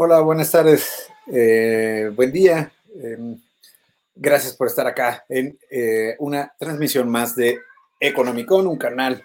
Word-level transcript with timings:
Hola, 0.00 0.20
buenas 0.20 0.52
tardes. 0.52 1.08
Eh, 1.26 2.12
buen 2.14 2.30
día. 2.30 2.72
Em, 3.02 3.36
gracias 4.14 4.54
por 4.54 4.68
estar 4.68 4.86
acá 4.86 5.24
en 5.28 5.58
eh, 5.72 6.14
una 6.20 6.54
transmisión 6.56 7.08
más 7.08 7.34
de 7.34 7.58
Economicon, 7.98 8.68
un 8.68 8.78
canal 8.78 9.20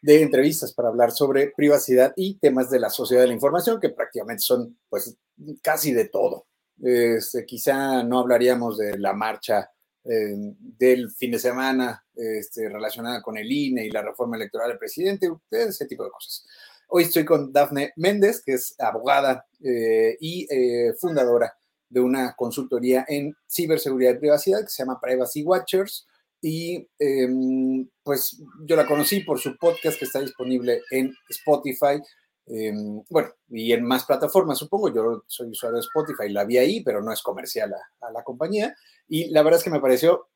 de 0.00 0.22
entrevistas 0.22 0.72
para 0.72 0.88
hablar 0.88 1.12
sobre 1.12 1.52
privacidad 1.54 2.14
y 2.16 2.38
temas 2.38 2.70
de 2.70 2.80
la 2.80 2.88
sociedad 2.88 3.20
de 3.20 3.28
la 3.28 3.34
información, 3.34 3.78
que 3.78 3.90
prácticamente 3.90 4.42
son 4.42 4.78
pues 4.88 5.18
casi 5.60 5.92
de 5.92 6.08
todo. 6.08 6.46
Este, 6.82 7.44
quizá 7.44 8.02
no 8.02 8.20
hablaríamos 8.20 8.78
de 8.78 8.96
la 8.96 9.12
marcha 9.12 9.70
em, 10.04 10.56
del 10.58 11.10
fin 11.10 11.32
de 11.32 11.38
semana 11.38 12.02
este, 12.14 12.70
relacionada 12.70 13.20
con 13.20 13.36
el 13.36 13.52
INE 13.52 13.84
y 13.84 13.90
la 13.90 14.00
reforma 14.00 14.36
electoral 14.36 14.70
del 14.70 14.78
presidente, 14.78 15.30
ese 15.50 15.84
tipo 15.84 16.04
de 16.04 16.10
cosas. 16.10 16.46
Hoy 16.92 17.04
estoy 17.04 17.24
con 17.24 17.52
Dafne 17.52 17.92
Méndez, 17.94 18.42
que 18.44 18.54
es 18.54 18.74
abogada 18.80 19.46
eh, 19.62 20.16
y 20.18 20.44
eh, 20.50 20.92
fundadora 20.98 21.56
de 21.88 22.00
una 22.00 22.34
consultoría 22.34 23.04
en 23.06 23.32
ciberseguridad 23.48 24.14
y 24.14 24.18
privacidad 24.18 24.62
que 24.62 24.70
se 24.70 24.82
llama 24.82 24.98
Privacy 25.00 25.44
Watchers. 25.44 26.08
Y 26.42 26.88
em, 26.98 27.88
pues 28.02 28.42
yo 28.66 28.74
la 28.74 28.88
conocí 28.88 29.20
por 29.20 29.38
su 29.38 29.56
podcast 29.56 30.00
que 30.00 30.06
está 30.06 30.20
disponible 30.20 30.82
en 30.90 31.14
Spotify. 31.28 32.02
Em, 32.46 33.04
bueno, 33.08 33.28
y 33.50 33.72
en 33.72 33.84
más 33.84 34.04
plataformas, 34.04 34.58
supongo. 34.58 34.92
Yo 34.92 35.22
soy 35.28 35.50
usuario 35.50 35.76
de 35.76 35.86
Spotify, 35.86 36.28
la 36.28 36.44
vi 36.44 36.58
ahí, 36.58 36.82
pero 36.82 37.00
no 37.02 37.12
es 37.12 37.22
comercial 37.22 37.72
a, 37.72 38.08
a 38.08 38.10
la 38.10 38.24
compañía. 38.24 38.74
Y 39.06 39.30
la 39.30 39.44
verdad 39.44 39.58
es 39.58 39.64
que 39.64 39.70
me 39.70 39.80
pareció 39.80 40.29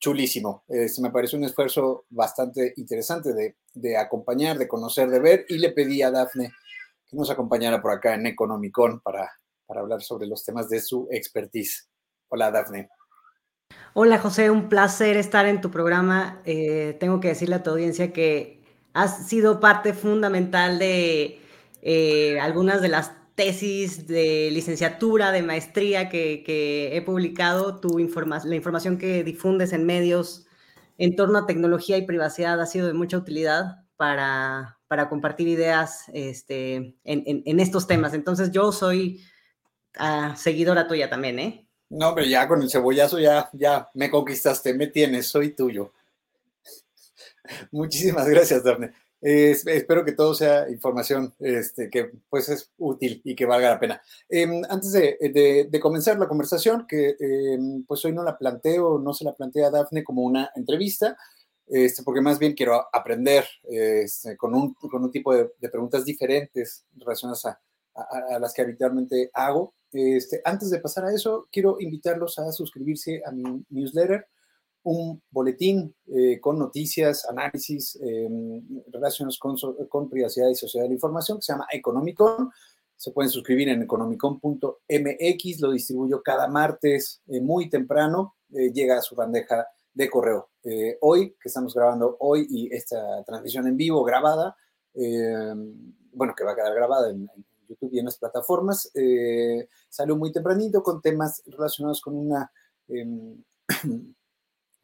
chulísimo. 0.00 0.64
Me 0.68 1.10
parece 1.10 1.36
un 1.36 1.44
esfuerzo 1.44 2.06
bastante 2.08 2.72
interesante 2.76 3.54
de, 3.74 3.96
acompañar, 3.96 4.58
de 4.58 4.66
conocer, 4.66 5.08
de 5.10 5.20
ver, 5.20 5.46
y 5.48 5.58
le 5.58 5.70
pedí 5.70 6.02
a 6.02 6.10
Dafne 6.10 6.52
que 7.06 7.16
nos 7.16 7.30
acompañara 7.30 7.82
por 7.82 7.92
acá 7.92 8.14
en 8.14 8.26
Economicon 8.26 9.00
para, 9.00 9.30
para 9.66 9.80
hablar 9.80 10.00
sobre 10.00 10.26
los 10.26 10.44
temas 10.44 10.68
de 10.68 10.80
su 10.80 11.06
expertise. 11.10 11.88
Hola, 12.28 12.50
Dafne. 12.50 12.88
Hola, 13.94 14.18
José, 14.18 14.50
un 14.50 14.68
placer 14.68 15.16
estar 15.16 15.46
en 15.46 15.60
tu 15.60 15.70
programa. 15.70 16.40
Eh, 16.44 16.96
tengo 16.98 17.20
que 17.20 17.28
decirle 17.28 17.56
a 17.56 17.62
tu 17.62 17.70
audiencia 17.70 18.12
que 18.12 18.62
has 18.94 19.28
sido 19.28 19.60
parte 19.60 19.92
fundamental 19.92 20.78
de 20.78 21.40
eh, 21.82 22.40
algunas 22.40 22.82
de 22.82 22.88
las 22.88 23.12
tesis 23.40 24.06
de 24.06 24.50
licenciatura, 24.52 25.32
de 25.32 25.42
maestría 25.42 26.10
que, 26.10 26.90
he 26.92 27.00
publicado, 27.00 27.80
tu 27.80 27.98
la 27.98 28.54
información 28.54 28.98
que 28.98 29.24
difundes 29.24 29.72
en 29.72 29.86
medios 29.86 30.46
en 30.98 31.16
torno 31.16 31.38
a 31.38 31.46
tecnología 31.46 31.96
y 31.96 32.04
privacidad 32.04 32.60
ha 32.60 32.66
sido 32.66 32.86
de 32.86 32.92
mucha 32.92 33.16
utilidad 33.16 33.86
para, 33.96 34.78
para 34.88 35.08
compartir 35.08 35.48
ideas 35.48 36.04
este, 36.12 36.98
en, 37.02 37.60
estos 37.60 37.86
temas. 37.86 38.12
Entonces 38.12 38.50
yo 38.50 38.72
soy 38.72 39.24
uh, 39.98 40.36
seguidora 40.36 40.86
tuya 40.86 41.08
también, 41.08 41.38
¿eh? 41.38 41.66
No, 41.88 42.14
pero 42.14 42.26
ya 42.26 42.46
con 42.46 42.60
el 42.60 42.68
cebollazo 42.68 43.18
ya, 43.18 43.48
ya 43.54 43.88
me 43.94 44.10
conquistaste, 44.10 44.74
me 44.74 44.88
tienes, 44.88 45.28
soy 45.28 45.54
tuyo. 45.54 45.94
Muchísimas 47.70 48.28
gracias, 48.28 48.62
Daphne 48.62 48.92
espero 49.20 50.04
que 50.04 50.12
todo 50.12 50.34
sea 50.34 50.68
información 50.70 51.34
este, 51.38 51.90
que 51.90 52.10
pues 52.28 52.48
es 52.48 52.70
útil 52.78 53.20
y 53.24 53.34
que 53.34 53.46
valga 53.46 53.70
la 53.70 53.80
pena. 53.80 54.02
Em, 54.28 54.62
antes 54.68 54.92
de, 54.92 55.80
comenzar 55.80 56.18
la 56.18 56.28
conversación, 56.28 56.86
que 56.86 57.16
em, 57.18 57.84
pues 57.84 58.04
hoy 58.04 58.12
no 58.12 58.22
la 58.22 58.38
planteo, 58.38 58.98
no 58.98 59.12
se 59.12 59.24
la 59.24 59.34
plantea 59.34 59.68
a 59.68 59.70
Dafne 59.70 60.04
como 60.04 60.22
una 60.22 60.50
entrevista, 60.54 61.16
este, 61.66 62.02
porque 62.02 62.20
más 62.20 62.38
bien 62.38 62.54
quiero 62.54 62.84
aprender 62.92 63.46
este, 63.64 64.36
con, 64.36 64.54
un, 64.54 64.74
con, 64.74 65.04
un, 65.04 65.10
tipo 65.10 65.34
de, 65.34 65.50
preguntas 65.70 66.04
diferentes 66.04 66.84
relacionadas 66.96 67.46
a, 67.46 67.60
a, 67.94 68.38
las 68.38 68.52
que 68.52 68.62
habitualmente 68.62 69.30
hago. 69.34 69.74
Este, 69.92 70.40
antes 70.44 70.70
de 70.70 70.80
pasar 70.80 71.04
a 71.04 71.14
eso, 71.14 71.48
quiero 71.52 71.76
invitarlos 71.80 72.38
a 72.38 72.50
suscribirse 72.52 73.22
a 73.24 73.32
mi 73.32 73.64
newsletter 73.70 74.26
un 74.82 75.22
boletín 75.30 75.94
eh, 76.06 76.40
con 76.40 76.58
noticias, 76.58 77.26
análisis 77.28 77.98
em, 78.02 78.62
relacionados 78.90 79.38
con, 79.38 79.56
con, 79.88 80.08
privacidad 80.08 80.48
y 80.48 80.54
sociedad 80.54 80.84
de 80.84 80.90
la 80.90 80.94
información 80.94 81.38
que 81.38 81.42
se 81.42 81.52
llama 81.52 81.66
Economicon. 81.70 82.50
Se 82.96 83.12
pueden 83.12 83.30
suscribir 83.30 83.68
en 83.68 83.82
economicon.mx, 83.82 85.60
lo 85.60 85.72
distribuyo 85.72 86.22
cada 86.22 86.48
martes 86.48 87.22
eh, 87.28 87.40
muy 87.40 87.68
temprano, 87.68 88.36
eh, 88.52 88.72
llega 88.72 88.98
a 88.98 89.02
su 89.02 89.14
bandeja 89.14 89.66
de 89.92 90.08
correo. 90.08 90.50
hoy, 91.00 91.34
que 91.40 91.48
estamos 91.48 91.74
grabando 91.74 92.16
hoy 92.20 92.46
y 92.48 92.74
esta 92.74 93.24
transmisión 93.24 93.66
en 93.66 93.76
vivo 93.76 94.04
grabada, 94.04 94.56
em, 94.94 95.94
bueno, 96.12 96.34
que 96.36 96.44
va 96.44 96.52
a 96.52 96.54
quedar 96.54 96.74
grabada 96.74 97.10
en, 97.10 97.28
en 97.34 97.46
YouTube 97.68 97.90
y 97.92 97.98
en 97.98 98.04
las 98.06 98.18
plataformas, 98.18 98.90
salió 99.88 100.16
muy 100.16 100.32
tempranito 100.32 100.82
con 100.82 101.00
temas 101.00 101.42
relacionados 101.46 102.00
con 102.00 102.16
una 102.16 102.50
em, 102.88 103.42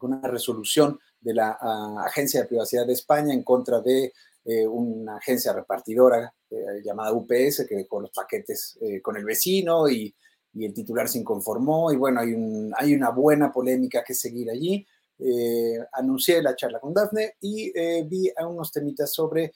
una 0.01 0.21
resolución 0.21 0.99
de 1.19 1.33
la 1.33 1.57
ah, 1.59 2.03
Agencia 2.05 2.41
de 2.41 2.47
Privacidad 2.47 2.85
de 2.85 2.93
España 2.93 3.33
en 3.33 3.43
contra 3.43 3.81
de 3.81 4.13
eh, 4.49 4.65
una 4.65 5.17
agencia 5.17 5.51
repartidora 5.51 6.33
eh, 6.49 6.81
llamada 6.81 7.11
UPS 7.11 7.65
que 7.67 7.85
con 7.85 8.03
los 8.03 8.11
paquetes 8.11 8.77
eh, 8.79 9.01
con 9.01 9.17
el 9.17 9.25
vecino 9.25 9.89
y, 9.89 10.15
y, 10.53 10.63
el 10.63 10.73
titular 10.73 11.09
se 11.09 11.17
inconformó 11.19 11.91
y 11.91 11.97
bueno, 11.97 12.21
hay, 12.21 12.33
un, 12.33 12.71
hay 12.77 12.93
una 12.95 13.09
buena 13.09 13.51
polémica 13.51 14.05
que 14.05 14.13
seguir 14.13 14.49
allí. 14.49 14.87
anuncié 15.91 16.41
la 16.41 16.55
charla 16.55 16.79
con 16.79 16.93
Dafne 16.93 17.35
y 17.41 17.73
vi 18.03 18.31
a 18.37 18.47
unos 18.47 18.71
temitas 18.71 19.11
sobre 19.11 19.51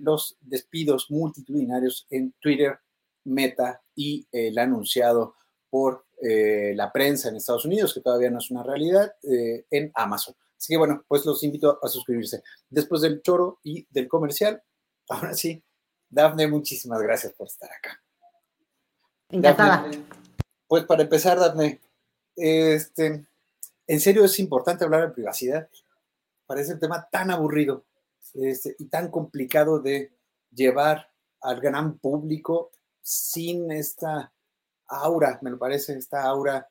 los 0.00 0.38
despidos 0.40 1.10
multitudinarios 1.10 2.06
en 2.08 2.32
Twitter, 2.40 2.78
Meta 3.24 3.82
y 3.94 4.26
el 4.32 4.56
anunciado 4.58 5.34
por 5.68 6.06
eh, 6.26 6.72
la 6.74 6.90
prensa 6.90 7.28
en 7.28 7.36
Estados 7.36 7.66
Unidos, 7.66 7.92
que 7.92 8.00
todavía 8.00 8.30
no 8.30 8.38
es 8.38 8.50
una 8.50 8.62
realidad, 8.62 9.14
eh, 9.24 9.66
en 9.70 9.92
Amazon. 9.94 10.34
Así 10.56 10.72
que 10.72 10.78
bueno, 10.78 11.04
pues 11.06 11.26
los 11.26 11.44
invito 11.44 11.78
a 11.82 11.88
suscribirse. 11.88 12.42
Después 12.70 13.02
del 13.02 13.20
choro 13.20 13.60
y 13.62 13.86
del 13.90 14.08
comercial, 14.08 14.62
ahora 15.10 15.34
sí, 15.34 15.62
Dafne, 16.08 16.48
muchísimas 16.48 17.02
gracias 17.02 17.34
por 17.34 17.48
estar 17.48 17.70
acá. 17.70 18.02
Encantada. 19.28 19.90
pues 20.66 20.84
para 20.84 21.02
empezar, 21.02 21.38
Dafne, 21.38 21.82
este, 22.36 23.26
en 23.86 24.00
serio 24.00 24.24
es 24.24 24.38
importante 24.38 24.84
hablar 24.84 25.06
de 25.06 25.14
privacidad. 25.14 25.68
Parece 26.46 26.72
un 26.72 26.80
tema 26.80 27.06
tan 27.12 27.30
aburrido 27.30 27.84
este, 28.32 28.76
y 28.78 28.86
tan 28.86 29.10
complicado 29.10 29.78
de 29.78 30.14
llevar 30.50 31.10
al 31.42 31.60
gran 31.60 31.98
público 31.98 32.70
sin 33.02 33.70
esta 33.70 34.32
aura, 34.88 35.38
me 35.42 35.50
lo 35.50 35.58
parece, 35.58 35.96
esta 35.96 36.22
aura 36.24 36.68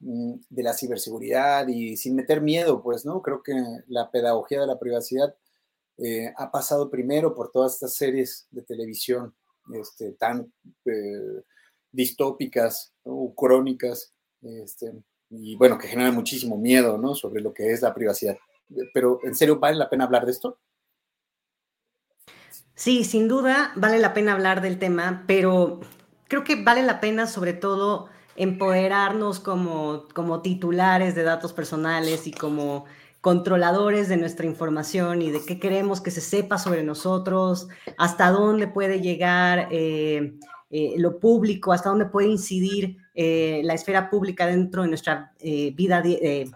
mm, 0.00 0.34
de 0.48 0.62
la 0.62 0.74
ciberseguridad 0.74 1.66
y 1.68 1.96
sin 1.96 2.14
meter 2.16 2.40
miedo, 2.40 2.82
pues, 2.82 3.04
¿no? 3.04 3.22
Creo 3.22 3.42
que 3.42 3.54
la 3.88 4.10
pedagogía 4.10 4.60
de 4.60 4.66
la 4.66 4.78
privacidad 4.78 5.34
eh, 5.98 6.32
ha 6.36 6.50
pasado 6.50 6.90
primero 6.90 7.34
por 7.34 7.50
todas 7.50 7.74
estas 7.74 7.94
series 7.94 8.46
de 8.50 8.62
televisión 8.62 9.34
este, 9.72 10.12
tan 10.12 10.52
eh, 10.84 11.42
distópicas 11.92 12.92
o 13.04 13.34
crónicas, 13.34 14.12
este, 14.42 14.92
y 15.30 15.56
bueno, 15.56 15.78
que 15.78 15.88
generan 15.88 16.14
muchísimo 16.14 16.56
miedo, 16.56 16.98
¿no? 16.98 17.14
Sobre 17.14 17.40
lo 17.40 17.54
que 17.54 17.72
es 17.72 17.82
la 17.82 17.94
privacidad. 17.94 18.36
Pero, 18.92 19.20
¿en 19.22 19.34
serio 19.34 19.58
vale 19.58 19.76
la 19.76 19.88
pena 19.88 20.04
hablar 20.04 20.24
de 20.24 20.32
esto? 20.32 20.58
Sí, 22.74 23.04
sin 23.04 23.28
duda 23.28 23.72
vale 23.76 23.98
la 23.98 24.14
pena 24.14 24.32
hablar 24.32 24.60
del 24.60 24.78
tema, 24.78 25.24
pero 25.28 25.80
creo 26.28 26.44
que 26.44 26.62
vale 26.62 26.82
la 26.82 27.00
pena 27.00 27.26
sobre 27.26 27.52
todo 27.52 28.08
empoderarnos 28.36 29.40
como, 29.40 30.04
como 30.12 30.42
titulares 30.42 31.14
de 31.14 31.22
datos 31.22 31.52
personales 31.52 32.26
y 32.26 32.32
como 32.32 32.84
controladores 33.20 34.08
de 34.08 34.18
nuestra 34.18 34.44
información 34.44 35.22
y 35.22 35.30
de 35.30 35.42
qué 35.44 35.58
queremos 35.58 36.00
que 36.00 36.10
se 36.10 36.20
sepa 36.20 36.58
sobre 36.58 36.82
nosotros, 36.82 37.68
hasta 37.96 38.30
dónde 38.30 38.68
puede 38.68 39.00
llegar 39.00 39.68
eh, 39.70 40.34
eh, 40.70 40.94
lo 40.98 41.18
público, 41.20 41.72
hasta 41.72 41.88
dónde 41.88 42.04
puede 42.04 42.28
incidir 42.28 42.98
eh, 43.14 43.62
la 43.64 43.72
esfera 43.72 44.10
pública 44.10 44.46
dentro 44.46 44.82
de 44.82 44.88
nuestra 44.88 45.32
vida, 45.40 46.02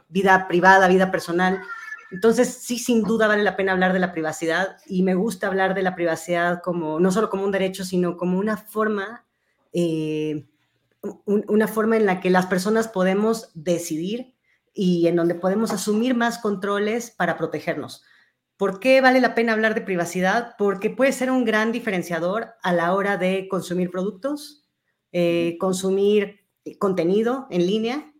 vida 0.08 0.46
privada, 0.46 0.88
vida 0.88 1.10
personal. 1.10 1.62
Entonces, 2.10 2.48
sí, 2.60 2.78
sin 2.78 3.02
duda 3.02 3.28
vale 3.28 3.44
la 3.44 3.56
pena 3.56 3.72
hablar 3.72 3.94
de 3.94 4.00
la 4.00 4.12
privacidad 4.12 4.76
y 4.86 5.02
me 5.02 5.14
gusta 5.14 5.46
hablar 5.46 5.74
de 5.74 5.82
la 5.82 5.94
privacidad 5.94 6.60
como, 6.62 7.00
no 7.00 7.10
solo 7.12 7.30
como 7.30 7.44
un 7.44 7.52
derecho, 7.52 7.84
sino 7.84 8.16
como 8.18 8.38
una 8.38 8.58
forma 8.58 9.24
eh, 9.80 10.48
una 11.24 11.68
forma 11.68 11.96
en 11.96 12.04
la 12.04 12.20
que 12.20 12.30
las 12.30 12.46
personas 12.46 12.88
podemos 12.88 13.50
decidir 13.54 14.34
y 14.74 15.06
en 15.06 15.14
donde 15.14 15.36
podemos 15.36 15.70
asumir 15.70 16.16
más 16.16 16.38
controles 16.38 17.12
para 17.12 17.36
protegernos. 17.36 18.02
¿Por 18.56 18.80
qué 18.80 19.00
vale 19.00 19.20
la 19.20 19.36
pena 19.36 19.52
hablar 19.52 19.76
de 19.76 19.80
privacidad? 19.82 20.54
Porque 20.58 20.90
puede 20.90 21.12
ser 21.12 21.30
un 21.30 21.44
gran 21.44 21.70
diferenciador 21.70 22.54
a 22.62 22.72
la 22.72 22.92
hora 22.92 23.16
de 23.16 23.46
consumir 23.48 23.92
productos, 23.92 24.68
eh, 25.12 25.56
consumir 25.60 26.40
contenido 26.80 27.46
en 27.50 27.66
línea, 27.66 28.12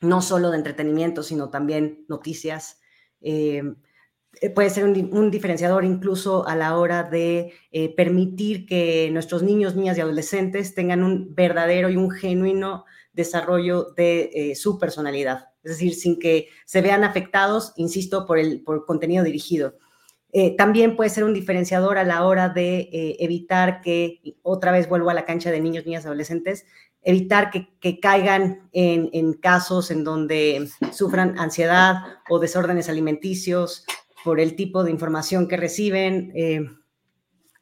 no 0.00 0.20
solo 0.20 0.50
de 0.50 0.58
entretenimiento, 0.58 1.22
sino 1.22 1.48
también 1.48 2.04
noticias. 2.08 2.78
Eh, 3.22 3.62
puede 4.54 4.70
ser 4.70 4.84
un, 4.84 5.30
diferenciador 5.30 5.84
incluso 5.84 6.46
a 6.46 6.56
la 6.56 6.76
hora 6.78 7.02
de 7.02 7.52
permitir 7.96 8.66
que 8.66 9.10
nuestros 9.12 9.42
niños, 9.42 9.76
niñas 9.76 9.98
y 9.98 10.00
adolescentes 10.00 10.74
tengan 10.74 11.02
un 11.02 11.34
verdadero 11.34 11.90
y 11.90 11.96
un 11.96 12.10
genuino 12.10 12.84
desarrollo 13.12 13.92
de 13.96 14.54
su 14.56 14.78
personalidad, 14.78 15.48
es 15.62 15.72
decir, 15.72 15.94
sin 15.94 16.18
que 16.18 16.48
se 16.64 16.80
vean 16.80 17.04
afectados, 17.04 17.72
insisto, 17.76 18.24
por 18.24 18.38
el 18.38 18.62
por 18.62 18.86
contenido 18.86 19.24
dirigido. 19.24 19.74
Eh, 20.32 20.56
también 20.56 20.96
puede 20.96 21.10
ser 21.10 21.24
un 21.24 21.34
diferenciador 21.34 21.98
a 21.98 22.04
la 22.04 22.24
hora 22.24 22.48
de 22.48 22.88
eh, 22.92 23.16
evitar 23.20 23.80
que, 23.80 24.20
otra 24.42 24.70
vez 24.70 24.88
vuelvo 24.88 25.10
a 25.10 25.14
la 25.14 25.24
cancha 25.24 25.50
de 25.50 25.60
niños, 25.60 25.84
niñas, 25.84 26.06
adolescentes, 26.06 26.66
evitar 27.02 27.50
que, 27.50 28.00
caigan 28.00 28.68
en, 28.72 29.32
casos 29.34 29.90
en 29.90 30.04
donde 30.04 30.68
sufran 30.92 31.38
ansiedad 31.38 31.96
o 32.28 32.38
desórdenes 32.38 32.88
alimenticios 32.88 33.84
por 34.24 34.40
el 34.40 34.56
tipo 34.56 34.84
de 34.84 34.90
información 34.90 35.48
que 35.48 35.56
reciben 35.56 36.32
eh, 36.34 36.66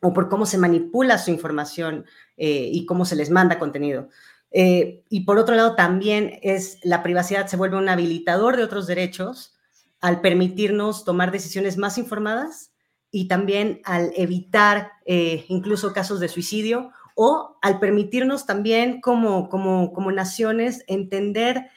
o 0.00 0.12
por 0.12 0.28
cómo 0.28 0.46
se 0.46 0.58
manipula 0.58 1.19
su 1.19 1.31
información 1.31 2.05
y 2.37 2.87
cómo 2.87 3.05
se 3.05 3.16
les 3.16 3.31
manda 3.31 3.58
contenido. 3.58 4.10
y 4.52 5.20
por 5.26 5.38
otro 5.38 5.56
lado, 5.56 5.75
también 5.75 6.38
es 6.43 6.78
la 6.84 7.02
privacidad 7.02 7.49
se 7.49 7.56
vuelve 7.56 7.78
un 7.78 7.88
habilitador 7.88 8.56
de 8.56 8.62
otros 8.62 8.87
derechos 8.87 9.58
al 10.00 10.20
permitirnos 10.20 11.05
tomar 11.05 11.32
decisiones 11.32 11.76
más 11.76 11.99
informadas 11.99 12.72
y 13.11 13.28
también 13.28 13.81
al 13.84 14.12
evitar 14.16 14.93
eh, 15.06 15.44
incluso 15.49 15.93
casos 15.93 16.20
de 16.20 16.28
suicidio 16.28 16.90
o 17.14 17.58
al 17.62 17.81
permitirnos 17.81 18.46
también 18.46 19.00
como, 19.00 19.49
como, 19.49 19.93
como 19.93 20.12
naciones 20.12 20.84
entender 20.87 21.70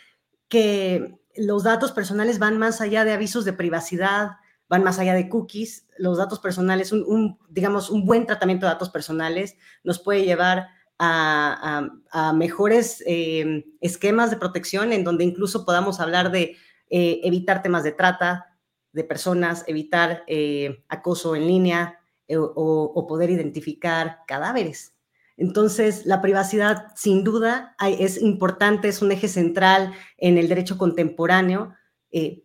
que 0.50 1.18
los 1.36 1.64
datos 1.64 1.94
personales 1.94 2.38
van 2.38 2.58
más 2.58 2.82
allá 2.82 3.06
de 3.06 3.14
avisos 3.14 3.46
de 3.46 3.54
privacidad, 3.54 4.32
van 4.72 4.86
más 4.86 5.00
allá 5.00 5.14
de 5.14 5.28
cookies. 5.28 5.86
Los 5.98 6.18
datos 6.18 6.40
personales, 6.40 6.94
un, 6.94 7.38
digamos, 7.50 7.90
un 7.90 8.06
buen 8.06 8.26
tratamiento 8.26 8.66
de 8.66 8.72
datos 8.72 8.90
personales 8.90 9.58
nos 9.84 10.00
puede 10.00 10.24
llevar 10.24 10.70
a, 10.98 11.90
mejores 12.36 13.04
eh, 13.06 13.66
esquemas 13.82 14.30
de 14.30 14.38
protección 14.38 14.94
en 14.94 15.04
donde 15.04 15.26
incluso 15.26 15.66
podamos 15.66 16.00
hablar 16.00 16.32
de 16.32 16.56
eh, 16.90 17.20
evitar 17.24 17.62
temas 17.62 17.84
de 17.84 17.92
trata 17.92 18.58
de 18.94 19.04
personas, 19.04 19.66
evitar 19.68 20.24
eh, 20.28 20.86
acoso 20.88 21.36
en 21.36 21.48
línea 21.48 22.00
eh, 22.30 22.38
o, 22.38 23.06
poder 23.10 23.30
identificar 23.30 24.20
cadáveres. 24.26 24.96
Entonces, 25.36 26.06
la 26.06 26.22
privacidad 26.22 26.94
sin 26.96 27.26
duda 27.26 27.76
es 27.82 28.22
importante, 28.22 28.88
es 28.88 29.02
un 29.02 29.12
eje 29.12 29.28
central 29.28 29.92
en 30.18 30.38
el 30.38 30.48
derecho 30.48 30.78
contemporáneo 30.78 31.74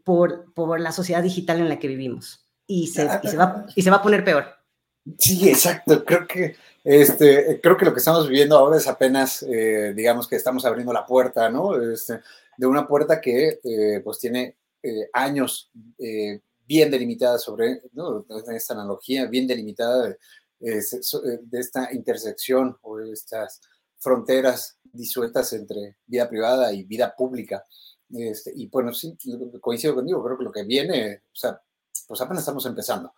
por, 0.04 0.52
por, 0.54 0.80
la 0.80 0.92
sociedad 0.92 1.22
digital 1.22 1.60
en 1.60 1.68
la 1.68 1.78
que 1.78 1.88
vivimos. 1.88 2.46
Y 2.66 2.88
se, 2.88 3.08
y 3.22 3.28
se, 3.28 3.36
va, 3.36 3.66
y 3.74 3.82
se 3.82 3.90
va 3.90 3.96
a 3.96 4.02
poner 4.02 4.24
peor. 4.24 4.44
Sí, 5.18 5.48
exacto. 5.48 6.04
Creo 6.04 6.26
que, 6.26 6.56
este, 6.82 7.60
creo 7.60 7.76
que 7.76 7.84
lo 7.84 7.92
que 7.92 7.98
estamos 8.00 8.28
viviendo 8.28 8.56
ahora 8.56 8.76
es 8.76 8.88
apenas, 8.88 9.44
digamos 9.94 10.26
que 10.26 10.36
estamos 10.36 10.64
abriendo 10.64 10.92
la 10.92 11.06
puerta, 11.06 11.48
¿no? 11.48 11.80
Este, 11.80 12.20
de 12.56 12.66
una 12.66 12.86
puerta 12.86 13.20
que 13.20 13.60
eh, 13.62 14.00
pues 14.02 14.18
tiene 14.18 14.56
eh, 14.82 15.08
años 15.12 15.70
eh, 15.98 16.40
bien 16.66 16.90
delimitada 16.90 17.38
sobre, 17.38 17.82
¿no? 17.92 18.26
esta 18.54 18.74
analogía 18.74 19.26
bien 19.26 19.46
delimitada 19.46 20.08
de, 20.08 20.18
esta 21.52 21.92
intersección 21.92 22.78
o 22.80 22.98
estas 23.00 23.60
fronteras 23.98 24.78
disueltas 24.84 25.52
entre 25.52 25.98
vida 26.06 26.28
privada 26.28 26.72
y 26.72 26.84
vida 26.84 27.14
pública. 27.14 27.64
Este, 28.10 28.52
y 28.54 28.68
bueno, 28.68 28.92
sí, 28.92 29.16
coincido 29.60 29.94
contigo, 29.94 30.22
creo 30.24 30.38
que 30.38 30.44
lo 30.44 30.52
que 30.52 30.64
viene, 30.64 31.22
o 31.32 31.36
sea, 31.36 31.60
pues 32.06 32.20
apenas 32.20 32.42
estamos 32.42 32.64
empezando. 32.66 33.12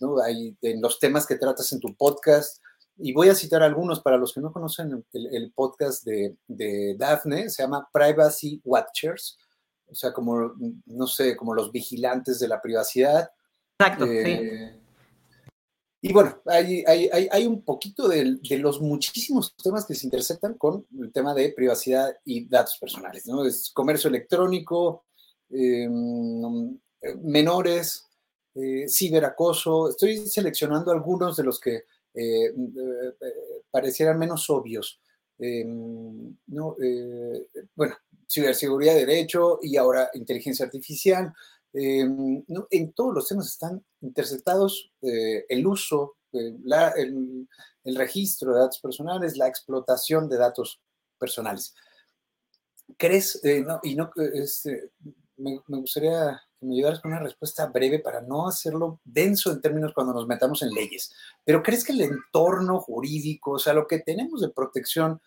¿no? 0.00 0.20
Hay, 0.20 0.56
en 0.62 0.80
los 0.80 0.98
temas 0.98 1.26
que 1.26 1.36
tratas 1.36 1.72
en 1.72 1.80
tu 1.80 1.94
podcast, 1.94 2.60
y 2.98 3.12
voy 3.12 3.28
a 3.28 3.34
citar 3.34 3.62
algunos 3.62 4.00
para 4.00 4.16
los 4.16 4.32
que 4.32 4.40
no 4.40 4.52
conocen 4.52 5.04
el, 5.12 5.52
podcast 5.52 6.04
de, 6.04 6.36
de, 6.46 6.94
Daphne, 6.98 7.48
se 7.48 7.62
llama 7.62 7.88
Privacy 7.92 8.60
Watchers, 8.64 9.38
o 9.86 9.94
sea, 9.94 10.12
como, 10.12 10.54
no 10.86 11.06
sé, 11.06 11.36
como 11.36 11.54
los 11.54 11.70
vigilantes 11.70 12.38
de 12.38 12.48
la 12.48 12.60
privacidad. 12.60 13.30
Exacto, 13.78 14.06
sí. 14.06 14.81
Y 16.04 16.12
bueno, 16.12 16.42
hay, 16.46 16.82
hay, 16.84 17.08
hay 17.30 17.46
un 17.46 17.62
poquito 17.62 18.08
de, 18.08 18.36
los 18.58 18.80
muchísimos 18.80 19.54
temas 19.54 19.86
que 19.86 19.94
se 19.94 20.08
intersectan 20.08 20.54
con 20.54 20.84
el 21.00 21.12
tema 21.12 21.32
de 21.32 21.52
privacidad 21.52 22.12
y 22.24 22.48
datos 22.48 22.76
personales, 22.80 23.24
¿no? 23.28 23.46
Es 23.46 23.70
comercio 23.72 24.08
electrónico, 24.08 25.04
em, 25.48 26.76
menores, 27.22 28.08
eh, 28.56 28.86
ciberacoso. 28.88 29.90
Estoy 29.90 30.26
seleccionando 30.26 30.90
algunos 30.90 31.36
de 31.36 31.44
los 31.44 31.60
que 31.60 31.84
eh, 32.14 32.46
eh, 32.46 32.52
parecieran 33.70 34.18
menos 34.18 34.50
obvios. 34.50 35.00
Em, 35.38 36.36
¿no? 36.48 36.76
Bueno, 37.76 37.96
ciberseguridad, 38.28 38.94
derecho 38.96 39.60
y 39.62 39.76
ahora 39.76 40.10
inteligencia 40.14 40.64
artificial. 40.64 41.32
Em, 41.72 42.44
en 42.70 42.92
todos 42.92 43.14
los 43.14 43.28
temas 43.28 43.48
están 43.48 43.84
interceptados 44.02 44.92
el 45.00 45.66
uso, 45.66 46.16
la, 46.32 46.90
el, 46.90 47.48
registro 47.96 48.52
de 48.52 48.60
datos 48.60 48.80
personales, 48.80 49.36
la 49.36 49.48
explotación 49.48 50.28
de 50.28 50.36
datos 50.36 50.80
personales. 51.18 51.74
¿Crees? 52.98 53.40
y 53.82 53.94
no, 53.94 54.10
este, 54.34 54.90
me, 55.36 55.60
me, 55.66 55.78
gustaría 55.78 56.40
me 56.62 56.76
ayudaras 56.76 57.00
con 57.00 57.12
una 57.12 57.20
respuesta 57.20 57.66
breve 57.66 57.98
para 57.98 58.20
no 58.20 58.46
hacerlo 58.48 59.00
denso 59.04 59.50
en 59.50 59.60
términos 59.60 59.92
cuando 59.94 60.14
nos 60.14 60.26
metamos 60.26 60.62
en 60.62 60.70
leyes. 60.70 61.12
Pero 61.44 61.62
¿crees 61.62 61.84
que 61.84 61.92
el 61.92 62.02
entorno 62.02 62.80
jurídico, 62.80 63.52
o 63.52 63.58
sea, 63.58 63.72
lo 63.72 63.86
que 63.86 63.98
tenemos 63.98 64.40
de 64.40 64.50
protección 64.50 65.20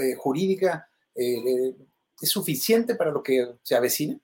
eh, 0.00 0.14
jurídica, 0.14 0.88
eh, 1.14 1.76
es 2.20 2.28
suficiente 2.30 2.94
para 2.94 3.10
lo 3.10 3.22
que 3.22 3.56
se 3.62 3.76
avecina? 3.76 4.18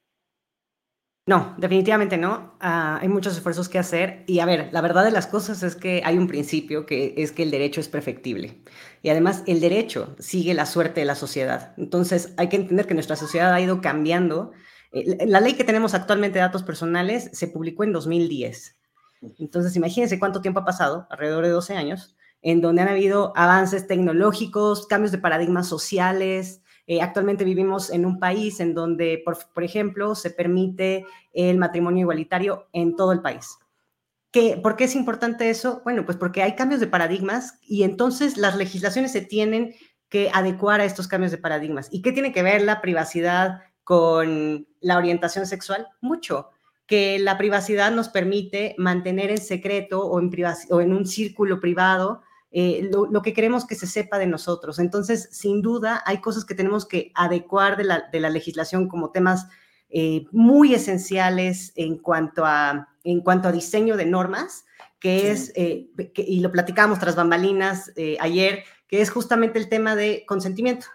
No, 1.31 1.55
definitivamente 1.59 2.19
no. 2.19 2.57
Ah, 2.59 2.99
hay 3.01 3.07
muchos 3.07 3.37
esfuerzos 3.37 3.69
que 3.69 3.79
hacer. 3.79 4.25
Y 4.27 4.41
a 4.41 4.47
ver, 4.47 4.69
la 4.73 4.81
verdad 4.81 5.05
de 5.05 5.13
las 5.13 5.29
cosas 5.29 5.63
es 5.63 5.77
que 5.77 6.03
hay 6.05 6.19
un 6.19 6.27
principio 6.27 6.87
que 6.87 7.15
es 7.19 7.31
que 7.31 7.45
el 7.45 7.53
derecho 7.53 7.81
es 7.81 7.89
perfectible. 7.89 8.65
Y 9.01 9.11
además 9.11 9.45
el 9.47 9.61
derecho 9.61 10.17
sigue 10.19 10.55
la 10.55 10.67
suerte 10.67 11.03
de 11.03 11.07
la 11.07 11.15
sociedad. 11.15 11.73
Entonces 11.79 12.35
hay 12.37 12.49
que 12.49 12.57
entender 12.57 12.89
que 12.89 12.95
nuestra 12.95 13.15
sociedad 13.15 13.55
ha 13.55 13.61
ido 13.61 13.81
cambiando 13.81 14.51
eh, 14.91 15.25
la 15.25 15.39
ley 15.39 15.55
que 15.55 15.63
tenemos 15.63 15.95
actualmente 15.95 16.41
de 16.41 16.45
datos 16.45 16.65
personales 16.65 17.31
se 17.33 17.47
publicó 17.47 17.85
en 17.85 17.93
2010. 17.93 18.77
Entonces, 19.39 19.77
imagínense 19.77 20.19
cuánto 20.19 20.41
tiempo 20.41 20.59
ha 20.59 20.65
pasado, 20.65 21.07
alrededor 21.11 21.45
de 21.45 21.51
12 21.51 21.77
años, 21.77 22.17
en 22.43 22.61
donde 22.61 22.83
han 22.83 22.89
habido 22.89 23.33
avances 23.37 23.87
tecnológicos, 23.87 24.89
cambios 24.89 25.13
de 25.13 25.19
paradigmas 25.19 25.69
sociales. 25.69 26.63
Eh, 26.91 27.01
actualmente 27.01 27.45
vivimos 27.45 27.89
en 27.91 28.05
un 28.05 28.19
país 28.19 28.59
en 28.59 28.75
donde, 28.75 29.23
por, 29.25 29.63
ejemplo, 29.63 30.17
se 30.17 30.29
permite 30.29 31.07
el 31.33 31.57
matrimonio 31.57 32.01
igualitario 32.01 32.67
en 32.73 32.97
todo 32.97 33.13
el 33.13 33.23
país. 33.23 33.59
¿Qué, 34.33 34.59
¿Por 34.61 34.75
qué 34.75 34.85
es 34.85 34.97
importante 34.97 35.51
eso? 35.51 35.83
Bueno, 35.85 36.05
pues 36.05 36.19
porque 36.19 36.43
hay 36.43 36.57
cambios 36.57 36.81
de 36.81 36.89
paradigmas 36.89 37.61
y 37.63 37.85
entonces 37.85 38.37
las 38.37 38.57
legislaciones 38.57 39.13
se 39.13 39.21
tienen 39.21 39.73
que 40.09 40.33
adecuar 40.35 40.81
a 40.81 40.85
estos 40.85 41.07
cambios 41.07 41.31
de 41.31 41.39
paradigmas. 41.39 41.87
¿Y 41.93 42.03
qué 42.03 42.11
tiene 42.11 42.33
que 42.33 42.43
ver 42.43 42.63
la 42.63 42.81
privacidad 42.81 43.61
con 43.85 44.67
la 44.81 44.99
orientación 44.99 45.47
sexual? 45.47 45.87
Mucho, 46.01 46.51
que 46.87 47.21
la 47.21 47.39
privacidad 47.39 47.93
nos 47.93 48.09
permite 48.09 48.75
mantener 48.79 49.31
en 49.31 49.39
secreto 49.39 50.05
o 50.07 50.19
en 50.19 50.93
un 50.93 51.07
círculo 51.07 51.61
privado 51.61 52.23
eh, 52.51 52.91
lo, 52.91 53.23
que 53.23 53.33
queremos 53.33 53.67
que 53.67 53.75
se 53.75 53.87
sepa 53.87 54.19
de 54.19 54.27
nosotros. 54.27 54.79
Entonces, 54.79 55.29
sin 55.33 55.63
duda, 55.63 56.03
hay 56.07 56.21
cosas 56.21 56.45
que 56.45 56.55
tenemos 56.55 56.87
que 56.87 57.13
adecuar 57.15 57.77
de 57.77 57.85
la, 57.85 58.31
legislación 58.31 58.89
como 58.89 59.11
temas 59.11 59.47
eh, 59.89 60.27
muy 60.33 60.75
esenciales 60.75 61.73
en 61.77 61.99
cuanto, 61.99 62.45
a, 62.45 62.89
en 63.05 63.21
cuanto 63.21 63.49
a 63.49 63.53
diseño 63.53 63.97
de 63.97 64.07
normas, 64.07 64.65
que 64.99 65.31
es, 65.31 65.53
eh, 65.57 65.89
y 66.15 66.41
lo 66.41 66.53
platicamos 66.53 66.99
tras 66.99 67.17
bambalinas 67.17 67.93
ayer, 68.21 68.65
que 68.87 69.01
es 69.01 69.11
justamente 69.11 69.59
el 69.59 69.69
tema 69.69 69.97
de 69.97 70.25
consentimiento. 70.27 70.87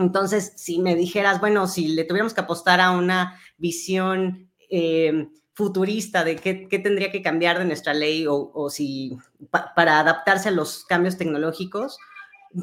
Entonces, 0.00 0.54
si 0.56 0.78
me 0.78 0.96
dijeras, 0.96 1.40
bueno, 1.40 1.66
si 1.66 1.88
le 1.88 2.04
tuviéramos 2.04 2.32
que 2.32 2.40
apostar 2.40 2.80
a 2.80 2.90
una 2.90 3.38
visión 3.58 4.50
eh, 4.70 5.28
futurista 5.60 6.24
de 6.24 6.36
qué, 6.36 6.54
tendría 6.78 7.12
que 7.12 7.20
cambiar 7.20 7.58
de 7.58 7.66
nuestra 7.66 7.92
ley 7.92 8.24
o, 8.26 8.70
si 8.70 9.18
para 9.50 10.00
adaptarse 10.00 10.48
a 10.48 10.52
los 10.52 10.86
cambios 10.86 11.18
tecnológicos, 11.18 11.98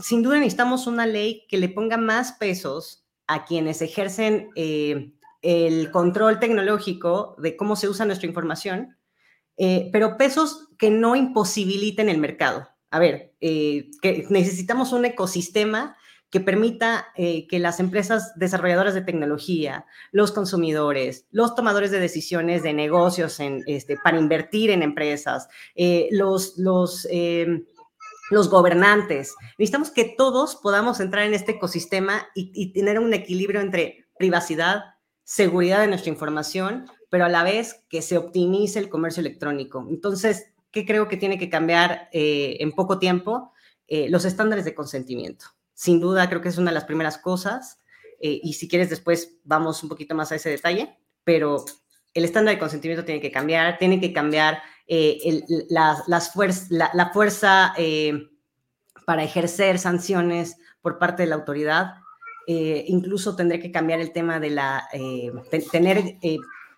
sin 0.02 0.24
duda 0.24 0.40
necesitamos 0.40 0.88
una 0.88 1.06
ley 1.06 1.46
que 1.48 1.60
le 1.60 1.70
ponga 1.70 1.98
más 1.98 2.32
pesos 2.32 3.06
a 3.28 3.46
quienes 3.46 3.84
ejercen 3.84 4.50
eh, 4.56 5.12
el 5.44 5.92
control 5.92 6.40
tecnológico 6.40 7.36
de 7.38 7.56
cómo 7.56 7.76
se 7.76 7.88
usa 7.88 8.08
nuestra 8.08 8.28
información, 8.28 8.98
eh, 9.58 9.90
pero 9.94 10.18
pesos 10.18 10.70
que 10.80 10.90
no 10.90 11.16
imposibiliten 11.16 12.10
el 12.10 12.18
mercado. 12.18 12.68
A 12.90 12.98
ver, 12.98 13.36
que 13.40 14.26
necesitamos 14.30 14.92
un 14.92 15.06
ecosistema 15.06 15.98
que 16.30 16.40
permita 16.42 17.08
eh, 17.16 17.48
que 17.48 17.60
las 17.60 17.80
empresas 17.80 18.34
desarrolladoras 18.36 18.94
de 18.94 19.02
tecnología, 19.02 19.86
los 20.12 20.32
consumidores, 20.32 21.26
los 21.32 21.56
tomadores 21.56 21.92
de 21.92 22.00
decisiones 22.00 22.64
de 22.64 22.74
negocios 22.74 23.40
en, 23.40 23.64
este, 23.66 23.98
para 24.04 24.20
invertir 24.20 24.70
en 24.72 24.84
empresas, 24.84 25.48
eh, 25.76 26.10
los, 26.12 26.58
los, 26.58 27.08
em, 27.10 27.66
los 28.30 28.50
gobernantes, 28.50 29.36
necesitamos 29.58 29.90
que 29.90 30.16
todos 30.18 30.58
podamos 30.58 31.00
entrar 31.00 31.26
en 31.26 31.34
este 31.34 31.54
ecosistema 31.54 32.28
y, 32.36 32.52
y 32.54 32.74
tener 32.74 33.00
un 33.00 33.14
equilibrio 33.14 33.62
entre 33.62 34.06
privacidad, 34.20 34.84
seguridad 35.24 35.80
de 35.80 35.88
nuestra 35.88 36.12
información, 36.12 36.86
pero 37.10 37.24
a 37.24 37.30
la 37.30 37.44
vez 37.44 37.86
que 37.88 38.02
se 38.02 38.18
optimice 38.18 38.80
el 38.80 38.90
comercio 38.90 39.22
electrónico. 39.22 39.86
Entonces, 39.90 40.52
¿qué 40.72 40.86
creo 40.86 41.08
que 41.08 41.16
tiene 41.16 41.38
que 41.38 41.50
cambiar 41.50 42.10
eh, 42.12 42.58
en 42.60 42.72
poco 42.74 43.00
tiempo? 43.00 43.54
los 44.10 44.26
estándares 44.26 44.66
de 44.66 44.76
consentimiento 44.76 45.46
sin 45.78 46.00
duda 46.00 46.28
creo 46.28 46.42
que 46.42 46.50
es 46.50 46.58
una 46.58 46.72
de 46.72 46.76
las 46.76 46.86
primeras 46.86 47.20
cosas. 47.20 47.80
Eh, 48.20 48.40
y 48.42 48.54
si 48.54 48.68
quieres 48.68 48.90
después 48.90 49.38
vamos 49.44 49.84
un 49.84 49.90
poquito 49.90 50.16
más 50.16 50.32
a 50.32 50.36
ese 50.36 50.50
detalle, 50.50 50.98
pero 51.24 51.66
el 52.16 52.26
estándar 52.26 52.56
de 52.56 52.60
consentimiento 52.60 53.06
tiene 53.06 53.22
que 53.22 53.32
cambiar, 53.32 53.78
tiene 53.78 54.02
que 54.02 54.12
cambiar 54.12 54.60
eh, 54.88 55.44
la, 55.70 56.04
las 56.08 56.34
la, 56.72 57.12
fuerza 57.14 57.76
eh, 57.78 58.28
para 59.06 59.24
ejercer 59.24 59.78
sanciones 59.78 60.58
por 60.82 60.98
parte 60.98 61.22
de 61.22 61.30
la 61.30 61.36
autoridad. 61.36 61.94
incluso 62.48 63.36
tendré 63.36 63.60
que 63.60 63.72
cambiar 63.72 64.00
el 64.00 64.14
tema 64.14 64.40
de 64.40 64.50
la, 64.50 64.88
tener 65.72 66.18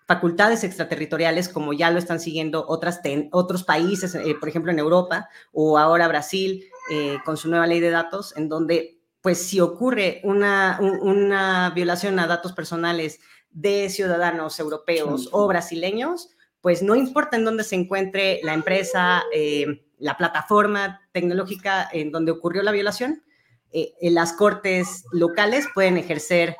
facultades 0.06 0.62
extraterritoriales, 0.62 1.48
como 1.48 1.72
ya 1.72 1.90
lo 1.90 1.98
están 1.98 2.20
siguiendo 2.20 2.66
otras 2.68 3.00
otros 3.30 3.64
países, 3.64 4.14
por 4.40 4.48
ejemplo 4.48 4.72
en 4.72 4.78
Europa 4.78 5.30
o 5.52 5.78
ahora 5.78 6.08
Brasil, 6.08 6.64
eh, 6.90 7.18
con 7.24 7.36
su 7.36 7.48
nueva 7.48 7.66
ley 7.66 7.80
de 7.80 7.90
datos, 7.90 8.36
en 8.36 8.48
donde, 8.48 9.00
pues, 9.20 9.38
si 9.38 9.60
ocurre 9.60 10.20
una, 10.24 10.78
una 10.80 11.70
violación 11.70 12.18
a 12.18 12.26
datos 12.26 12.52
personales 12.52 13.20
de 13.50 13.88
ciudadanos 13.88 14.58
europeos 14.58 15.28
o 15.32 15.46
brasileños, 15.46 16.30
pues 16.60 16.82
no 16.82 16.94
importa 16.94 17.36
en 17.36 17.44
dónde 17.44 17.64
se 17.64 17.76
encuentre 17.76 18.40
la 18.42 18.54
empresa, 18.54 19.22
eh, 19.32 19.86
la 19.98 20.16
plataforma 20.16 21.00
tecnológica 21.12 21.88
en 21.92 22.10
donde 22.10 22.32
ocurrió 22.32 22.62
la 22.62 22.72
violación, 22.72 23.22
eh, 23.72 23.94
las 24.02 24.32
cortes 24.32 25.04
locales 25.12 25.68
pueden 25.72 25.96
ejercer 25.96 26.56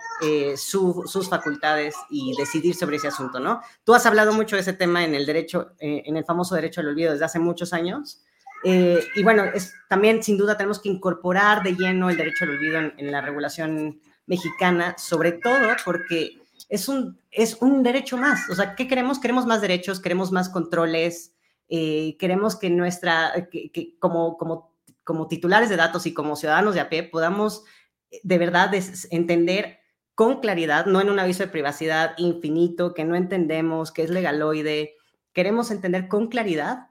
sus 0.57 1.29
facultades 1.29 1.97
y 2.09 2.35
decidir 2.39 2.77
sobre 2.77 2.97
ese 2.97 3.09
asunto, 3.09 3.41
¿no? 3.41 3.61
Tú 3.85 3.95
has 3.95 4.07
hablado 4.07 4.33
mucho 4.33 4.55
de 4.55 4.63
ese 4.63 4.75
tema 4.75 5.05
en 5.05 5.15
el 5.15 5.27
derecho, 5.27 5.73
en 5.81 6.17
el 6.17 6.25
famoso 6.25 6.55
derecho 6.55 6.81
al 6.81 6.89
olvido 6.89 7.13
desde 7.13 7.25
hace 7.25 7.41
muchos 7.41 7.73
años. 7.73 8.23
Eh, 8.65 9.01
y 9.15 9.23
bueno, 9.23 9.45
es, 9.45 9.75
también 9.89 10.23
sin 10.23 10.37
duda 10.37 10.57
tenemos 10.57 10.81
que 10.81 10.89
incorporar 10.89 11.63
de 11.63 11.75
lleno 11.75 12.11
el 12.11 12.17
derecho 12.17 12.45
al 12.45 12.51
olvido 12.51 12.79
en, 12.79 13.11
la 13.11 13.21
regulación 13.21 14.01
mexicana, 14.27 14.95
sobre 14.99 15.33
todo 15.33 15.69
porque 15.85 16.39
es 16.69 16.89
un, 16.89 17.19
es 17.31 17.57
un 17.61 17.83
derecho 17.83 18.17
más. 18.17 18.49
O 18.51 18.55
sea, 18.55 18.75
¿qué 18.75 18.87
queremos? 18.87 19.19
Queremos 19.19 19.47
más 19.47 19.61
derechos, 19.61 20.01
queremos 20.01 20.31
más 20.31 20.49
controles, 20.49 21.35
eh, 21.69 22.17
queremos 22.19 22.57
que 22.57 22.71
nuestra, 22.71 23.49
que, 23.51 23.97
como, 23.99 24.37
como, 24.37 24.75
como 25.05 25.27
titulares 25.27 25.69
de 25.69 25.77
datos 25.77 26.07
y 26.07 26.13
como 26.15 26.37
ciudadanos 26.37 26.75
de 26.75 26.81
a 26.81 26.91
podamos 27.11 27.65
eh, 28.11 28.21
de 28.23 28.39
verdad 28.39 28.73
entender 29.11 29.79
con 30.15 30.41
claridad, 30.41 30.85
no 30.85 31.01
en 31.01 31.09
un 31.09 31.19
aviso 31.19 31.43
de 31.45 31.49
privacidad 31.49 32.13
infinito 32.19 32.93
que 32.93 33.05
no 33.05 33.17
entendemos, 33.17 33.91
que 33.91 34.03
es 34.03 34.11
legaloide. 34.11 34.97
Queremos 35.33 35.71
entender 35.71 36.09
con 36.09 36.29
claridad 36.29 36.90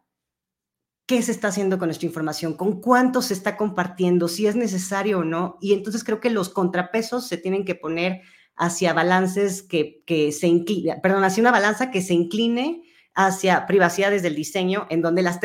qué 1.10 1.24
se 1.24 1.32
está 1.32 1.48
haciendo 1.48 1.80
con 1.80 1.88
nuestra 1.88 2.06
información, 2.06 2.54
con 2.54 2.80
cuánto 2.80 3.24
se 3.24 3.34
está 3.34 3.58
compartiendo, 3.58 4.28
si 4.28 4.46
es 4.46 4.56
necesario 4.56 5.18
o 5.18 5.24
no. 5.24 5.58
Y 5.60 5.74
entonces 5.74 6.04
creo 6.04 6.20
que 6.20 6.30
los 6.30 6.50
contrapesos 6.50 7.28
se 7.28 7.38
tienen 7.38 7.66
que 7.66 7.74
poner 7.74 8.22
hacia 8.56 8.94
balances 8.94 9.63
que, 9.63 10.04
que 10.06 10.32
se 10.32 10.46
incline, 10.46 11.00
perdón, 11.01 11.24
hacia 11.24 11.42
una 11.42 11.50
balanza 11.50 11.89
que 11.89 12.04
se 12.04 12.13
incline 12.13 12.84
hacia 13.16 13.66
privacidad 13.66 14.12
desde 14.12 14.28
el 14.28 14.36
diseño, 14.36 14.86
en 14.92 15.01
donde 15.01 15.24
las 15.24 15.39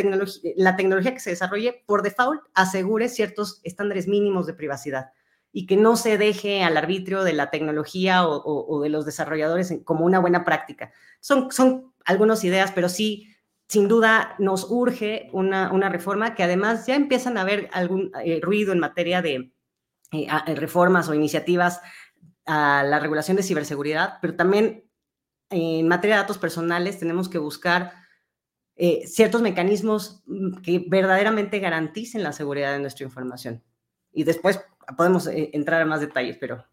la 0.56 0.76
tecnología 0.76 1.14
que 1.14 1.20
se 1.20 1.30
desarrolle 1.30 1.82
por 1.86 2.02
default 2.02 2.42
asegure 2.52 3.08
ciertos 3.08 3.62
estándares 3.64 4.06
mínimos 4.06 4.46
de 4.46 4.52
privacidad 4.52 5.12
y 5.50 5.64
que 5.64 5.78
no 5.78 5.96
se 5.96 6.18
deje 6.18 6.62
al 6.62 6.76
arbitrio 6.76 7.24
de 7.24 7.32
la 7.32 7.48
tecnología 7.48 8.28
o, 8.28 8.42
o, 8.44 8.82
de 8.82 8.90
los 8.90 9.06
desarrolladores 9.06 9.72
como 9.84 10.04
una 10.04 10.18
buena 10.18 10.44
práctica. 10.44 10.92
Son, 11.20 11.50
son 11.50 11.94
algunas 12.04 12.44
ideas, 12.44 12.70
pero 12.74 12.90
sí 12.90 13.33
sin 13.74 13.88
duda 13.88 14.36
nos 14.38 14.70
urge 14.70 15.28
una, 15.32 15.88
reforma 15.88 16.36
que 16.36 16.44
además 16.44 16.86
ya 16.86 16.94
empiezan 16.94 17.36
a 17.36 17.40
haber 17.40 17.68
algún 17.72 18.12
eh, 18.24 18.38
ruido 18.40 18.72
en 18.72 18.78
materia 18.78 19.20
de 19.20 19.52
eh, 20.12 20.28
eh, 20.46 20.54
reformas 20.54 21.08
o 21.08 21.14
iniciativas 21.14 21.80
a 22.46 22.84
la 22.84 23.00
regulación 23.00 23.36
de 23.36 23.42
ciberseguridad, 23.42 24.18
pero 24.22 24.36
también 24.36 24.88
en 25.50 25.88
materia 25.88 26.14
de 26.14 26.22
datos 26.22 26.38
personales 26.38 27.00
tenemos 27.00 27.28
que 27.28 27.38
buscar 27.38 27.92
ciertos 29.06 29.42
mecanismos 29.42 30.22
mm, 30.26 30.60
que 30.62 30.84
verdaderamente 30.86 31.58
garanticen 31.58 32.22
la 32.22 32.32
seguridad 32.32 32.74
de 32.74 32.78
nuestra 32.78 33.04
información. 33.04 33.60
Y 34.12 34.22
después 34.22 34.60
podemos 34.96 35.26
entrar 35.26 35.82
a 35.82 35.86
más 35.86 36.00
detalles, 36.00 36.36
pero 36.38 36.64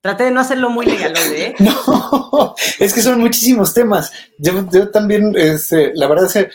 Traté 0.00 0.24
de 0.24 0.30
no 0.30 0.40
hacerlo 0.40 0.70
muy 0.70 0.86
legal, 0.86 1.14
¿eh? 1.32 1.54
no, 1.58 2.54
es 2.78 2.94
que 2.94 3.02
son 3.02 3.20
muchísimos 3.20 3.74
temas. 3.74 4.12
Yo, 4.38 4.90
también, 4.90 5.34
este, 5.36 5.92
la 5.94 6.06
verdad 6.06 6.26
es 6.26 6.32
que, 6.32 6.50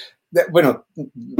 bueno, 0.49 0.85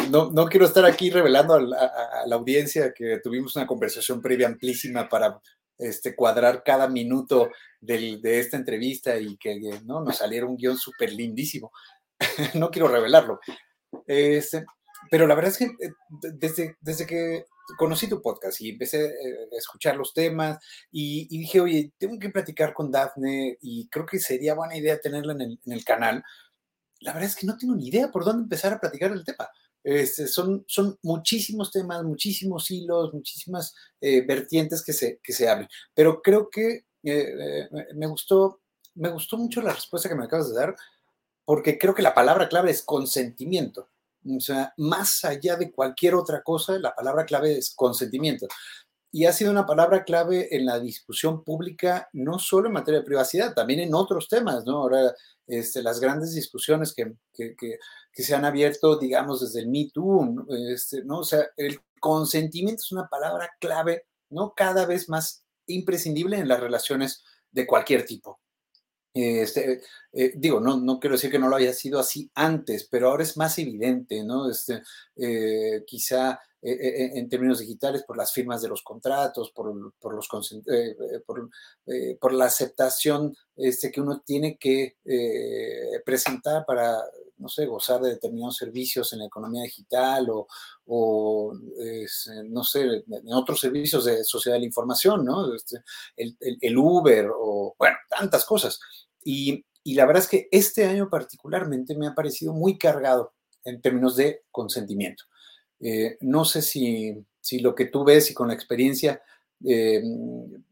no, 0.09 0.45
quiero 0.47 0.65
estar 0.65 0.85
aquí 0.85 1.09
revelando 1.09 1.55
a 1.55 1.61
la, 1.61 2.35
audiencia 2.35 2.93
que 2.93 3.19
tuvimos 3.23 3.55
una 3.55 3.65
conversación 3.65 4.21
previa 4.21 4.47
amplísima 4.47 5.07
para 5.07 5.39
este, 5.77 6.13
cuadrar 6.15 6.61
cada 6.63 6.87
minuto 6.87 7.49
de 7.79 8.39
esta 8.39 8.57
entrevista 8.57 9.17
y 9.17 9.37
que 9.37 9.59
¿no? 9.85 10.01
nos 10.01 10.17
saliera 10.17 10.45
un 10.45 10.57
guion 10.57 10.77
súper 10.77 11.13
lindísimo. 11.13 11.71
no 12.55 12.69
quiero 12.69 12.87
revelarlo. 12.87 13.39
Este, 14.05 14.65
pero 15.09 15.27
la 15.27 15.35
verdad 15.35 15.51
es 15.51 15.57
que 15.57 15.65
eh, 15.65 15.93
desde, 16.33 16.77
desde 16.81 17.05
que 17.05 17.45
conocí 17.77 18.07
tu 18.07 18.21
podcast 18.21 18.61
y 18.61 18.69
empecé 18.69 19.05
eh, 19.05 19.49
a 19.51 19.57
escuchar 19.57 19.95
los 19.95 20.13
temas 20.13 20.63
y, 20.91 21.27
dije, 21.37 21.61
oye, 21.61 21.93
tengo 21.97 22.19
que 22.19 22.29
platicar 22.29 22.73
con 22.73 22.91
Dafne 22.91 23.57
y 23.61 23.87
creo 23.89 24.05
que 24.05 24.19
sería 24.19 24.53
buena 24.53 24.77
idea 24.77 24.99
tenerla 24.99 25.33
en 25.33 25.59
el, 25.65 25.85
canal. 25.85 26.23
La 26.99 27.13
verdad 27.13 27.29
es 27.29 27.35
que 27.35 27.47
no 27.47 27.57
tengo 27.57 27.75
ni 27.75 27.87
idea 27.87 28.11
por 28.11 28.25
dónde 28.25 28.43
empezar 28.43 28.73
a 28.73 28.79
platicar 28.79 29.11
el 29.11 29.23
tema. 29.23 29.49
Este, 29.83 30.27
son, 30.27 30.63
son 30.67 30.97
muchísimos 31.01 31.71
temas, 31.71 32.03
muchísimos 32.03 32.71
hilos, 32.71 33.13
muchísimas 33.13 33.75
eh, 33.99 34.25
vertientes 34.25 34.83
que 34.83 34.93
se, 34.93 35.19
que 35.21 35.33
se 35.33 35.49
abren. 35.49 35.67
Pero 35.93 36.21
creo 36.21 36.49
que 36.49 36.85
eh, 37.03 37.67
me, 37.95 38.07
gustó, 38.07 38.61
me 38.95 39.09
gustó 39.09 39.37
mucho 39.37 39.61
la 39.61 39.73
respuesta 39.73 40.07
que 40.07 40.15
me 40.15 40.25
acabas 40.25 40.49
de 40.49 40.55
dar, 40.55 40.75
porque 41.45 41.77
creo 41.77 41.93
que 41.93 42.01
la 42.01 42.13
palabra 42.13 42.47
clave 42.47 42.71
es 42.71 42.81
consentimiento. 42.83 43.89
O 44.25 44.39
sea, 44.39 44.73
más 44.77 45.23
allá 45.25 45.55
de 45.55 45.71
cualquier 45.71 46.15
otra 46.15 46.41
cosa, 46.41 46.77
la 46.79 46.93
palabra 46.95 47.25
clave 47.25 47.57
es 47.57 47.73
consentimiento. 47.75 48.47
Y 49.11 49.25
ha 49.25 49.33
sido 49.33 49.51
una 49.51 49.65
palabra 49.65 50.03
clave 50.03 50.55
en 50.55 50.65
la 50.65 50.79
discusión 50.79 51.43
pública, 51.43 52.09
no 52.13 52.39
solo 52.39 52.67
en 52.67 52.73
materia 52.73 53.01
de 53.01 53.05
privacidad, 53.05 53.53
también 53.53 53.79
en 53.81 53.93
otros 53.93 54.27
temas, 54.27 54.65
¿no? 54.65 54.77
Ahora, 54.77 55.13
este, 55.45 55.83
las 55.83 55.99
grandes 55.99 56.33
discusiones 56.33 56.93
que, 56.95 57.13
que, 57.33 57.55
que, 57.55 58.23
se 58.23 58.33
han 58.33 58.45
abierto, 58.45 58.97
digamos, 58.97 59.41
desde 59.41 59.59
el 59.59 59.69
Me 59.69 59.89
Too, 59.93 60.47
este, 60.71 61.03
¿no? 61.03 61.19
O 61.19 61.23
sea, 61.23 61.45
el 61.57 61.79
consentimiento 61.99 62.81
es 62.81 62.91
una 62.91 63.07
palabra 63.07 63.51
clave, 63.59 64.07
¿no? 64.29 64.53
Cada 64.55 64.85
vez 64.85 65.09
más 65.09 65.43
imprescindible 65.67 66.37
en 66.37 66.47
las 66.47 66.59
relaciones 66.59 67.23
de 67.51 67.67
cualquier 67.67 68.05
tipo. 68.05 68.39
Este, 69.13 69.81
eh, 70.11 70.33
digo, 70.35 70.59
no, 70.59 70.79
no 70.79 70.99
quiero 70.99 71.15
decir 71.15 71.29
que 71.29 71.37
no 71.37 71.47
lo 71.47 71.55
haya 71.55 71.73
sido 71.73 71.99
así 71.99 72.31
antes, 72.33 72.87
pero 72.89 73.09
ahora 73.09 73.23
es 73.23 73.37
más 73.37 73.57
evidente, 73.59 74.23
¿no? 74.23 74.49
Este, 74.49 74.81
eh, 75.15 75.83
quizá 75.85 76.39
eh, 76.61 77.11
en 77.13 77.29
términos 77.29 77.59
digitales 77.59 78.03
por 78.03 78.17
las 78.17 78.33
firmas 78.33 78.61
de 78.61 78.69
los 78.69 78.81
contratos, 78.81 79.51
por, 79.51 79.93
por 79.99 80.15
los, 80.15 80.27
por, 81.27 81.49
por, 82.19 82.33
la 82.33 82.45
aceptación 82.45 83.35
este, 83.55 83.91
que 83.91 84.01
uno 84.01 84.23
tiene 84.25 84.57
que 84.57 84.95
presentar 86.05 86.65
para, 86.65 86.97
no 87.43 87.49
sé, 87.49 87.65
gozar 87.65 87.99
de 87.99 88.11
determinados 88.11 88.55
servicios 88.55 89.11
en 89.11 89.19
la 89.19 89.25
economía 89.25 89.63
digital 89.63 90.29
o, 90.29 90.47
o 90.85 91.53
no 92.45 92.63
sé, 92.63 93.03
en 93.05 93.33
otros 93.33 93.59
servicios 93.59 94.05
de 94.05 94.23
sociedad 94.23 94.55
de 94.55 94.61
la 94.61 94.65
información, 94.65 95.25
¿no? 95.25 95.53
Este, 95.53 95.83
el, 96.15 96.37
el 96.39 96.77
Uber 96.77 97.29
o, 97.35 97.75
bueno, 97.77 97.97
tantas 98.09 98.45
cosas. 98.45 98.79
Y, 99.23 99.65
la 99.85 100.05
verdad 100.05 100.23
es 100.23 100.29
que 100.29 100.47
este 100.49 100.85
año 100.85 101.09
particularmente 101.09 101.93
me 101.97 102.07
ha 102.07 102.15
parecido 102.15 102.53
muy 102.53 102.77
cargado 102.77 103.33
en 103.65 103.81
términos 103.81 104.15
de 104.15 104.43
consentimiento. 104.49 105.25
Eh, 105.81 106.17
no 106.21 106.45
sé 106.45 106.61
si, 106.61 107.25
lo 107.59 107.75
que 107.75 107.87
tú 107.87 108.05
ves 108.05 108.31
y 108.31 108.33
con 108.33 108.47
la 108.47 108.53
experiencia 108.53 109.21
eh, 109.65 110.01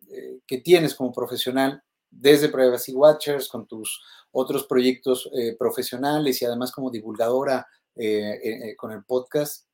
eh, 0.10 0.40
que 0.48 0.60
tienes 0.60 0.96
como 0.96 1.12
profesional 1.12 1.84
desde 2.12 2.50
Privacy 2.50 2.94
Watchers, 2.94 3.48
con 3.48 3.65
tus 3.65 4.01
otros 4.32 4.65
proyectos 4.65 5.30
profesionales 5.58 6.41
y 6.41 6.46
además 6.46 6.72
como 6.72 6.91
divulgadora 6.91 7.65
con 8.77 8.91
el 8.91 9.03
podcast, 9.03 9.65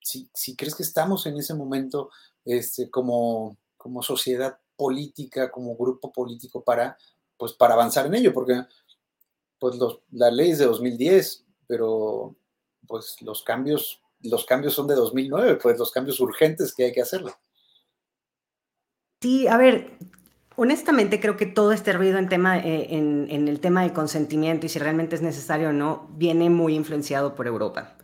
si, 0.00 0.56
crees 0.56 0.74
que 0.74 0.82
estamos 0.82 1.26
en 1.26 1.36
ese 1.36 1.54
momento 1.54 2.10
este, 2.44 2.90
como 2.90 3.56
como 3.78 4.02
sociedad 4.02 4.58
política, 4.76 5.50
como 5.50 5.74
grupo 5.74 6.12
político 6.12 6.62
para, 6.62 6.98
pues, 7.38 7.54
para 7.54 7.72
avanzar 7.72 8.04
en 8.04 8.16
ello, 8.16 8.34
porque 8.34 8.60
pues 9.58 9.76
los, 9.76 10.00
la 10.12 10.30
ley 10.30 10.50
es 10.50 10.58
de 10.58 10.66
2010, 10.66 11.44
pero 11.66 12.36
pues 12.86 13.20
los 13.22 13.42
cambios, 13.42 14.02
los 14.20 14.44
cambios 14.44 14.74
son 14.74 14.86
de 14.86 14.94
2009, 14.94 15.56
pues 15.56 15.78
los 15.78 15.90
cambios 15.90 16.20
urgentes 16.20 16.74
que 16.74 16.84
hay 16.84 16.92
que 16.92 17.02
hacerlo. 17.02 17.34
Sí, 19.20 19.48
a 19.48 19.56
ver, 19.56 19.98
honestamente 20.60 21.20
creo 21.20 21.36
que 21.36 21.46
todo 21.46 21.70
este 21.70 21.92
ruido 21.92 22.18
eh, 22.18 22.86
en, 22.90 23.48
el 23.48 23.60
tema 23.60 23.82
del 23.82 23.92
consentimiento 23.92 24.66
y 24.66 24.68
si 24.68 24.80
realmente 24.80 25.14
es 25.14 25.22
necesario 25.22 25.68
o 25.68 25.72
no, 25.72 26.08
viene 26.16 26.50
muy 26.50 26.74
influenciado 26.74 27.36
por 27.36 27.46
Europa. 27.46 27.94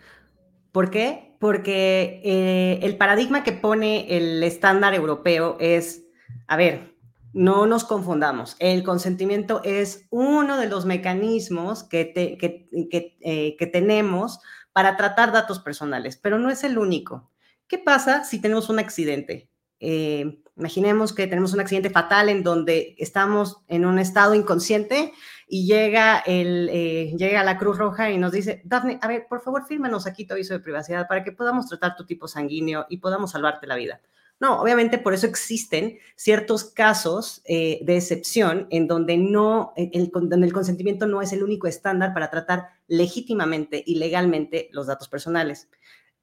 ¿Por 0.70 0.88
qué? 0.88 1.34
Porque 1.40 2.20
eh, 2.24 2.78
el 2.82 2.96
paradigma 2.96 3.42
que 3.42 3.50
pone 3.50 4.16
el 4.16 4.40
estándar 4.44 4.94
europeo 4.94 5.56
es, 5.58 6.04
a 6.46 6.56
ver, 6.56 6.94
no 7.32 7.66
nos 7.66 7.82
confundamos, 7.82 8.54
el 8.60 8.84
consentimiento 8.84 9.60
es 9.64 10.06
uno 10.10 10.56
de 10.56 10.68
los 10.68 10.86
mecanismos 10.86 11.82
que, 11.82 12.12
eh, 12.14 13.56
que 13.58 13.66
tenemos 13.66 14.38
para 14.72 14.96
tratar 14.96 15.32
datos 15.32 15.58
personales, 15.58 16.16
pero 16.16 16.38
no 16.38 16.50
es 16.50 16.62
el 16.62 16.78
único. 16.78 17.32
¿Qué 17.66 17.78
pasa 17.78 18.22
si 18.22 18.40
tenemos 18.40 18.68
un 18.68 18.78
accidente? 18.78 19.50
Eh, 19.86 20.40
imaginemos 20.56 21.12
que 21.12 21.26
tenemos 21.26 21.52
un 21.52 21.60
accidente 21.60 21.90
fatal 21.90 22.30
en 22.30 22.42
donde 22.42 22.94
estamos 22.98 23.58
en 23.68 23.84
un 23.84 23.98
estado 23.98 24.34
inconsciente 24.34 25.12
y 25.46 25.66
llega, 25.66 26.20
el, 26.20 26.70
eh, 26.72 27.14
llega 27.18 27.44
la 27.44 27.58
Cruz 27.58 27.76
Roja 27.76 28.10
y 28.10 28.16
nos 28.16 28.32
dice, 28.32 28.62
Daphne, 28.64 28.98
a 29.02 29.08
ver, 29.08 29.26
por 29.28 29.42
favor, 29.42 29.66
fírmanos 29.66 30.06
aquí 30.06 30.24
tu 30.24 30.32
aviso 30.32 30.54
de 30.54 30.60
privacidad 30.60 31.06
para 31.06 31.22
que 31.22 31.32
podamos 31.32 31.66
tratar 31.66 31.96
tu 31.96 32.06
tipo 32.06 32.26
sanguíneo 32.28 32.86
y 32.88 32.96
podamos 32.96 33.32
salvarte 33.32 33.66
la 33.66 33.76
vida. 33.76 34.00
No, 34.40 34.60
obviamente 34.60 34.96
por 34.98 35.12
eso 35.12 35.26
existen 35.26 35.98
ciertos 36.16 36.64
casos 36.64 37.42
eh, 37.44 37.80
de 37.82 37.96
excepción 37.96 38.66
en 38.70 38.88
donde, 38.88 39.18
no, 39.18 39.74
el, 39.76 40.10
donde 40.10 40.46
el 40.46 40.52
consentimiento 40.52 41.06
no 41.06 41.20
es 41.20 41.32
el 41.32 41.42
único 41.42 41.66
estándar 41.66 42.14
para 42.14 42.30
tratar 42.30 42.68
legítimamente 42.88 43.82
y 43.86 43.96
legalmente 43.96 44.70
los 44.72 44.86
datos 44.86 45.08
personales. 45.08 45.68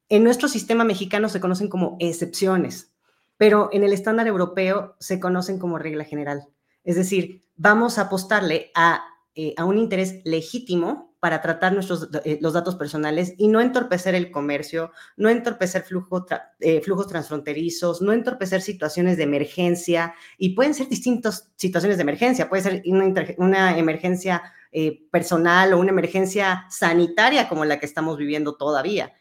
En 0.08 0.24
nuestro 0.24 0.48
sistema 0.48 0.84
mexicano 0.84 1.28
se 1.28 1.40
conocen 1.40 1.68
como 1.68 1.96
excepciones 2.00 2.91
pero 3.42 3.70
en 3.72 3.82
el 3.82 3.92
estándar 3.92 4.28
europeo 4.28 4.94
se 5.00 5.18
conocen 5.18 5.58
como 5.58 5.76
regla 5.76 6.04
general. 6.04 6.46
Es 6.84 6.94
decir, 6.94 7.44
vamos 7.56 7.98
a 7.98 8.02
apostarle 8.02 8.70
a, 8.72 9.02
eh, 9.34 9.56
un 9.60 9.78
interés 9.78 10.20
legítimo 10.24 11.16
para 11.18 11.42
tratar 11.42 11.72
nuestros, 11.72 12.08
eh, 12.24 12.38
los 12.40 12.52
datos 12.52 12.76
personales 12.76 13.34
y 13.38 13.48
no 13.48 13.60
entorpecer 13.60 14.14
el 14.14 14.30
comercio, 14.30 14.92
no 15.16 15.28
entorpecer 15.28 15.84
eh, 16.60 16.80
flujos 16.82 17.08
transfronterizos, 17.08 18.00
no 18.00 18.12
entorpecer 18.12 18.62
situaciones 18.62 19.16
de 19.16 19.24
emergencia 19.24 20.14
y 20.38 20.50
pueden 20.50 20.72
ser 20.72 20.88
distintas 20.88 21.50
situaciones 21.56 21.96
de 21.98 22.02
emergencia, 22.02 22.48
puede 22.48 22.62
ser 22.62 22.82
una, 23.38 23.76
emergencia 23.76 24.40
personal 25.10 25.72
o 25.72 25.80
una 25.80 25.90
emergencia 25.90 26.64
sanitaria 26.70 27.48
como 27.48 27.64
la 27.64 27.80
que 27.80 27.86
estamos 27.86 28.16
viviendo 28.16 28.54
todavía. 28.54 29.12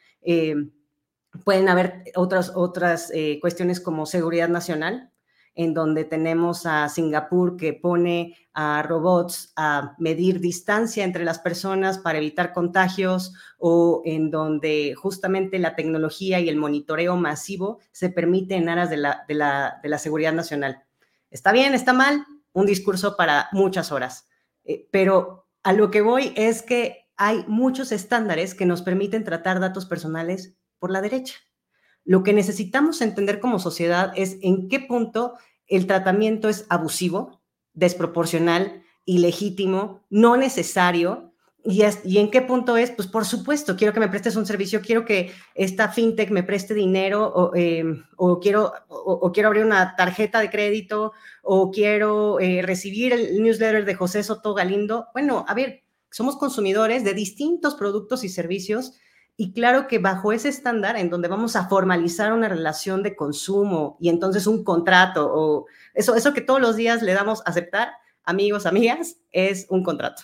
Pueden 1.44 1.70
haber 1.70 2.04
otras, 2.16 2.52
otras 2.56 3.12
eh, 3.14 3.40
cuestiones 3.42 3.80
como 3.80 4.06
seguridad 4.06 4.50
nacional, 4.50 5.12
en 5.54 5.74
donde 5.74 6.06
tenemos 6.06 6.66
a 6.66 6.88
Singapur 6.90 7.58
que 7.58 7.74
pone 7.74 8.38
a 8.54 8.84
robots 8.84 9.54
a 9.56 9.96
medir 9.98 10.40
distancia 10.40 11.04
entre 11.04 11.26
las 11.26 11.40
personas 11.40 11.98
para 11.98 12.18
evitar 12.18 12.54
contagios 12.54 13.34
o 13.58 14.02
en 14.06 14.32
donde 14.32 14.94
justamente 14.96 15.60
la 15.60 15.76
tecnología 15.76 16.40
y 16.40 16.50
el 16.50 16.58
monitoreo 16.58 17.16
masivo 17.18 17.80
se 17.92 18.10
permite 18.10 18.56
en 18.56 18.70
aras 18.70 18.90
de 18.90 18.98
la, 18.98 19.26
de 19.28 19.34
la, 19.34 19.80
de 19.84 19.90
la 19.90 19.98
seguridad 19.98 20.34
nacional. 20.34 20.84
Está 21.30 21.52
bien, 21.52 21.74
está 21.74 21.94
mal, 21.94 22.26
un 22.54 22.66
discurso 22.66 23.16
para 23.16 23.48
muchas 23.52 23.92
horas, 23.92 24.28
eh, 24.64 24.88
pero 24.92 25.48
a 25.64 25.74
lo 25.74 25.92
que 25.92 26.02
voy 26.02 26.34
es 26.36 26.62
que 26.62 27.10
hay 27.16 27.46
muchos 27.48 27.92
estándares 27.92 28.56
que 28.56 28.66
nos 28.66 28.82
permiten 28.82 29.24
tratar 29.24 29.60
datos 29.60 29.86
personales 29.86 30.58
por 30.82 30.92
la 30.92 31.00
derecha. 31.00 31.36
Lo 32.04 32.24
que 32.24 32.34
necesitamos 32.34 33.02
entender 33.02 33.40
como 33.40 33.60
sociedad 33.60 34.12
es 34.16 34.38
en 34.42 34.68
qué 34.68 34.80
punto 34.80 35.36
el 35.68 35.86
tratamiento 35.86 36.50
es 36.50 36.66
abusivo, 36.70 37.42
desproporcional, 37.74 38.84
ilegítimo, 39.06 40.02
no 40.10 40.36
necesario, 40.36 41.32
y, 41.64 41.84
y, 42.06 42.18
en 42.18 42.32
qué 42.32 42.42
punto 42.42 42.76
es, 42.76 42.90
pues 42.90 43.08
por 43.08 43.24
supuesto, 43.24 43.78
quiero 43.78 43.94
que 43.94 44.00
me 44.00 44.08
prestes 44.08 44.36
un 44.36 44.48
servicio, 44.48 44.82
quiero 44.82 45.06
que 45.06 45.32
esta 45.54 45.90
fintech 45.90 46.32
me 46.32 46.42
preste 46.42 46.74
dinero 46.74 47.28
o, 47.28 47.56
em, 47.56 48.04
quiero, 48.42 48.74
o, 48.88 49.32
quiero 49.32 49.50
abrir 49.50 49.64
una 49.64 49.96
tarjeta 49.96 50.40
de 50.40 50.50
crédito 50.50 51.14
o 51.44 51.70
quiero 51.70 52.40
eh, 52.40 52.64
recibir 52.64 53.14
el 53.14 53.44
newsletter 53.44 53.86
de 53.86 53.94
José 53.94 54.24
Soto 54.24 54.56
Galindo. 54.56 55.10
Bueno, 55.14 55.46
a 55.48 55.54
ver, 55.54 55.84
somos 56.10 56.36
consumidores 56.36 57.04
de 57.04 57.14
distintos 57.14 57.76
productos 57.76 58.24
y 58.24 58.30
servicios 58.30 58.94
y 59.38 59.54
claro 59.54 59.88
que 59.88 59.98
bajo 59.98 60.32
ese 60.32 60.50
estándar, 60.50 60.98
en 60.98 61.10
donde 61.10 61.28
vamos 61.28 61.56
a 61.56 61.68
formalizar 61.68 62.32
una 62.34 62.48
relación 62.48 63.02
de 63.02 63.16
consumo 63.16 63.98
y 64.00 64.10
entonces 64.10 64.46
un 64.46 64.64
contrato 64.64 65.32
o 65.34 65.66
eso, 65.94 66.16
eso 66.16 66.34
que 66.34 66.42
todos 66.42 66.62
los 66.62 66.76
días 66.76 67.02
le 67.02 67.14
damos 67.14 67.42
a 67.42 67.50
aceptar, 67.50 67.94
amigos, 68.24 68.66
amigas, 68.66 69.18
es 69.32 69.66
un 69.70 69.84
contrato. 69.84 70.24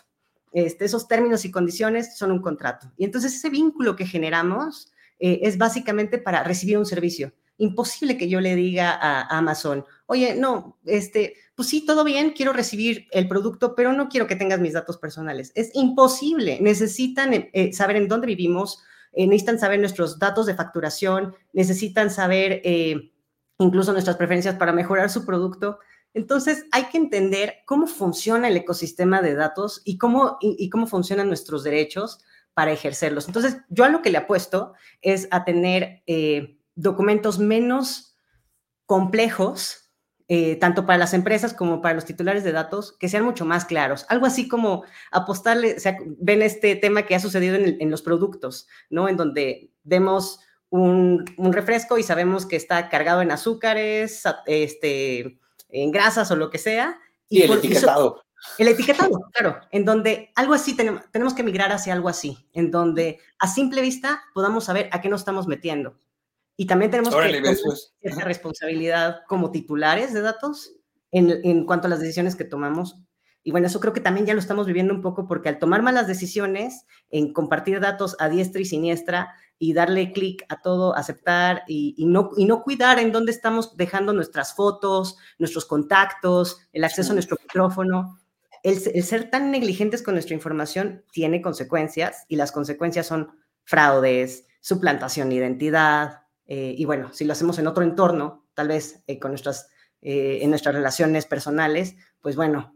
Este, 0.53 0.85
esos 0.85 1.07
términos 1.07 1.45
y 1.45 1.51
condiciones 1.51 2.17
son 2.17 2.31
un 2.31 2.41
contrato. 2.41 2.91
Y 2.97 3.05
entonces 3.05 3.35
ese 3.35 3.49
vínculo 3.49 3.95
que 3.95 4.05
generamos 4.05 4.91
eh, 5.19 5.39
es 5.43 5.57
básicamente 5.57 6.17
para 6.17 6.43
recibir 6.43 6.77
un 6.77 6.85
servicio. 6.85 7.33
Imposible 7.57 8.17
que 8.17 8.29
yo 8.29 8.39
le 8.39 8.55
diga 8.55 8.91
a, 8.91 9.35
Amazon, 9.35 9.83
oye, 10.05 10.35
no, 10.35 10.77
este, 10.85 11.35
pues 11.55 11.69
sí, 11.69 11.85
todo 11.85 12.03
bien, 12.03 12.31
quiero 12.31 12.53
recibir 12.53 13.07
el 13.11 13.27
producto, 13.27 13.73
pero 13.73 13.93
no 13.93 14.09
quiero 14.09 14.27
que 14.27 14.35
tengas 14.35 14.59
mis 14.59 14.73
datos 14.73 14.97
personales. 14.97 15.51
Es 15.55 15.71
imposible. 15.73 16.59
Necesitan 16.61 17.33
eh, 17.33 17.73
saber 17.73 17.95
en 17.95 18.07
dónde 18.07 18.27
vivimos, 18.27 18.83
eh, 19.17 19.25
necesitan 19.25 19.57
saber 19.57 19.79
nuestros 19.79 20.19
datos 20.19 20.45
de 20.45 20.53
facturación, 20.53 21.35
necesitan 21.51 22.11
saber 22.11 22.61
eh, 22.63 23.11
incluso 23.57 23.91
nuestras 23.91 24.15
preferencias 24.15 24.57
para 24.57 24.73
mejorar 24.73 25.09
su 25.09 25.25
producto. 25.25 25.79
Entonces, 26.13 26.67
hay 26.71 26.83
que 26.91 26.99
entender 26.99 27.55
cómo 27.65 27.87
funciona 27.87 28.47
el 28.47 28.57
ecosistema 28.57 29.23
de 29.23 29.33
datos 29.33 29.81
y 29.85 29.97
cómo, 29.97 30.37
y, 30.39 30.69
cómo 30.69 30.85
funcionan 30.85 31.29
nuestros 31.29 31.63
derechos 31.63 32.19
para 32.53 32.71
ejercerlos. 32.71 33.25
Entonces, 33.25 33.57
yo 33.69 33.85
a 33.85 33.89
lo 33.89 34.03
que 34.03 34.11
le 34.11 34.19
apuesto 34.19 34.73
es 35.01 35.27
a 35.31 35.45
tener 35.45 36.03
eh, 36.05 36.59
documentos 36.75 37.39
menos 37.39 38.15
complejos 38.85 39.86
eh, 40.29 40.57
tanto 40.57 40.85
para 40.85 40.97
las 40.97 41.13
empresas 41.13 41.53
como 41.53 41.81
para 41.81 41.95
los 41.95 42.03
titulares 42.03 42.43
de 42.43 42.51
datos, 42.51 42.91
que 42.99 43.07
sean 43.07 43.23
mucho 43.23 43.45
más 43.45 43.63
claros. 43.63 44.05
Algo 44.09 44.25
así 44.25 44.49
como 44.49 44.83
apostarle, 45.09 45.75
o 45.77 45.79
sea, 45.79 45.97
ven 46.19 46.41
este 46.41 46.75
tema 46.75 47.03
que 47.03 47.15
ha 47.15 47.19
sucedido 47.21 47.55
en, 47.55 47.89
los 47.89 48.01
productos, 48.01 48.67
¿no? 48.89 49.07
En 49.07 49.15
donde 49.15 49.71
vemos 49.83 50.41
un, 50.69 51.25
refresco 51.37 51.97
y 51.97 52.03
sabemos 52.03 52.45
que 52.45 52.57
está 52.57 52.89
cargado 52.89 53.21
en 53.21 53.31
azúcares, 53.31 54.23
este, 54.47 55.39
en 55.69 55.91
grasas 55.91 56.29
o 56.29 56.35
lo 56.35 56.49
que 56.49 56.57
sea. 56.57 56.99
Y, 57.29 57.43
el 57.43 57.53
etiquetado. 57.53 58.21
el 58.57 58.67
etiquetado, 58.67 59.29
claro, 59.31 59.61
en 59.71 59.85
donde 59.85 60.33
algo 60.35 60.53
así 60.53 60.75
tenemos, 60.75 61.03
tenemos 61.09 61.35
que 61.35 61.43
migrar 61.43 61.71
hacia 61.71 61.93
algo 61.93 62.09
así, 62.09 62.49
en 62.51 62.69
donde 62.69 63.21
a 63.39 63.47
simple 63.47 63.81
vista 63.81 64.23
podamos 64.33 64.65
saber 64.65 64.89
a 64.91 64.99
qué 64.99 65.07
nos 65.07 65.21
estamos 65.21 65.47
metiendo. 65.47 65.97
Y 66.57 66.65
también 66.65 66.89
tenemos 66.91 67.15
que 67.15 67.21
tener 67.21 67.57
esa 68.01 68.21
responsabilidad 68.21 69.21
como 69.27 69.51
titulares 69.51 70.11
de 70.11 70.21
datos 70.21 70.73
en, 71.11 71.29
en, 71.43 71.65
cuanto 71.65 71.85
a 71.85 71.89
las 71.89 71.99
decisiones 71.99 72.35
que 72.35 72.45
tomamos. 72.45 72.99
Y 73.43 73.51
bueno, 73.51 73.67
eso 73.67 73.79
creo 73.79 73.93
que 73.93 74.01
también 74.01 74.25
ya 74.25 74.33
lo 74.33 74.39
estamos 74.39 74.65
viviendo 74.65 74.93
un 74.93 75.01
poco 75.01 75.27
porque 75.27 75.49
al 75.49 75.59
tomar 75.59 75.83
malas 75.83 76.07
decisiones 76.07 76.85
en 77.11 77.31
compartir 77.31 77.79
datos 77.79 78.17
a 78.19 78.27
diestra 78.27 78.59
y 78.59 78.65
siniestra 78.65 79.35
y 79.59 79.73
darle 79.73 80.11
clic 80.11 80.45
a 80.49 80.61
todo, 80.61 80.95
aceptar 80.95 81.63
y, 81.67 81.93
y, 81.95 82.07
no, 82.07 82.31
y 82.35 82.45
no 82.45 82.63
cuidar 82.63 82.99
en 82.99 83.11
dónde 83.11 83.31
estamos 83.31 83.77
dejando 83.77 84.11
nuestras 84.11 84.55
fotos, 84.55 85.17
nuestros 85.37 85.65
contactos, 85.65 86.59
el 86.73 86.83
acceso 86.83 87.11
a 87.11 87.13
nuestro 87.13 87.37
micrófono, 87.41 88.19
el, 88.63 88.81
el 88.93 89.03
ser 89.03 89.29
tan 89.29 89.51
negligentes 89.51 90.01
con 90.01 90.15
nuestra 90.15 90.35
información 90.35 91.03
tiene 91.11 91.41
consecuencias 91.41 92.25
y 92.27 92.35
las 92.35 92.51
consecuencias 92.51 93.05
son 93.05 93.31
fraudes, 93.63 94.45
suplantación 94.59 95.29
de 95.29 95.35
identidad, 95.35 96.26
eh, 96.47 96.73
y 96.77 96.85
bueno, 96.85 97.13
si 97.13 97.25
lo 97.25 97.33
hacemos 97.33 97.59
en 97.59 97.67
otro 97.67 97.83
entorno, 97.83 98.47
tal 98.53 98.69
vez 98.69 99.03
eh, 99.07 99.19
con 99.19 99.31
nuestras, 99.31 99.69
eh, 100.01 100.39
en 100.41 100.49
nuestras 100.49 100.73
relaciones 100.73 101.25
personales, 101.25 101.95
pues 102.21 102.35
bueno, 102.35 102.73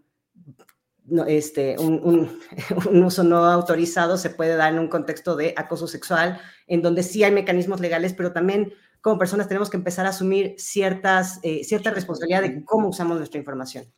este, 1.28 1.78
un, 1.80 2.40
un, 2.90 3.04
uso 3.04 3.24
no 3.24 3.46
autorizado 3.46 4.18
se 4.18 4.30
puede 4.30 4.56
dar 4.56 4.74
en 4.74 4.80
un 4.80 4.90
contexto 4.90 5.36
de 5.36 5.54
acoso 5.56 5.88
sexual, 5.88 6.40
en 6.68 6.82
donde 6.82 7.04
sí 7.04 7.24
hay 7.24 7.32
mecanismos 7.32 7.80
legales, 7.80 8.14
pero 8.14 8.34
también 8.34 8.74
como 9.00 9.18
personas 9.18 9.48
tenemos 9.48 9.70
que 9.70 9.78
empezar 9.78 10.06
a 10.06 10.10
asumir 10.10 10.54
ciertas, 10.60 11.40
cierta 11.64 11.90
responsabilidad 11.90 12.44
de 12.44 12.64
cómo 12.64 12.90
usamos 12.90 13.18
nuestra 13.18 13.40
información. 13.40 13.92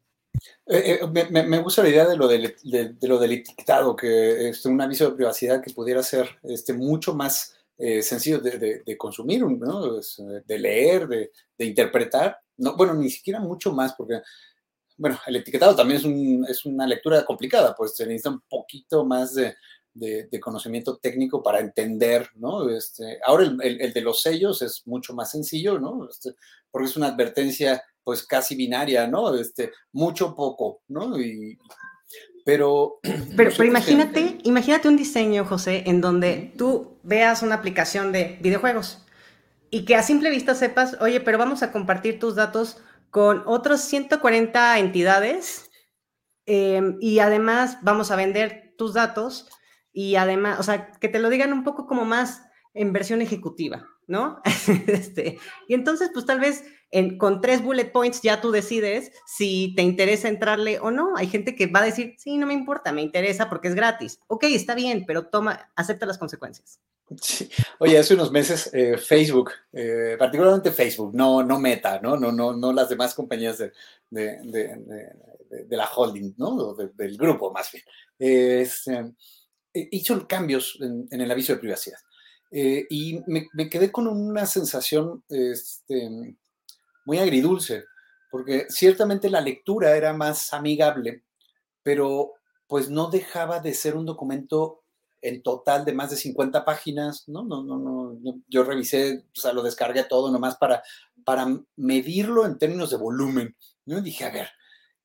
me, 0.66 1.44
me, 1.44 1.60
gusta 1.60 1.84
la 1.84 1.90
idea 1.90 2.08
de 2.08 2.16
lo 2.16 2.26
del, 2.26 2.56
de, 2.64 2.96
lo 3.02 3.20
del 3.20 3.34
etiquetado, 3.34 3.98
que 3.98 4.48
es 4.48 4.66
un 4.66 4.80
aviso 4.80 5.10
de 5.10 5.18
privacidad 5.18 5.62
que 5.62 5.74
pudiera 5.74 6.02
ser 6.02 6.30
este, 6.44 6.72
mucho 6.72 7.14
más 7.14 7.54
eh, 7.78 8.02
sencillo 8.02 8.40
de, 8.40 8.98
consumir, 8.98 9.44
¿no? 9.44 10.00
de 10.46 10.60
leer, 10.60 11.08
de, 11.08 11.32
interpretar, 11.66 12.38
no, 12.58 12.76
bueno, 12.76 12.94
ni 12.94 13.10
siquiera 13.10 13.40
mucho 13.40 13.74
más, 13.74 13.94
porque, 13.94 14.22
bueno, 14.98 15.20
el 15.26 15.38
etiquetado 15.38 15.76
también 15.76 16.00
es, 16.00 16.06
un, 16.06 16.46
es 16.48 16.66
una 16.66 16.86
lectura 16.86 17.26
complicada, 17.26 17.76
pues 17.76 17.96
se 17.96 18.06
necesita 18.06 18.30
un 18.30 18.42
poquito 18.48 19.06
más 19.06 19.34
de, 19.34 19.56
de, 19.94 20.40
conocimiento 20.40 20.98
técnico 20.98 21.42
para 21.42 21.60
entender, 21.60 22.30
¿no? 22.36 22.70
Este, 22.70 23.20
ahora 23.26 23.46
el, 23.46 23.82
el, 23.82 23.94
de 23.94 24.02
los 24.02 24.22
sellos 24.22 24.62
es 24.62 24.86
mucho 24.86 25.14
más 25.14 25.32
sencillo, 25.32 25.80
¿no? 25.80 26.08
Este, 26.10 26.36
porque 26.72 26.88
es 26.88 26.98
una 26.98 27.08
advertencia 27.08 27.84
pues 28.04 28.26
casi 28.26 28.56
binaria, 28.56 29.08
¿no? 29.08 29.34
Este, 29.36 29.72
mucho, 29.92 30.36
poco, 30.36 30.82
¿no? 30.88 31.20
Y, 31.20 31.58
pero, 32.45 32.99
pero, 33.36 33.51
pero 33.56 33.63
imagínate, 33.63 34.38
imagínate 34.43 34.88
un 34.88 34.97
diseño, 34.97 35.45
José, 35.45 35.84
en 35.86 36.01
donde 36.01 36.53
tú 36.58 36.99
veas 37.03 37.41
una 37.41 37.56
aplicación 37.56 38.12
de 38.12 38.38
videojuegos 38.41 39.06
y 39.69 39.86
que 39.86 39.95
a 39.95 40.03
simple 40.03 40.29
vista 40.29 40.53
sepas, 40.53 40.97
oye, 41.01 41.19
pero 41.19 41.38
vamos 41.38 41.63
a 41.63 41.71
compartir 41.71 42.19
tus 42.19 42.36
datos 42.36 42.77
con 43.10 43.43
otros 43.45 43.82
140 43.82 44.77
entidades 44.79 45.71
em, 46.45 46.97
y 46.99 47.19
además 47.19 47.79
vamos 47.82 48.12
a 48.12 48.15
vender 48.15 48.75
tus 48.77 48.93
datos 48.93 49.49
y 49.91 50.15
además, 50.15 50.60
o 50.60 50.63
sea, 50.63 50.91
que 50.91 51.10
te 51.10 51.19
lo 51.19 51.29
digan 51.29 51.53
un 51.53 51.63
poco 51.63 51.88
como 51.88 52.06
más 52.06 52.43
en 52.73 52.93
versión 52.93 53.21
ejecutiva, 53.21 53.88
¿no? 54.08 54.41
este, 54.88 55.39
y 55.67 55.73
entonces, 55.73 56.12
pues 56.13 56.25
tal 56.25 56.39
vez 56.39 56.63
en, 56.93 57.17
con 57.17 57.41
tres 57.41 57.62
bullet 57.62 57.91
points 57.91 58.21
ya 58.21 58.39
tú 58.39 58.51
decides 58.51 59.12
si 59.25 59.73
te 59.75 59.82
interesa 59.82 60.29
entrarle 60.29 60.79
o 60.79 60.91
no. 60.91 61.17
Hay 61.17 61.27
gente 61.27 61.56
que 61.56 61.67
va 61.67 61.82
a 61.82 61.86
decir, 61.86 62.15
sí, 62.17 62.38
no 62.38 62.47
me 62.47 62.53
importa, 62.53 62.91
me 62.91 63.01
interesa 63.01 63.49
porque 63.49 63.67
es 63.67 63.75
gratis. 63.75 64.19
Ok, 64.27 64.45
está 64.45 64.75
bien, 64.75 65.03
pero 65.06 65.27
toma, 65.27 65.71
acepta 65.75 66.06
las 66.06 66.17
consecuencias. 66.17 66.79
Sí. 67.21 67.49
Oye, 67.79 67.97
hace 67.97 68.13
unos 68.13 68.32
meses 68.32 68.69
eh, 68.73 68.97
Facebook, 68.97 69.51
eh, 69.73 70.15
particularmente 70.17 70.71
Facebook, 70.71 71.13
no, 71.13 71.43
no 71.43 71.60
Meta, 71.60 71.99
¿no? 71.99 72.15
No, 72.15 72.32
no, 72.32 72.53
no 72.53 72.71
las 72.71 72.89
demás 72.89 73.13
compañías 73.13 73.58
de, 73.58 73.73
de, 74.10 74.38
de, 74.41 75.65
de 75.65 75.77
la 75.77 75.89
holding, 75.93 76.34
¿no? 76.38 76.73
del 76.73 77.17
grupo, 77.17 77.51
más 77.51 77.71
bien. 77.71 77.84
Este, 78.17 79.13
eh, 79.73 79.89
hizo 79.91 80.27
cambios 80.27 80.77
en, 80.82 81.08
el 81.10 81.32
aviso 81.32 81.53
de 81.53 81.60
privacidad. 81.60 81.99
Eh, 82.51 82.86
y 82.89 83.19
me, 83.25 83.69
quedé 83.69 83.91
con 83.91 84.08
una 84.08 84.45
sensación 84.45 85.23
este, 85.27 86.36
muy 87.06 87.20
agridulce, 87.20 87.86
porque 88.32 88.66
ciertamente 88.70 89.30
la 89.30 89.42
lectura 89.42 89.96
era 89.96 90.13
más 90.13 90.54
amigable, 90.54 91.24
pero 91.84 92.34
pues 92.68 92.89
no 92.89 93.10
dejaba 93.10 93.60
de 93.60 93.74
ser 93.74 93.96
un 93.96 94.06
documento 94.06 94.84
en 95.22 95.42
total 95.42 95.86
de 95.86 95.94
más 95.94 96.10
de 96.10 96.18
50 96.18 96.66
páginas, 96.66 97.24
¿no? 97.28 97.44
No, 97.44 97.63
no, 97.63 97.78
no, 97.78 98.20
yo 98.48 98.63
revisé, 98.63 99.26
o 99.38 99.39
sea, 99.39 99.54
lo 99.54 99.63
descargué 99.63 100.04
todo 100.04 100.32
nomás 100.32 100.58
para, 100.58 100.84
para 101.24 101.48
medirlo 101.78 102.46
en 102.46 102.58
términos 102.58 102.89
de 102.89 102.98
volumen, 102.98 103.56
¿no? 103.86 104.02
dije, 104.02 104.26
a 104.26 104.32
ver, 104.32 104.50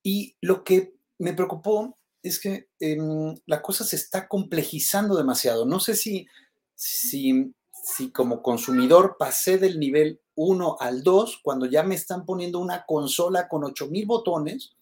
y 0.03 0.35
lo 0.41 0.63
que 0.63 0.93
me 1.17 1.33
preocupó 1.33 1.97
es 2.23 2.39
que 2.39 2.69
em, 2.79 3.35
la 3.45 3.61
cosa 3.61 3.83
se 3.83 3.95
está 3.95 4.27
complejizando 4.27 5.15
demasiado. 5.15 5.65
No 5.65 5.79
sé 5.79 5.95
si, 5.95 6.27
si, 6.75 7.53
si 7.95 8.11
como 8.11 8.41
consumidor 8.41 9.15
pasé 9.17 9.57
del 9.57 9.79
nivel 9.79 10.21
1 10.35 10.77
al 10.79 11.03
2 11.03 11.39
cuando 11.43 11.65
ya 11.65 11.83
me 11.83 11.95
están 11.95 12.25
poniendo 12.25 12.59
una 12.59 12.85
consola 12.85 13.47
con 13.47 13.63
8000 13.63 14.05
botones, 14.05 14.75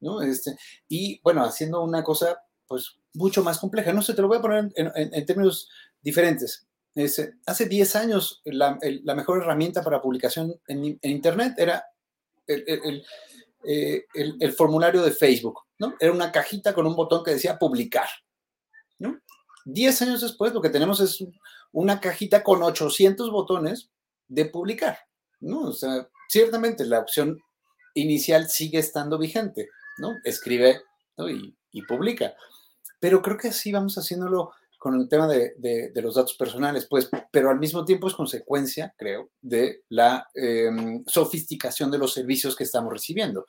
¿no? 0.00 0.22
Este, 0.22 0.56
y 0.88 1.20
bueno, 1.22 1.44
haciendo 1.44 1.82
una 1.82 2.02
cosa 2.02 2.42
pues 2.66 2.98
mucho 3.12 3.42
más 3.42 3.58
compleja. 3.58 3.92
No 3.92 4.02
sé, 4.02 4.14
te 4.14 4.22
lo 4.22 4.28
voy 4.28 4.38
a 4.38 4.42
poner 4.42 4.72
en, 4.76 5.26
términos 5.26 5.68
diferentes. 6.02 6.66
hace 7.46 7.66
10 7.66 7.96
años 7.96 8.42
la, 8.44 8.78
mejor 9.14 9.42
herramienta 9.42 9.82
para 9.82 10.02
publicación 10.02 10.54
en, 10.66 10.98
Internet 11.02 11.54
era 11.58 11.84
el, 12.46 13.04
eh, 13.64 14.04
el, 14.14 14.52
formulario 14.52 15.02
de 15.02 15.10
Facebook, 15.10 15.60
¿no? 15.78 15.94
Era 16.00 16.12
una 16.12 16.32
cajita 16.32 16.74
con 16.74 16.86
un 16.86 16.96
botón 16.96 17.24
que 17.24 17.32
decía 17.32 17.58
publicar, 17.58 18.08
¿no? 18.98 19.18
Diez 19.64 20.02
años 20.02 20.20
después 20.20 20.52
lo 20.52 20.60
que 20.60 20.68
tenemos 20.68 21.00
es 21.00 21.24
una 21.74 22.00
cajita 22.00 22.42
con 22.42 22.62
800 22.62 23.30
botones 23.30 23.90
de 24.28 24.46
publicar, 24.46 24.96
¿no? 25.40 25.62
O 25.62 25.72
sea, 25.72 26.08
ciertamente 26.28 26.86
la 26.86 27.00
opción 27.00 27.40
inicial 27.94 28.48
sigue 28.48 28.78
estando 28.78 29.18
vigente, 29.18 29.68
¿no? 29.98 30.12
Escribe 30.24 30.82
y, 31.72 31.82
publica. 31.82 32.34
Pero 33.00 33.20
creo 33.20 33.36
que 33.36 33.48
así 33.48 33.72
vamos 33.72 33.96
haciéndolo 33.96 34.52
con 34.78 35.00
el 35.00 35.08
tema 35.08 35.26
de, 35.26 35.92
los 35.96 36.14
datos 36.14 36.34
personales, 36.34 36.86
pues, 36.88 37.10
pero 37.32 37.50
al 37.50 37.58
mismo 37.58 37.84
tiempo 37.84 38.06
es 38.06 38.14
consecuencia, 38.14 38.94
creo, 38.96 39.30
de 39.40 39.82
la 39.88 40.28
em, 40.34 41.02
sofisticación 41.06 41.90
de 41.90 41.98
los 41.98 42.12
servicios 42.12 42.54
que 42.54 42.64
estamos 42.64 42.92
recibiendo. 42.92 43.46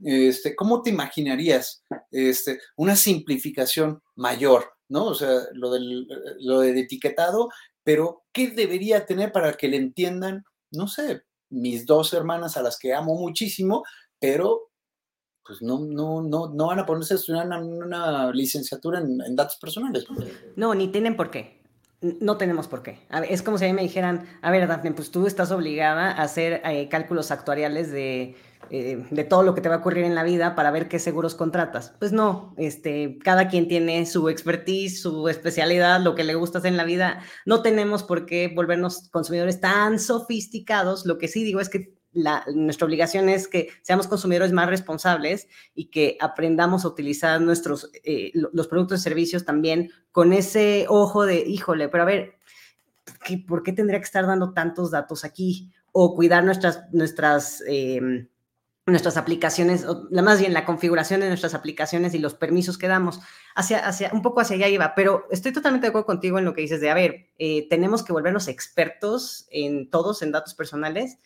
Este, 0.00 0.54
¿Cómo 0.54 0.82
te 0.82 0.90
imaginarías 0.90 1.82
este, 2.12 2.60
una 2.76 2.94
simplificación 2.94 4.00
mayor, 4.14 4.73
¿no? 4.88 5.06
O 5.06 5.14
sea, 5.14 5.30
lo 5.52 5.70
del, 5.70 6.06
lo 6.40 6.60
del 6.60 6.78
etiquetado, 6.78 7.48
pero 7.82 8.24
¿qué 8.32 8.50
debería 8.50 9.06
tener 9.06 9.32
para 9.32 9.52
que 9.54 9.68
le 9.68 9.76
entiendan, 9.76 10.44
no 10.70 10.88
sé, 10.88 11.22
mis 11.50 11.86
dos 11.86 12.12
hermanas 12.12 12.56
a 12.56 12.62
las 12.62 12.78
que 12.78 12.94
amo 12.94 13.14
muchísimo, 13.14 13.84
pero 14.18 14.70
pues 15.46 15.60
no, 15.60 15.78
no, 15.78 16.22
no, 16.22 16.48
no 16.48 16.66
van 16.66 16.78
a 16.78 16.86
ponerse 16.86 17.14
a 17.14 17.16
estudiar 17.18 17.46
una, 17.46 18.32
licenciatura 18.32 19.00
en, 19.00 19.36
datos 19.36 19.56
personales. 19.56 20.06
No, 20.56 20.74
ni 20.74 20.88
tienen 20.88 21.16
por 21.16 21.30
qué. 21.30 21.62
No 22.20 22.36
tenemos 22.36 22.68
por 22.68 22.82
qué. 22.82 22.98
es 23.30 23.42
como 23.42 23.56
si 23.56 23.64
a 23.64 23.68
mí 23.68 23.72
me 23.72 23.80
dijeran, 23.80 24.26
a 24.42 24.50
ver, 24.50 24.68
Dafne, 24.68 24.92
pues 24.92 25.10
tú 25.10 25.26
estás 25.26 25.50
obligada 25.50 26.10
a 26.10 26.22
hacer 26.22 26.60
eh, 26.64 26.88
cálculos 26.90 27.30
actuariales 27.30 27.90
de, 27.90 28.36
eh, 28.70 29.06
de, 29.10 29.24
todo 29.24 29.42
lo 29.42 29.54
que 29.54 29.62
te 29.62 29.70
va 29.70 29.76
a 29.76 29.78
ocurrir 29.78 30.04
en 30.04 30.14
la 30.14 30.22
vida 30.22 30.54
para 30.54 30.70
ver 30.70 30.88
qué 30.88 30.98
seguros 30.98 31.34
contratas. 31.34 31.94
Pues 31.98 32.12
no, 32.12 32.54
este, 32.58 33.18
cada 33.24 33.48
quien 33.48 33.68
tiene 33.68 34.04
su 34.04 34.28
expertise, 34.28 35.00
su 35.00 35.28
especialidad, 35.28 36.00
lo 36.00 36.14
que 36.14 36.24
le 36.24 36.34
gusta 36.34 36.58
hacer 36.58 36.72
en 36.72 36.76
la 36.76 36.84
vida. 36.84 37.20
No 37.46 37.62
tenemos 37.62 38.02
por 38.02 38.26
qué 38.26 38.52
volvernos 38.54 39.08
consumidores 39.10 39.60
tan 39.60 39.98
sofisticados. 39.98 41.06
Lo 41.06 41.16
que 41.16 41.28
sí 41.28 41.42
digo 41.42 41.60
es 41.60 41.70
que 41.70 41.94
nuestra 42.54 42.86
obligación 42.86 43.28
es 43.28 43.48
que 43.48 43.68
seamos 43.82 44.06
consumidores 44.06 44.52
más 44.52 44.68
responsables 44.68 45.48
y 45.74 45.86
que 45.86 46.16
aprendamos 46.20 46.84
a 46.84 46.88
utilizar 46.88 47.40
nuestros, 47.40 47.90
eh, 48.04 48.32
los 48.34 48.68
productos 48.68 49.00
y 49.00 49.02
servicios 49.02 49.44
también 49.44 49.90
con 50.12 50.32
ese 50.32 50.86
ojo 50.88 51.26
de, 51.26 51.40
híjole, 51.40 51.88
pero 51.88 52.04
a 52.04 52.06
ver, 52.06 52.38
¿por 53.46 53.62
qué 53.62 53.72
tendría 53.72 53.98
que 53.98 54.04
estar 54.04 54.26
dando 54.26 54.52
tantos 54.52 54.90
datos 54.90 55.24
aquí? 55.24 55.72
O 55.92 56.14
cuidar 56.14 56.44
nuestras, 56.44 56.84
nuestras, 56.92 57.62
em, 57.66 58.28
nuestras 58.86 59.16
aplicaciones, 59.16 59.86
o 59.86 60.08
más 60.10 60.40
bien 60.40 60.52
la 60.52 60.66
configuración 60.66 61.20
de 61.20 61.28
nuestras 61.28 61.54
aplicaciones 61.54 62.14
y 62.14 62.18
los 62.18 62.34
permisos 62.34 62.76
que 62.76 62.86
damos, 62.86 63.20
hacia, 63.54 63.78
hacia, 63.78 64.10
un 64.12 64.20
poco 64.20 64.40
hacia 64.40 64.56
allá 64.56 64.68
iba, 64.68 64.94
pero 64.94 65.26
estoy 65.30 65.52
totalmente 65.52 65.86
de 65.86 65.88
acuerdo 65.88 66.06
contigo 66.06 66.38
en 66.38 66.44
lo 66.44 66.52
que 66.52 66.60
dices 66.60 66.80
de, 66.80 66.90
a 66.90 66.94
ver, 66.94 67.30
eh, 67.38 67.66
tenemos 67.70 68.02
que 68.02 68.12
volvernos 68.12 68.46
expertos 68.46 69.46
en 69.50 69.88
todos, 69.88 70.20
en 70.20 70.32
datos 70.32 70.54
personales, 70.54 71.18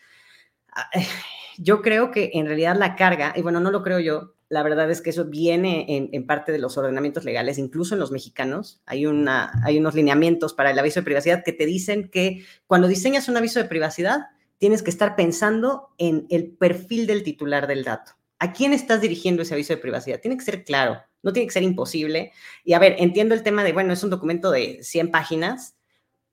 yo 1.59 1.83
creo 1.83 2.11
que 2.11 2.31
en 2.35 2.47
realidad 2.47 2.77
la 2.77 2.97
carga, 2.97 3.33
y 3.37 3.43
bueno, 3.43 3.61
no 3.61 3.71
lo 3.71 3.83
creo 3.83 4.01
yo, 4.01 4.35
la 4.49 4.63
verdad 4.63 4.91
es 4.91 5.03
que 5.03 5.11
eso 5.11 5.27
viene 5.27 6.09
en, 6.11 6.27
parte 6.27 6.53
de 6.53 6.59
los 6.59 6.79
ordenamientos 6.79 7.25
legales, 7.25 7.59
incluso 7.59 7.95
en 7.95 8.01
los 8.01 8.11
mexicanos. 8.11 8.81
Hay, 8.87 9.05
una, 9.05 9.53
hay 9.63 9.79
unos 9.79 9.95
lineamientos 9.95 10.55
para 10.55 10.71
el 10.71 10.79
aviso 10.79 11.01
de 11.01 11.05
privacidad 11.05 11.45
que 11.45 11.53
te 11.53 11.67
dicen 11.67 12.09
que 12.09 12.45
cuando 12.67 12.89
diseñas 12.89 13.29
un 13.29 13.37
aviso 13.37 13.61
de 13.61 13.67
privacidad, 13.67 14.29
tienes 14.57 14.83
que 14.83 14.91
estar 14.91 15.17
pensando 15.17 15.91
en 15.99 16.27
el 16.31 16.51
perfil 16.51 17.07
del 17.07 17.25
titular 17.25 17.67
del 17.67 17.85
dato. 17.85 18.13
¿A 18.39 18.53
quién 18.53 18.73
estás 18.73 19.01
dirigiendo 19.01 19.43
ese 19.43 19.55
aviso 19.55 19.75
de 19.75 19.81
privacidad? 19.81 20.21
Tiene 20.21 20.39
que 20.39 20.45
ser 20.45 20.65
claro, 20.65 21.03
no 21.23 21.33
tiene 21.33 21.47
que 21.49 21.53
ser 21.53 21.63
imposible. 21.63 22.33
Y 22.65 22.73
a 22.73 22.79
ver, 22.79 22.97
entiendo 22.99 23.35
el 23.35 23.43
tema 23.43 23.65
de, 23.65 23.73
bueno, 23.73 23.93
es 23.93 24.03
un 24.03 24.11
documento 24.11 24.51
de 24.51 24.79
100 24.83 25.11
páginas, 25.11 25.75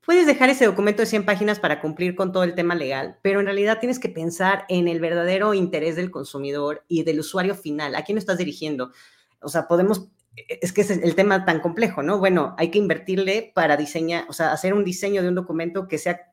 Puedes 0.06 0.28
dejar 0.28 0.48
ese 0.50 0.66
documento 0.66 1.02
de 1.02 1.06
100 1.06 1.24
páginas 1.24 1.58
para 1.58 1.80
cumplir 1.80 2.14
con 2.14 2.30
todo 2.30 2.44
el 2.44 2.54
tema 2.54 2.76
legal, 2.76 3.18
pero 3.22 3.40
en 3.40 3.46
realidad 3.46 3.80
tienes 3.80 3.98
que 3.98 4.08
pensar 4.08 4.64
en 4.68 4.86
el 4.86 5.00
verdadero 5.00 5.52
interés 5.52 5.96
del 5.96 6.12
consumidor 6.12 6.84
y 6.86 7.02
del 7.02 7.18
usuario 7.18 7.56
final. 7.56 7.96
¿A 7.96 8.04
quién 8.04 8.14
lo 8.14 8.20
estás 8.20 8.38
dirigiendo? 8.38 8.92
O 9.40 9.48
sea, 9.48 9.66
podemos, 9.66 10.06
es 10.36 10.72
que 10.72 10.82
es 10.82 10.90
el 10.90 11.16
tema 11.16 11.44
tan 11.44 11.58
complejo, 11.58 12.04
¿no? 12.04 12.20
Bueno, 12.20 12.54
hay 12.56 12.70
que 12.70 12.78
invertirle 12.78 13.50
para 13.52 13.76
diseñar, 13.76 14.26
o 14.28 14.32
sea, 14.32 14.52
hacer 14.52 14.74
un 14.74 14.84
diseño 14.84 15.22
de 15.22 15.28
un 15.28 15.34
documento 15.34 15.88
que 15.88 15.98
sea 15.98 16.32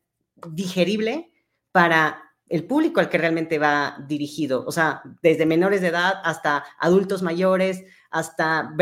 digerible 0.49 1.31
para 1.71 2.21
el 2.49 2.65
público 2.65 2.99
al 2.99 3.09
que 3.09 3.17
realmente 3.17 3.57
va 3.57 3.97
dirigido, 4.07 4.63
o 4.67 4.71
sea, 4.71 5.01
desde 5.23 5.47
menores 5.47 5.81
de 5.81 5.87
edad 5.87 6.21
hasta 6.23 6.63
adultos 6.77 7.23
mayores, 7.23 7.85
hasta, 8.11 8.75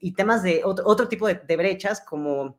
y 0.00 0.12
temas 0.12 0.42
de 0.42 0.62
otro, 0.64 1.08
tipo 1.08 1.28
de 1.28 1.56
brechas 1.58 2.00
como 2.00 2.58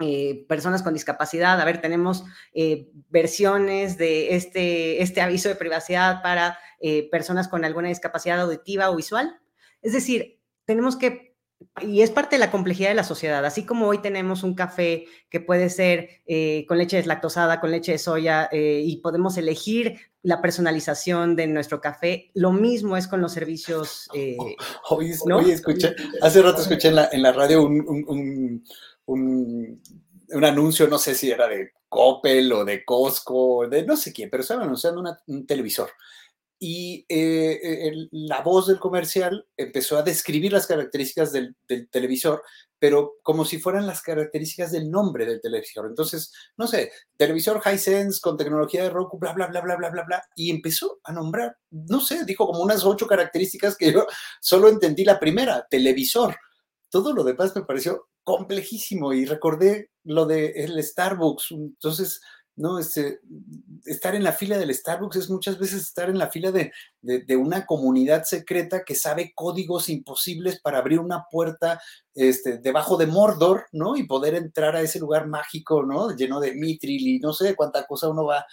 eh, 0.00 0.44
personas 0.48 0.82
con 0.82 0.94
discapacidad. 0.94 1.60
A 1.60 1.64
ver, 1.64 1.80
tenemos 1.80 2.24
eh, 2.52 2.90
versiones 3.10 3.96
de 3.96 4.34
este, 4.34 5.02
este 5.02 5.20
aviso 5.20 5.48
de 5.48 5.54
privacidad 5.54 6.22
para 6.22 6.58
eh, 6.80 7.08
personas 7.10 7.48
con 7.48 7.64
alguna 7.64 7.88
discapacidad 7.88 8.40
auditiva 8.40 8.90
o 8.90 8.96
visual. 8.96 9.40
Es 9.82 9.92
decir, 9.92 10.40
tenemos 10.64 10.96
que 10.96 11.34
y 11.80 12.02
es 12.02 12.10
parte 12.10 12.36
de 12.36 12.40
la 12.40 12.50
complejidad 12.50 12.90
de 12.90 12.94
la 12.94 13.04
sociedad. 13.04 13.44
Así 13.44 13.64
como 13.64 13.88
hoy 13.88 13.98
tenemos 13.98 14.42
un 14.42 14.54
café 14.54 15.06
que 15.28 15.40
puede 15.40 15.70
ser 15.70 16.22
eh, 16.26 16.64
con 16.68 16.78
leche 16.78 16.96
deslactosada, 16.96 17.60
con 17.60 17.70
leche 17.70 17.92
de 17.92 17.98
soya, 17.98 18.48
eh, 18.52 18.82
y 18.84 18.96
podemos 18.98 19.36
elegir 19.36 19.98
la 20.22 20.40
personalización 20.40 21.36
de 21.36 21.46
nuestro 21.46 21.80
café, 21.80 22.30
lo 22.34 22.52
mismo 22.52 22.96
es 22.96 23.08
con 23.08 23.20
los 23.20 23.32
servicios. 23.32 24.08
Eh, 24.16 24.36
hoy, 24.90 25.50
escuché, 25.50 25.94
hace 26.22 26.40
rato 26.40 26.62
escuché 26.62 26.88
en 26.88 26.94
la, 26.94 27.08
en 27.10 27.22
la 27.22 27.32
radio 27.32 27.62
un, 27.62 27.80
un, 27.86 28.04
un, 28.06 28.64
anuncio, 29.06 30.88
no 30.88 30.98
sé 30.98 31.14
si 31.14 31.30
era 31.30 31.48
de 31.48 31.72
Coppel 31.88 32.52
o 32.52 32.64
de 32.64 32.84
Costco, 32.84 33.68
de 33.68 33.84
no 33.84 33.96
sé 33.96 34.12
quién, 34.12 34.30
pero 34.30 34.42
estaban 34.42 34.64
anunciando 34.64 35.02
un 35.26 35.46
televisor 35.46 35.90
y 36.66 37.04
eh, 37.10 37.60
eh, 37.62 38.08
la 38.12 38.40
voz 38.40 38.68
del 38.68 38.78
comercial 38.78 39.46
empezó 39.54 39.98
a 39.98 40.02
describir 40.02 40.50
las 40.50 40.66
características 40.66 41.30
del, 41.30 41.54
televisor, 41.90 42.42
pero 42.78 43.16
como 43.22 43.44
si 43.44 43.58
fueran 43.58 43.86
las 43.86 44.00
características 44.00 44.72
del 44.72 44.90
nombre 44.90 45.26
del 45.26 45.42
televisor. 45.42 45.86
Entonces, 45.86 46.32
no 46.56 46.66
sé, 46.66 46.90
televisor 47.18 47.60
Hisense 47.64 48.18
con 48.18 48.38
tecnología 48.38 48.82
de 48.82 48.88
Roku, 48.88 49.18
bla, 49.18 49.34
bla, 49.34 49.48
bla, 49.48 49.60
bla, 49.60 49.76
bla, 49.76 49.90
bla, 49.90 50.04
bla, 50.04 50.24
y 50.36 50.50
empezó 50.50 51.00
a 51.04 51.12
nombrar, 51.12 51.54
no 51.70 52.00
sé, 52.00 52.24
dijo 52.24 52.46
como 52.46 52.62
unas 52.62 52.84
ocho 52.86 53.06
características 53.06 53.76
que 53.76 53.92
yo 53.92 54.06
solo 54.40 54.70
entendí 54.70 55.04
la 55.04 55.20
primera, 55.20 55.66
televisor. 55.68 56.34
Todo 56.88 57.12
lo 57.12 57.24
demás 57.24 57.54
me 57.54 57.64
pareció 57.64 58.08
complejísimo 58.24 59.12
y 59.12 59.26
recordé 59.26 59.90
lo 60.02 60.26
de 60.26 60.46
el 60.56 60.82
Starbucks. 60.82 61.52
Entonces, 61.52 62.20
¿no? 62.56 62.78
Este, 62.78 63.20
estar 63.84 64.14
en 64.14 64.22
la 64.22 64.32
fila 64.32 64.58
del 64.58 64.74
Starbucks 64.74 65.16
es 65.16 65.30
muchas 65.30 65.58
veces 65.58 65.82
estar 65.82 66.08
en 66.08 66.18
la 66.18 66.30
fila 66.30 66.52
de, 66.52 66.72
una 67.36 67.66
comunidad 67.66 68.24
secreta 68.24 68.84
que 68.84 68.94
sabe 68.94 69.32
códigos 69.34 69.88
imposibles 69.88 70.60
para 70.60 70.78
abrir 70.78 71.00
una 71.00 71.24
puerta 71.30 71.80
este, 72.14 72.58
debajo 72.58 72.96
de 72.96 73.06
Mordor, 73.06 73.66
¿no? 73.72 73.96
Y 73.96 74.04
poder 74.04 74.34
entrar 74.34 74.76
a 74.76 74.82
ese 74.82 75.00
lugar 75.00 75.26
mágico, 75.26 75.84
¿no? 75.84 76.14
Lleno 76.14 76.40
de 76.40 76.54
mitril 76.54 77.08
y 77.08 77.18
no 77.18 77.32
sé 77.32 77.54
cuánta 77.54 77.86
cosa 77.86 78.08
uno 78.08 78.24
va, 78.24 78.44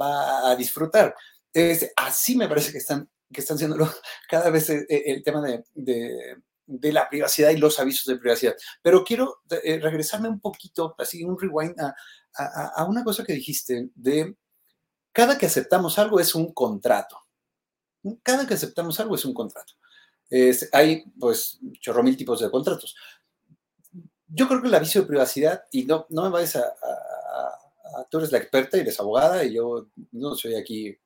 va 0.00 0.50
a 0.50 0.56
disfrutar. 0.56 1.14
así 1.96 2.36
me 2.36 2.48
parece 2.48 2.72
que 2.72 2.78
están, 2.78 3.08
que 3.32 3.40
están 3.40 3.58
siendo 3.58 3.76
cada 4.28 4.50
vez 4.50 4.68
el, 4.70 4.80
eh, 4.88 5.02
el 5.06 5.22
tema 5.22 5.40
de, 5.40 5.64
de 5.74 6.36
la 6.66 7.08
privacidad 7.08 7.50
y 7.50 7.56
los 7.56 7.78
avisos 7.78 8.06
de 8.06 8.18
privacidad. 8.18 8.54
Pero 8.82 9.04
quiero 9.04 9.42
eh, 9.50 9.78
regresarme 9.80 10.28
un 10.28 10.40
poquito, 10.40 10.94
así 10.98 11.24
un 11.24 11.38
rewind 11.38 11.78
a, 11.80 11.94
a, 12.36 12.84
una 12.84 13.04
cosa 13.04 13.24
que 13.24 13.32
dijiste 13.32 13.90
de 13.94 14.36
cada 15.12 15.38
que 15.38 15.46
aceptamos 15.46 15.98
algo 15.98 16.18
es 16.18 16.34
un 16.34 16.52
contrato. 16.52 17.18
Cada 18.22 18.46
que 18.46 18.54
aceptamos 18.54 18.98
algo 19.00 19.14
es 19.14 19.24
un 19.24 19.32
contrato. 19.32 19.74
hay, 20.72 21.04
pues, 21.18 21.60
chorro 21.80 22.02
mil 22.02 22.16
tipos 22.16 22.40
de 22.40 22.50
contratos. 22.50 22.96
Yo 24.26 24.48
creo 24.48 24.60
que 24.60 24.68
el 24.68 24.74
aviso 24.74 25.00
de 25.00 25.06
privacidad, 25.06 25.64
y 25.70 25.84
no, 25.84 26.06
no 26.10 26.24
me 26.24 26.30
vayas 26.30 26.56
a, 26.56 26.74
Tú 28.10 28.18
eres 28.18 28.32
la 28.32 28.38
experta 28.38 28.76
y 28.76 28.80
eres 28.80 28.98
abogada, 28.98 29.44
y 29.44 29.54
yo 29.54 29.86
no 30.12 30.34
soy 30.34 30.56
aquí, 30.56 30.96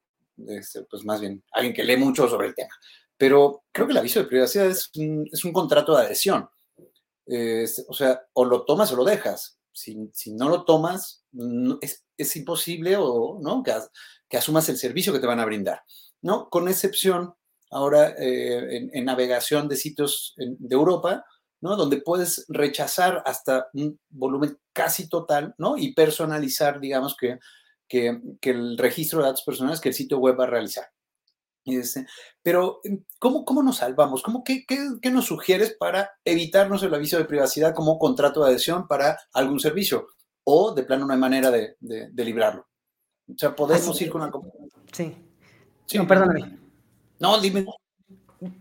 este, 0.47 0.83
pues 0.85 1.05
más 1.05 1.21
bien 1.21 1.43
alguien 1.53 1.75
que 1.75 1.85
lee 1.85 1.99
mucho 1.99 2.27
sobre 2.29 2.49
el 2.49 2.55
tema. 2.55 2.75
Pero 3.19 3.65
creo 3.73 3.87
que 3.87 3.93
el 3.93 3.99
aviso 3.99 4.21
de 4.21 4.27
privacidad 4.27 4.67
es 4.67 4.91
un, 4.97 5.53
contrato 5.53 5.95
de 5.97 6.05
adhesión. 6.05 6.49
o 7.89 7.95
sea, 7.95 8.23
o 8.33 8.45
lo 8.45 8.65
tomas 8.65 8.91
o 8.93 8.97
lo 8.97 9.05
dejas 9.05 9.59
si, 9.79 10.33
no 10.33 10.49
lo 10.49 10.65
tomas, 10.65 11.25
es, 11.81 12.37
imposible 12.37 12.97
o, 12.99 13.39
¿no? 13.41 13.63
Que, 13.63 14.37
asumas 14.37 14.69
el 14.69 14.77
servicio 14.77 15.13
que 15.13 15.21
te 15.21 15.27
van 15.27 15.41
a 15.41 15.45
brindar. 15.45 15.83
¿no? 16.21 16.49
Con 16.51 16.69
excepción 16.69 17.35
ahora 17.71 18.15
eh, 18.19 18.89
en, 18.93 19.05
navegación 19.05 19.69
de 19.69 19.77
sitios 19.77 20.35
de 20.37 20.75
Europa, 20.75 21.25
¿no? 21.61 21.77
donde 21.77 22.03
puedes 22.03 22.45
rechazar 22.49 23.23
hasta 23.25 23.69
un 23.75 23.99
volumen 24.09 24.59
casi 24.73 25.09
total 25.09 25.55
¿no? 25.59 25.77
y 25.77 25.95
personalizar, 25.95 26.81
digamos, 26.81 27.17
que, 27.17 27.39
que 27.89 28.21
el 28.43 28.77
registro 28.77 29.21
de 29.21 29.27
datos 29.27 29.43
personales 29.43 29.81
que 29.81 29.91
el 29.91 29.95
sitio 29.95 30.19
web 30.19 30.39
va 30.39 30.45
a 30.45 30.49
realizar. 30.49 30.87
Este, 31.77 32.07
pero, 32.43 32.81
em, 32.85 33.05
¿cómo, 33.19 33.45
¿cómo, 33.45 33.63
nos 33.63 33.79
salvamos? 33.79 34.23
¿Cómo, 34.23 34.43
qué, 34.45 34.65
qué, 34.67 35.11
nos 35.11 35.27
sugieres 35.27 35.77
para 35.79 36.11
evitarnos 36.25 36.83
el 36.83 36.95
aviso 36.95 37.19
de 37.19 37.25
privacidad 37.25 37.75
como 37.75 37.99
contrato 37.99 38.43
de 38.43 38.51
adhesión 38.51 38.87
para 38.87 39.19
algún 39.33 39.61
servicio? 39.61 40.07
O 40.45 40.75
de 40.75 40.85
plano 40.85 41.07
no 41.07 41.13
hay 41.13 41.19
manera 41.19 41.51
de, 41.51 41.77
de, 41.81 42.25
librarlo. 42.25 42.67
O 43.29 43.37
sea, 43.37 43.55
podemos 43.55 44.01
ir 44.01 44.09
con 44.09 44.23
una... 44.23 44.33
Sí. 44.93 45.15
sí. 45.85 45.99
No, 45.99 46.07
perdóname. 46.07 46.59
No, 47.19 47.39
dime. 47.41 47.67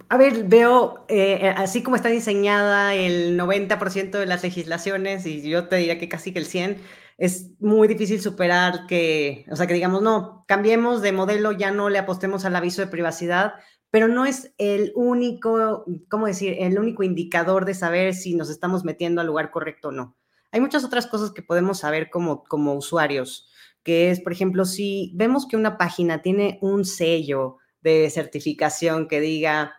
A 0.10 0.18
ver, 0.18 0.44
veo, 0.46 1.06
eh, 1.08 1.54
así 1.56 1.84
como 1.84 1.96
está 1.96 2.10
diseñada 2.10 2.96
el 2.96 3.40
90% 3.40 4.18
de 4.18 4.26
las 4.26 4.42
legislaciones, 4.42 5.26
y 5.28 5.48
yo 5.48 5.68
te 5.68 5.76
diría 5.76 6.00
que 6.00 6.10
casi 6.10 6.34
que 6.34 6.40
el 6.40 6.48
100%, 6.48 6.78
es 7.18 7.52
muy 7.60 7.88
difícil 7.88 8.22
superar 8.22 8.86
que, 8.88 9.46
o 9.52 9.56
sea, 9.56 9.66
que 9.66 9.74
digamos, 9.74 10.02
no, 10.02 10.46
cambiemos 10.48 11.02
de 11.02 11.12
modelo, 11.12 11.52
ya 11.52 11.72
no 11.72 11.90
le 11.90 11.98
apostemos 11.98 12.46
al 12.46 12.56
aviso 12.56 12.82
de 12.82 12.88
privacidad, 12.88 13.54
pero 13.90 14.08
no 14.08 14.26
es 14.26 14.54
el 14.58 14.92
único, 14.96 15.86
¿cómo 16.10 16.28
decir?, 16.28 16.56
el 16.60 16.78
único 16.78 17.04
indicador 17.04 17.66
de 17.66 17.74
saber 17.74 18.14
si 18.14 18.36
nos 18.36 18.50
estamos 18.50 18.84
metiendo 18.84 19.22
al 19.22 19.28
lugar 19.28 19.50
correcto 19.50 19.88
o 19.88 19.92
no. 19.92 20.16
Hay 20.52 20.62
muchas 20.62 20.84
otras 20.84 21.08
cosas 21.08 21.32
que 21.32 21.42
podemos 21.42 21.80
saber 21.80 22.10
como, 22.10 22.44
como 22.44 22.76
usuarios, 22.76 23.50
que 23.84 24.12
es, 24.12 24.22
por 24.22 24.32
ejemplo, 24.32 24.66
si 24.66 25.12
vemos 25.16 25.48
que 25.48 25.58
una 25.58 25.78
página 25.78 26.22
tiene 26.22 26.60
un 26.62 26.86
sello 26.86 27.58
de 27.82 28.10
certificación 28.10 29.08
que 29.08 29.22
diga, 29.22 29.74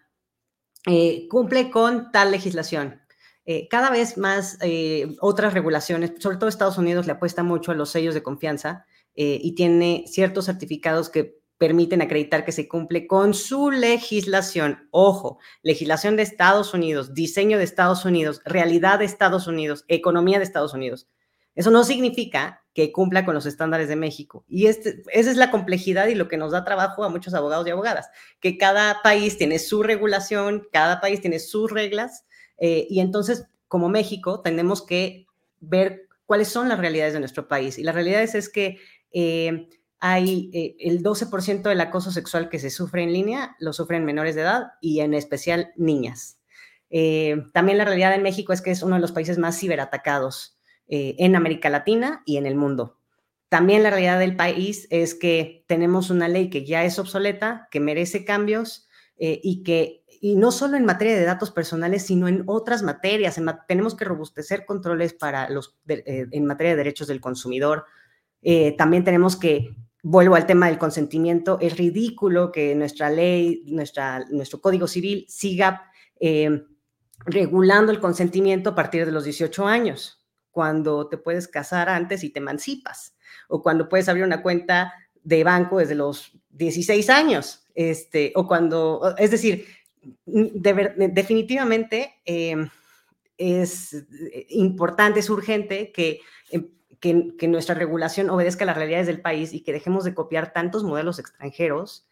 eh, 0.87 1.29
cumple 1.29 1.71
con 1.71 2.11
tal 2.11 2.31
legislación, 2.31 3.01
eh, 3.51 3.67
cada 3.67 3.89
vez 3.89 4.19
más 4.19 4.59
eh, 4.61 5.17
otras 5.23 5.55
regulaciones, 5.55 6.13
sobre 6.19 6.37
todo 6.37 6.51
Estados 6.51 6.77
Unidos 6.77 7.07
le 7.07 7.13
apuesta 7.13 7.43
mucho 7.43 7.73
a 7.73 7.75
los 7.75 7.89
sellos 7.89 8.13
de 8.13 8.23
confianza 8.23 8.85
eh, 9.15 9.41
y 9.43 9.55
tiene 9.55 10.05
ciertos 10.07 10.45
certificados 10.45 11.09
que 11.09 11.39
permiten 11.57 12.03
acreditar 12.03 12.45
que 12.45 12.53
se 12.53 12.69
cumple 12.69 13.07
con 13.07 13.33
su 13.33 13.71
legislación. 13.71 14.87
Ojo, 14.91 15.39
legislación 15.63 16.15
de 16.17 16.25
Estados 16.25 16.75
Unidos, 16.75 17.15
diseño 17.15 17.57
de 17.57 17.65
Estados 17.65 18.05
Unidos, 18.05 18.43
realidad 18.45 18.99
de 18.99 19.07
Estados 19.07 19.47
Unidos, 19.47 19.87
economía 19.89 20.37
de 20.37 20.45
Estados 20.45 20.75
Unidos. 20.75 21.09
Eso 21.55 21.71
no 21.71 21.85
significa 21.85 22.63
que 22.75 22.93
cumpla 22.93 23.25
con 23.25 23.35
los 23.35 23.47
estándares 23.47 23.89
de 23.89 23.97
México. 23.97 24.45
Y 24.47 24.67
este, 24.67 25.03
esa 25.11 25.31
es 25.31 25.39
la 25.39 25.51
complejidad 25.51 26.09
y 26.09 26.15
lo 26.15 26.29
que 26.29 26.37
nos 26.37 26.53
da 26.53 26.67
trabajo 26.67 27.03
a 27.03 27.09
muchos 27.09 27.33
abogados 27.33 27.67
y 27.67 27.71
abogadas, 27.71 28.11
que 28.41 28.59
cada 28.59 29.01
país 29.03 29.39
tiene 29.39 29.59
su 29.59 29.83
regulación, 29.83 30.69
cada 30.71 31.01
país 31.01 31.23
tiene 31.23 31.39
sus 31.39 31.73
reglas 31.73 32.27
eh, 32.59 32.87
y 32.91 33.01
entonces, 33.01 33.47
como 33.69 33.89
México, 33.89 34.41
tenemos 34.41 34.85
que 34.85 35.27
ver 35.61 36.09
cuáles 36.27 36.49
son 36.49 36.69
las 36.69 36.79
realidades 36.79 37.15
de 37.15 37.21
nuestro 37.21 37.49
país. 37.49 37.79
Y 37.79 37.83
las 37.83 37.95
realidades 37.95 38.35
es 38.35 38.49
que 38.49 38.79
eh, 39.13 39.69
hay 40.01 40.51
eh, 40.53 40.77
el 40.81 41.03
12% 41.03 41.63
del 41.63 41.81
acoso 41.81 42.11
sexual 42.11 42.49
que 42.49 42.59
se 42.59 42.71
sufre 42.71 43.03
en 43.03 43.13
línea, 43.13 43.57
lo 43.59 43.73
sufren 43.73 44.05
menores 44.05 44.35
de 44.35 44.43
edad 44.43 44.73
y 44.81 45.01
en 45.01 45.15
especial 45.15 45.73
niñas. 45.77 46.37
también 47.53 47.79
la 47.79 47.85
realidad 47.85 48.15
en 48.15 48.23
México 48.23 48.53
es 48.53 48.63
que 48.63 48.71
es 48.71 48.83
uno 48.83 48.95
de 48.95 49.01
los 49.03 49.13
países 49.13 49.37
más 49.37 49.59
ciberatacados 49.59 50.59
en 50.87 51.37
América 51.37 51.69
Latina 51.69 52.23
y 52.25 52.39
en 52.39 52.47
el 52.47 52.55
mundo. 52.55 52.97
También 53.51 53.83
la 53.83 53.91
realidad 53.91 54.19
del 54.19 54.37
país 54.37 54.87
es 54.91 55.15
que 55.15 55.65
tenemos 55.69 56.09
una 56.09 56.29
ley 56.29 56.49
que 56.49 56.65
ya 56.65 56.85
es 56.85 56.99
obsoleta, 56.99 57.69
que 57.71 57.81
merece 57.81 58.25
cambios 58.25 58.89
y 59.19 59.65
que 59.65 60.03
y 60.21 60.37
no 60.37 60.53
solo 60.53 60.77
en 60.77 60.85
materia 60.85 61.17
de 61.17 61.25
datos 61.25 61.51
personales, 61.51 62.07
sino 62.07 62.29
en 62.29 62.45
otras 62.47 62.83
materias. 62.83 63.41
tenemos 63.67 63.95
que 63.95 64.05
robustecer 64.05 64.65
controles 64.67 65.15
para 65.15 65.49
los, 65.49 65.79
eh, 65.89 66.27
en 66.31 66.47
materia 66.47 66.73
de 66.73 66.79
derechos 66.79 67.09
del 67.09 67.21
consumidor. 67.21 67.85
Eh, 68.43 68.75
también 68.77 69.05
tenemos 69.05 69.37
que, 69.37 69.75
vuelvo 70.03 70.35
al 70.35 70.47
tema 70.47 70.67
del 70.67 70.79
consentimiento, 70.79 71.59
es 71.61 71.77
ridículo 71.77 72.53
que 72.53 72.75
nuestra 72.75 73.11
ley, 73.11 73.63
nuestra, 73.67 74.25
nuestro 74.31 74.61
código 74.61 74.87
civil 74.87 75.25
siga 75.29 75.91
eh, 76.21 76.65
regulando 77.27 77.93
el 77.93 78.01
consentimiento 78.01 78.71
a 78.71 78.75
partir 78.75 79.05
de 79.07 79.13
los 79.13 79.25
18 79.25 79.67
años, 79.67 80.25
cuando 80.51 81.09
te 81.09 81.19
puedes 81.19 81.49
casar 81.49 81.89
antes 81.89 82.25
y 82.25 82.31
te 82.31 82.39
emancipas, 82.39 83.17
o 83.49 83.63
cuando 83.63 83.89
puedes 83.89 84.09
abrir 84.09 84.25
una 84.25 84.43
cuenta 84.43 84.93
de 85.23 85.45
banco 85.45 85.79
desde 85.79 85.95
los 85.95 86.33
16 86.51 87.11
años, 87.11 87.65
este, 87.75 88.33
o 88.35 88.47
cuando, 88.47 89.15
es 89.19 89.31
decir, 89.31 89.67
definitivamente 90.27 92.21
em, 92.25 92.69
es 93.37 93.95
eh, 93.95 94.47
importante, 94.51 95.21
es 95.21 95.31
urgente 95.31 95.93
em, 96.51 96.69
que, 97.01 97.49
nuestra 97.49 97.75
regulación 97.75 98.31
obedezca 98.31 98.65
las 98.65 98.77
realidades 98.77 99.07
del 99.07 99.23
país 99.23 99.55
y 99.55 99.63
que 99.63 99.73
dejemos 99.73 100.05
de 100.05 100.15
copiar 100.15 100.53
tantos 100.53 100.83
modelos 100.83 101.19
extranjeros 101.19 102.07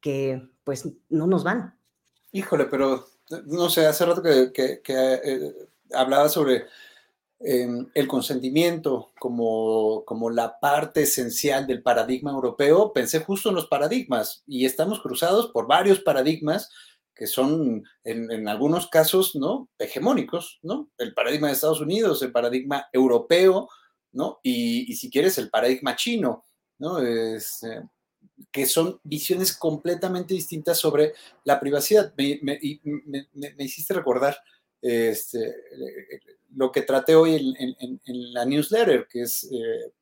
que 0.00 0.42
pues 0.64 0.88
no 1.08 1.26
nos 1.26 1.44
van. 1.44 1.78
Híjole, 2.32 2.66
pero 2.66 3.06
no 3.46 3.70
sé, 3.70 3.86
hace 3.86 4.04
rato 4.04 4.22
que, 4.22 4.82
eh, 4.86 5.52
hablaba 5.94 6.28
sobre 6.28 6.64
em, 7.38 7.88
el 7.94 8.08
consentimiento 8.08 9.12
como, 9.18 10.04
como 10.04 10.30
la 10.30 10.58
parte 10.60 11.02
esencial 11.02 11.66
del 11.66 11.82
paradigma 11.82 12.30
europeo, 12.30 12.92
pensé 12.92 13.20
justo 13.20 13.48
en 13.48 13.56
los 13.56 13.66
paradigmas 13.66 14.42
y 14.46 14.64
estamos 14.64 15.00
cruzados 15.00 15.48
por 15.48 15.66
varios 15.66 16.00
paradigmas 16.00 16.70
que 17.14 17.26
son 17.26 17.84
en, 18.04 18.48
algunos 18.48 18.88
casos, 18.88 19.36
¿no? 19.36 19.68
Hegemónicos, 19.78 20.58
¿no? 20.62 20.90
El 20.98 21.14
paradigma 21.14 21.48
de 21.48 21.54
Estados 21.54 21.80
Unidos, 21.80 22.22
el 22.22 22.32
paradigma 22.32 22.88
europeo, 22.92 23.68
¿no? 24.12 24.40
Y, 24.42 24.94
si 24.94 25.10
quieres, 25.10 25.38
el 25.38 25.50
paradigma 25.50 25.96
chino, 25.96 26.44
¿no? 26.78 26.98
Es, 26.98 27.62
eh, 27.64 27.82
que 28.50 28.66
son 28.66 29.00
visiones 29.02 29.56
completamente 29.56 30.34
distintas 30.34 30.78
sobre 30.78 31.14
la 31.44 31.60
privacidad. 31.60 32.12
Me, 32.16 32.40
me, 32.42 33.64
hiciste 33.64 33.94
recordar 33.94 34.36
este, 34.80 35.54
lo 36.54 36.72
que 36.72 36.82
traté 36.82 37.14
hoy 37.14 37.34
en, 37.36 38.32
la 38.32 38.44
newsletter, 38.44 39.06
que 39.08 39.22
es 39.22 39.44
eh, 39.52 39.92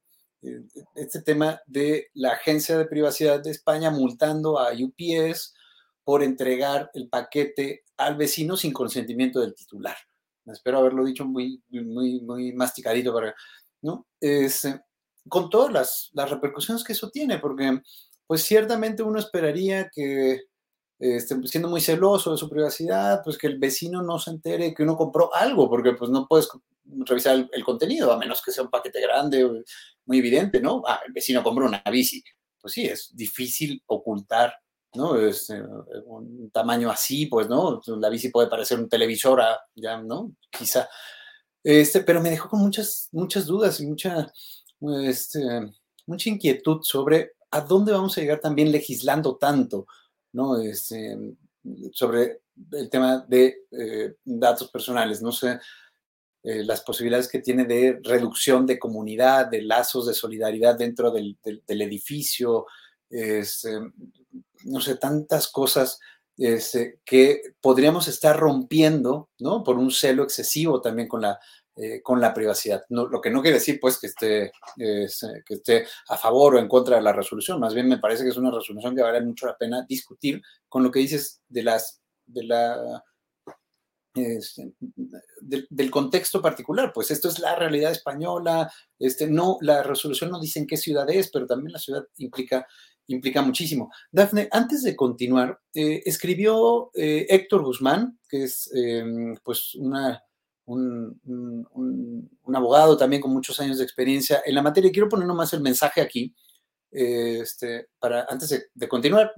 eh, 0.43 0.63
este 0.95 1.23
tema 1.23 1.61
de 1.67 2.09
la 2.15 2.33
Agencia 2.33 2.79
de 2.79 2.87
Privacidad 2.87 3.41
de 3.43 3.51
España 3.51 3.91
multando 3.91 4.59
a 4.59 4.73
UPS 4.73 5.55
por 6.11 6.25
entregar 6.25 6.91
el 6.95 7.09
paquete 7.09 7.85
al 7.97 8.17
vecino 8.17 8.57
sin 8.57 8.73
consentimiento 8.73 9.39
del 9.39 9.55
titular. 9.55 9.95
Espero 10.45 10.79
haberlo 10.79 11.05
dicho 11.05 11.25
muy, 11.25 11.63
muy, 11.69 12.21
muy 12.21 12.53
masticadito 12.53 13.15
¿no? 13.83 14.09
Es, 14.19 14.65
eh, 14.65 14.81
con 15.29 15.49
todas 15.49 15.73
las, 15.73 16.11
las 16.15 16.29
repercusiones 16.29 16.83
que 16.83 16.95
eso 16.95 17.11
tiene, 17.11 17.39
porque 17.39 17.81
pues 18.27 18.43
ciertamente 18.43 19.05
uno 19.05 19.21
esperaría 19.21 19.89
que 19.89 20.47
este, 20.99 21.47
siendo 21.47 21.69
muy 21.69 21.81
celoso 21.81 22.33
de 22.33 22.39
su 22.39 22.51
privacidad, 22.51 23.21
pues 23.23 23.39
que 23.39 23.47
el 23.47 23.61
vecino 23.61 24.03
no 24.03 24.19
se 24.19 24.33
entere 24.33 24.75
que 24.75 24.83
uno 24.83 24.97
compró 24.97 25.33
algo, 25.33 25.71
porque 25.71 25.93
pues 25.93 26.11
no 26.11 26.27
puedes 26.27 26.49
revisar 27.07 27.49
el, 27.53 27.65
contenido, 27.65 28.11
a 28.11 28.19
menos 28.19 28.43
que 28.43 28.51
sea 28.51 28.65
un 28.65 28.71
paquete 28.71 29.01
grande, 29.01 29.49
muy 30.07 30.19
evidente, 30.19 30.61
¿no? 30.61 30.83
Ah, 30.89 31.03
el 31.07 31.13
vecino 31.13 31.45
compró 31.45 31.67
una 31.67 31.85
bici. 31.89 32.21
Pues 32.61 32.75
sí, 32.75 32.85
es 32.85 33.15
difícil 33.15 33.81
ocultar, 33.87 34.57
¿no? 34.95 35.17
Este, 35.17 35.63
un 36.07 36.51
tamaño 36.51 36.91
así, 36.91 37.27
pues, 37.27 37.49
¿no? 37.49 37.81
La 37.99 38.09
bici 38.09 38.29
puede 38.29 38.49
parecer 38.49 38.79
un 38.79 38.89
televisor, 38.89 39.43
ya, 39.75 40.01
¿no? 40.01 40.33
Quizá. 40.51 40.89
Este, 41.63 42.01
pero 42.01 42.21
me 42.21 42.31
dejó 42.31 42.49
con 42.49 42.61
muchas, 42.61 43.09
muchas 43.13 43.47
dudas 43.47 43.81
y 43.81 43.87
mucha, 43.87 44.33
este, 45.05 45.41
mucha 46.07 46.31
inquietud 46.31 46.81
sobre 46.83 47.33
¿a 47.51 47.61
dónde 47.61 47.93
vamos 47.93 48.17
a 48.17 48.21
llegar 48.21 48.41
también 48.41 48.71
legislando 48.71 49.37
tanto, 49.37 49.87
¿no? 50.33 50.61
Este, 50.61 51.17
sobre 51.93 52.43
el 52.73 52.89
tema 52.89 53.25
de 53.29 53.67
eh, 53.71 54.15
datos 54.25 54.71
personales, 54.71 55.21
no 55.21 55.33
sé, 55.33 55.59
eh, 56.43 56.65
las 56.65 56.81
posibilidades 56.81 57.29
que 57.29 57.41
tiene 57.41 57.65
de 57.65 58.01
reducción 58.03 58.67
de 58.67 58.79
comunidad, 58.79 59.49
de 59.49 59.63
lazos 59.63 60.07
de 60.07 60.15
solidaridad 60.15 60.79
dentro 60.79 61.11
del, 61.11 61.37
edificio, 61.67 62.67
este, 63.11 63.79
no 64.65 64.81
sé, 64.81 64.97
tantas 64.97 65.49
cosas 65.49 65.99
este, 66.37 67.01
que 67.05 67.43
podríamos 67.61 68.09
estar 68.09 68.39
rompiendo, 68.39 69.31
¿no? 69.39 69.63
Por 69.63 69.77
un 69.79 69.91
celo 69.91 70.23
excesivo 70.23 70.81
también 70.81 71.09
con 71.09 71.23
la 71.23 71.39
eh, 71.83 72.03
con 72.03 72.21
la 72.21 72.35
privacidad. 72.35 72.85
lo 72.91 73.21
que 73.23 73.31
no 73.31 73.41
quiere 73.41 73.57
decir, 73.57 73.79
pues, 73.81 73.99
que 73.99 74.09
esté, 74.09 74.53
que 74.77 75.55
esté 75.55 75.87
a 76.09 76.19
favor 76.19 76.55
o 76.55 76.59
en 76.59 76.69
contra 76.69 76.97
de 76.97 77.03
la 77.03 77.13
resolución. 77.13 77.59
Más 77.59 77.73
bien 77.73 77.89
me 77.89 77.97
parece 77.97 78.23
que 78.23 78.29
es 78.29 78.37
una 78.37 78.51
resolución 78.51 78.95
que 78.95 79.01
vale 79.03 79.23
mucho 79.23 79.47
la 79.47 79.57
pena 79.57 79.87
discutir 79.89 80.43
con 80.69 80.83
lo 80.83 80.91
que 80.91 80.99
dices 80.99 81.41
de 81.49 81.63
las, 81.63 82.03
de 82.27 82.45
la, 82.45 83.03
este, 84.13 84.75
del 85.41 85.91
contexto 85.91 86.43
particular. 86.43 86.93
Pues 86.93 87.11
esto 87.13 87.29
es 87.29 87.39
la 87.39 87.55
realidad 87.55 87.93
española. 87.93 88.71
Este, 88.99 89.27
no, 89.27 89.57
la 89.63 89.83
resolución 89.83 90.31
no 90.31 90.39
dice 90.39 90.59
en 90.59 90.67
qué 90.67 90.77
ciudad 90.77 91.09
es, 91.09 91.31
pero 91.31 91.47
también 91.47 91.73
la 91.73 91.79
ciudad 91.79 92.05
implica 92.19 92.67
implica 93.15 93.43
muchísimo. 93.43 93.91
Dafne, 94.11 94.49
antes 94.51 94.83
de 94.83 94.97
continuar, 94.97 95.61
eh, 95.75 96.03
escribió 96.05 96.91
eh, 96.95 97.27
Héctor 97.29 97.63
Guzmán, 97.63 98.19
que 98.29 98.45
es 98.45 98.71
em, 98.75 99.37
pues 99.43 99.75
una 99.75 100.23
un, 100.71 102.31
abogado 102.55 102.97
también 102.97 103.23
con 103.23 103.33
muchos 103.33 103.59
años 103.61 103.79
de 103.79 103.85
experiencia 103.85 104.43
en 104.45 104.55
la 104.55 104.63
materia. 104.63 104.91
Quiero 104.93 105.09
poner 105.09 105.27
nomás 105.27 105.53
el 105.53 105.61
mensaje 105.61 106.01
aquí, 106.01 106.35
este, 106.91 107.89
para, 107.99 108.27
antes 108.29 108.71
de, 108.75 108.89
continuar, 108.89 109.33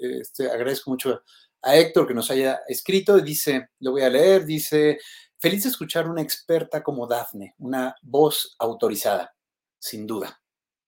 este, 0.00 0.50
agradezco 0.50 0.90
mucho 0.90 1.22
a 1.62 1.76
Héctor 1.76 2.06
que 2.06 2.14
nos 2.14 2.30
haya 2.30 2.60
escrito. 2.68 3.18
Dice, 3.18 3.70
lo 3.80 3.92
voy 3.92 4.02
a 4.02 4.10
leer, 4.10 4.44
dice, 4.44 4.98
feliz 5.38 5.64
de 5.64 5.70
escuchar 5.70 6.08
una 6.08 6.22
experta 6.22 6.82
como 6.82 7.06
Dafne, 7.06 7.54
una 7.58 7.94
voz 8.02 8.54
autorizada, 8.58 9.34
sin 9.78 10.06
duda. 10.06 10.40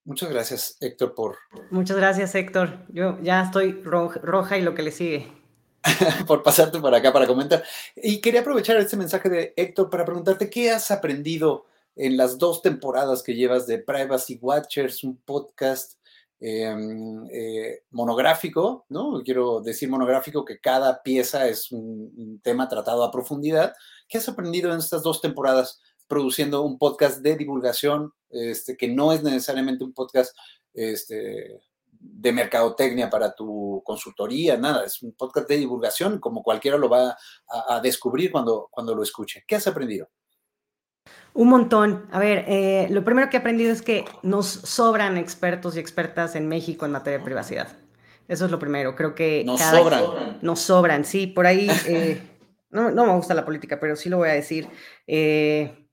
Muchas 0.07 0.31
gracias, 0.31 0.77
Héctor, 0.81 1.15
por... 1.15 1.37
Muchas 1.71 1.97
gracias, 1.97 2.35
Héctor. 2.35 2.79
Yo 2.89 3.19
ya 3.23 3.43
estoy 3.43 3.73
roja 3.83 4.57
y 4.57 4.63
lo 4.63 4.75
que 4.75 4.83
le 4.83 4.93
sigue. 4.93 5.31
por 6.27 6.43
pasarte 6.43 6.79
por 6.79 6.95
acá 6.95 7.13
para 7.13 7.27
comentar. 7.27 7.65
Y 7.97 8.21
quería 8.21 8.41
aprovechar 8.41 8.77
este 8.77 8.97
mensaje 8.97 9.29
de 9.29 9.55
Héctor 9.57 9.91
para 9.91 10.05
preguntarte 10.05 10.49
qué 10.49 10.71
has 10.71 10.91
aprendido 10.93 11.67
en 11.97 12.17
las 12.17 12.39
dos 12.39 12.63
temporadas 12.63 13.23
que 13.23 13.35
llevas 13.35 13.67
de 13.67 13.79
Privacy 13.79 14.39
Watchers, 14.41 15.03
un 15.03 15.17
podcast 15.17 15.95
em, 16.39 17.27
eh, 17.33 17.83
monográfico, 17.91 18.85
¿no? 18.89 19.23
Quiero 19.25 19.61
decir 19.61 19.89
monográfico 19.89 20.45
que 20.45 20.61
cada 20.61 21.03
pieza 21.03 21.49
es 21.49 21.73
un, 21.73 22.41
tema 22.45 22.69
tratado 22.69 23.03
a 23.03 23.11
profundidad. 23.11 23.75
¿Qué 24.09 24.19
has 24.19 24.29
aprendido 24.29 24.73
en 24.73 24.79
estas 24.79 25.03
dos 25.03 25.21
temporadas 25.21 25.81
produciendo 26.07 26.63
un 26.63 26.79
podcast 26.79 27.21
de 27.21 27.37
divulgación 27.37 28.13
este, 28.31 28.77
que 28.77 28.89
no 28.89 29.13
es 29.13 29.23
necesariamente 29.23 29.85
un 29.85 29.93
podcast 29.93 30.37
este, 30.75 31.61
de 31.99 32.33
mercadotecnia 32.33 33.09
para 33.09 33.35
tu 33.35 33.83
consultoría, 33.85 34.57
nada, 34.57 34.85
es 34.85 35.03
un 35.03 35.13
podcast 35.13 35.49
de 35.49 35.57
divulgación, 35.57 36.19
como 36.19 36.43
cualquiera 36.43 36.77
lo 36.77 36.89
va 36.89 37.17
a, 37.49 37.81
descubrir 37.81 38.31
cuando, 38.31 38.69
cuando 38.71 38.95
lo 38.95 39.03
escuche. 39.03 39.45
¿Qué 39.47 39.57
has 39.57 39.67
aprendido? 39.67 40.09
Un 41.35 41.49
montón. 41.49 42.09
A 42.13 42.19
ver, 42.19 42.45
eh, 42.49 42.89
lo 42.91 43.05
primero 43.05 43.29
que 43.29 43.37
he 43.37 43.41
aprendido 43.41 43.73
es 43.73 43.83
que 43.83 44.05
nos 44.23 44.47
sobran 44.47 45.17
expertos 45.17 45.77
y 45.77 45.81
expertas 45.81 46.35
en 46.35 46.49
México 46.49 46.87
en 46.87 46.93
materia 46.93 47.19
de 47.19 47.25
privacidad. 47.25 47.69
Eso 48.29 48.47
es 48.47 48.51
lo 48.51 48.59
primero. 48.59 48.97
Creo 48.97 49.15
que... 49.15 49.45
Nos 49.45 49.61
sobran. 49.61 50.39
Nos 50.43 50.61
sobran, 50.61 51.05
sí. 51.05 51.27
Por 51.27 51.47
ahí... 51.47 51.71
Eh, 51.87 52.21
no, 52.71 52.91
no, 52.91 53.07
me 53.07 53.13
gusta 53.15 53.35
la 53.35 53.45
política, 53.45 53.79
pero 53.79 53.97
sí 53.97 54.09
lo 54.09 54.19
voy 54.19 54.29
a 54.29 54.33
decir. 54.33 54.69
Eh, 55.07 55.86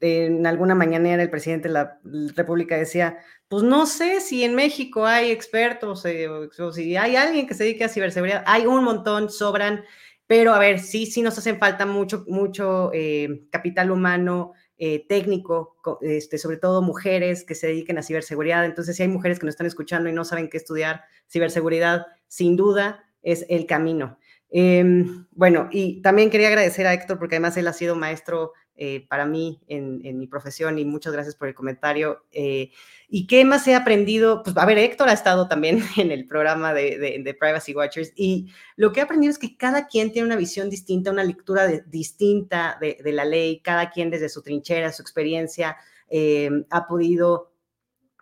en 0.00 0.46
alguna 0.46 0.74
mañanera 0.74 1.22
el 1.22 1.30
presidente 1.30 1.68
de 1.68 1.74
la 1.74 2.00
República 2.34 2.76
decía, 2.76 3.18
pues 3.48 3.62
no 3.62 3.86
sé 3.86 4.20
si 4.20 4.44
en 4.44 4.54
México 4.54 5.06
hay 5.06 5.30
expertos 5.30 6.04
eh, 6.04 6.28
o 6.28 6.72
si 6.72 6.96
hay 6.96 7.16
alguien 7.16 7.46
que 7.46 7.54
se 7.54 7.64
dedique 7.64 7.84
a 7.84 7.88
ciberseguridad, 7.88 8.44
hay 8.46 8.66
un 8.66 8.84
montón, 8.84 9.30
sobran, 9.30 9.84
pero 10.26 10.52
a 10.54 10.58
ver, 10.58 10.78
sí, 10.78 11.06
sí 11.06 11.22
nos 11.22 11.36
hacen 11.38 11.58
falta 11.58 11.86
mucho, 11.86 12.24
mucho 12.28 12.90
eh, 12.92 13.46
capital 13.50 13.90
humano, 13.90 14.52
eh, 14.78 15.04
técnico, 15.08 15.76
este, 16.00 16.38
sobre 16.38 16.56
todo 16.56 16.80
mujeres 16.80 17.44
que 17.44 17.54
se 17.54 17.66
dediquen 17.66 17.98
a 17.98 18.02
ciberseguridad. 18.02 18.64
Entonces, 18.64 18.96
si 18.96 19.02
hay 19.02 19.08
mujeres 19.08 19.38
que 19.38 19.44
nos 19.44 19.52
están 19.52 19.66
escuchando 19.66 20.08
y 20.08 20.12
no 20.12 20.24
saben 20.24 20.48
qué 20.48 20.56
estudiar 20.56 21.02
ciberseguridad, 21.28 22.06
sin 22.28 22.56
duda 22.56 23.04
es 23.22 23.44
el 23.48 23.66
camino. 23.66 24.18
Em, 24.50 25.26
bueno, 25.32 25.68
y 25.70 26.00
también 26.02 26.30
quería 26.30 26.48
agradecer 26.48 26.86
a 26.86 26.94
Héctor 26.94 27.18
porque 27.18 27.36
además 27.36 27.56
él 27.56 27.68
ha 27.68 27.72
sido 27.72 27.94
maestro 27.94 28.52
eh, 28.82 29.04
para 29.10 29.26
mí 29.26 29.60
en, 29.68 30.18
mi 30.18 30.26
profesión 30.26 30.78
y 30.78 30.86
muchas 30.86 31.12
gracias 31.12 31.36
por 31.36 31.48
el 31.48 31.54
comentario. 31.54 32.24
Eh, 32.32 32.70
¿Y 33.10 33.26
qué 33.26 33.44
más 33.44 33.68
he 33.68 33.74
aprendido? 33.74 34.42
Pues, 34.42 34.56
a 34.56 34.64
ver, 34.64 34.78
Héctor 34.78 35.10
ha 35.10 35.12
estado 35.12 35.48
también 35.48 35.82
en 35.98 36.10
el 36.10 36.26
programa 36.26 36.72
de, 36.72 37.36
Privacy 37.38 37.74
Watchers 37.74 38.10
y 38.16 38.50
lo 38.76 38.90
que 38.90 39.00
he 39.00 39.02
aprendido 39.02 39.32
es 39.32 39.38
que 39.38 39.58
cada 39.58 39.86
quien 39.86 40.12
tiene 40.12 40.24
una 40.24 40.36
visión 40.36 40.70
distinta, 40.70 41.10
una 41.10 41.24
lectura 41.24 41.68
distinta 41.68 42.78
de, 42.80 43.12
la 43.12 43.26
ley, 43.26 43.60
cada 43.60 43.90
quien 43.90 44.08
desde 44.08 44.30
su 44.30 44.40
trinchera, 44.40 44.92
su 44.92 45.02
experiencia, 45.02 45.76
eh, 46.08 46.48
ha 46.70 46.86
podido 46.86 47.52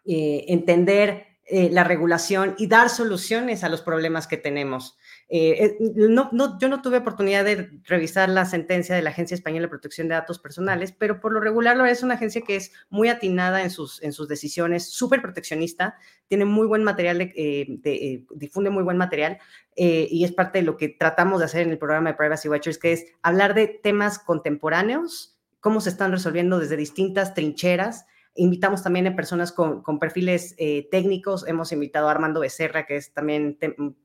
entender 0.04 1.26
la 1.48 1.84
regulación 1.84 2.56
y 2.58 2.66
dar 2.66 2.88
soluciones 2.88 3.62
a 3.62 3.68
los 3.68 3.82
problemas 3.82 4.26
que 4.26 4.38
tenemos. 4.38 4.98
Eh, 5.30 5.76
eh, 5.78 5.92
no, 5.94 6.30
no, 6.32 6.58
yo 6.58 6.70
no 6.70 6.80
tuve 6.80 6.96
oportunidad 6.96 7.44
de 7.44 7.68
revisar 7.84 8.30
la 8.30 8.46
sentencia 8.46 8.94
de 8.94 9.02
la 9.02 9.10
Agencia 9.10 9.34
Española 9.34 9.66
de 9.66 9.68
Protección 9.68 10.08
de 10.08 10.14
Datos 10.14 10.38
Personales, 10.38 10.92
pero 10.92 11.20
por 11.20 11.32
lo 11.32 11.40
regular 11.40 11.78
es 11.86 12.02
una 12.02 12.14
agencia 12.14 12.40
que 12.40 12.56
es 12.56 12.72
muy 12.88 13.10
atinada 13.10 13.62
en 13.62 13.70
sus, 13.70 14.02
en 14.02 14.14
sus 14.14 14.26
decisiones, 14.26 14.90
súper 14.90 15.20
proteccionista, 15.20 15.96
tiene 16.28 16.46
muy 16.46 16.66
buen 16.66 16.82
material, 16.82 17.20
eh, 17.20 18.24
difunde 18.34 18.70
muy 18.70 18.82
buen 18.82 18.96
material 18.96 19.38
y 19.76 20.24
es 20.24 20.32
parte 20.32 20.58
de 20.58 20.64
lo 20.64 20.76
que 20.76 20.88
tratamos 20.88 21.38
de 21.38 21.44
hacer 21.44 21.62
en 21.62 21.70
el 21.70 21.78
programa 21.78 22.10
de 22.10 22.16
Privacy 22.16 22.48
Watchers, 22.48 22.78
que 22.78 22.92
es 22.92 23.06
hablar 23.22 23.54
de 23.54 23.68
temas 23.68 24.18
contemporáneos, 24.18 25.38
cómo 25.60 25.80
se 25.80 25.90
están 25.90 26.10
resolviendo 26.10 26.58
desde 26.58 26.76
distintas 26.76 27.32
trincheras. 27.32 28.06
Invitamos 28.34 28.82
también 28.82 29.06
a 29.06 29.14
personas 29.14 29.52
con, 29.52 29.82
con 29.82 30.00
perfiles 30.00 30.56
técnicos. 30.90 31.46
Hemos 31.46 31.70
invitado 31.70 32.08
a 32.08 32.10
Armando 32.10 32.40
Becerra, 32.40 32.86
que 32.86 32.96
es 32.96 33.12
también 33.12 33.56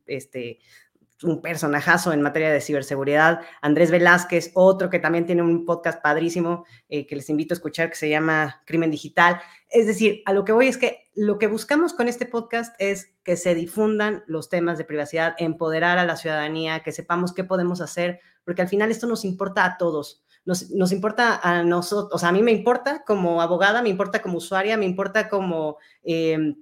este, 0.05 0.59
un 1.23 1.41
personajazo 1.41 2.13
en 2.13 2.21
materia 2.21 2.51
de 2.51 2.61
ciberseguridad, 2.61 3.41
Andrés 3.61 3.91
Velázquez, 3.91 4.51
otro 4.53 4.89
que 4.89 4.99
también 4.99 5.25
tiene 5.25 5.41
un 5.41 5.65
podcast 5.65 6.01
padrísimo 6.01 6.65
eh, 6.89 7.05
que 7.07 7.15
les 7.15 7.29
invito 7.29 7.53
a 7.53 7.57
escuchar 7.57 7.89
que 7.89 7.95
se 7.95 8.09
llama 8.09 8.61
Crimen 8.65 8.91
Digital. 8.91 9.41
Es 9.69 9.87
decir, 9.87 10.21
a 10.25 10.33
lo 10.33 10.45
que 10.45 10.51
voy 10.51 10.67
es 10.67 10.77
que 10.77 11.09
lo 11.15 11.37
que 11.37 11.47
buscamos 11.47 11.93
con 11.93 12.07
este 12.07 12.25
podcast 12.25 12.75
es 12.79 13.13
que 13.23 13.37
se 13.37 13.55
difundan 13.55 14.23
los 14.27 14.49
temas 14.49 14.77
de 14.77 14.85
privacidad, 14.85 15.35
empoderar 15.37 15.97
a 15.97 16.05
la 16.05 16.15
ciudadanía, 16.15 16.81
que 16.81 16.91
sepamos 16.91 17.33
qué 17.33 17.43
podemos 17.43 17.81
hacer, 17.81 18.19
porque 18.43 18.61
al 18.61 18.67
final 18.67 18.91
esto 18.91 19.07
nos 19.07 19.25
importa 19.25 19.65
a 19.65 19.77
todos. 19.77 20.23
Nos, 20.45 20.69
nos, 20.71 20.91
importa 20.91 21.39
a 21.41 21.63
nosotros, 21.63 22.09
o 22.13 22.17
sea, 22.17 22.29
a 22.29 22.33
mí 22.33 22.43
me 22.43 22.51
importa 22.51 23.03
como 23.05 23.41
abogada, 23.41 23.81
me 23.81 23.87
importa 23.87 24.21
como 24.21 24.39
usuaria, 24.39 24.75
me 24.75 24.85
importa 24.85 25.29
como, 25.29 25.77
eh, 26.03 26.55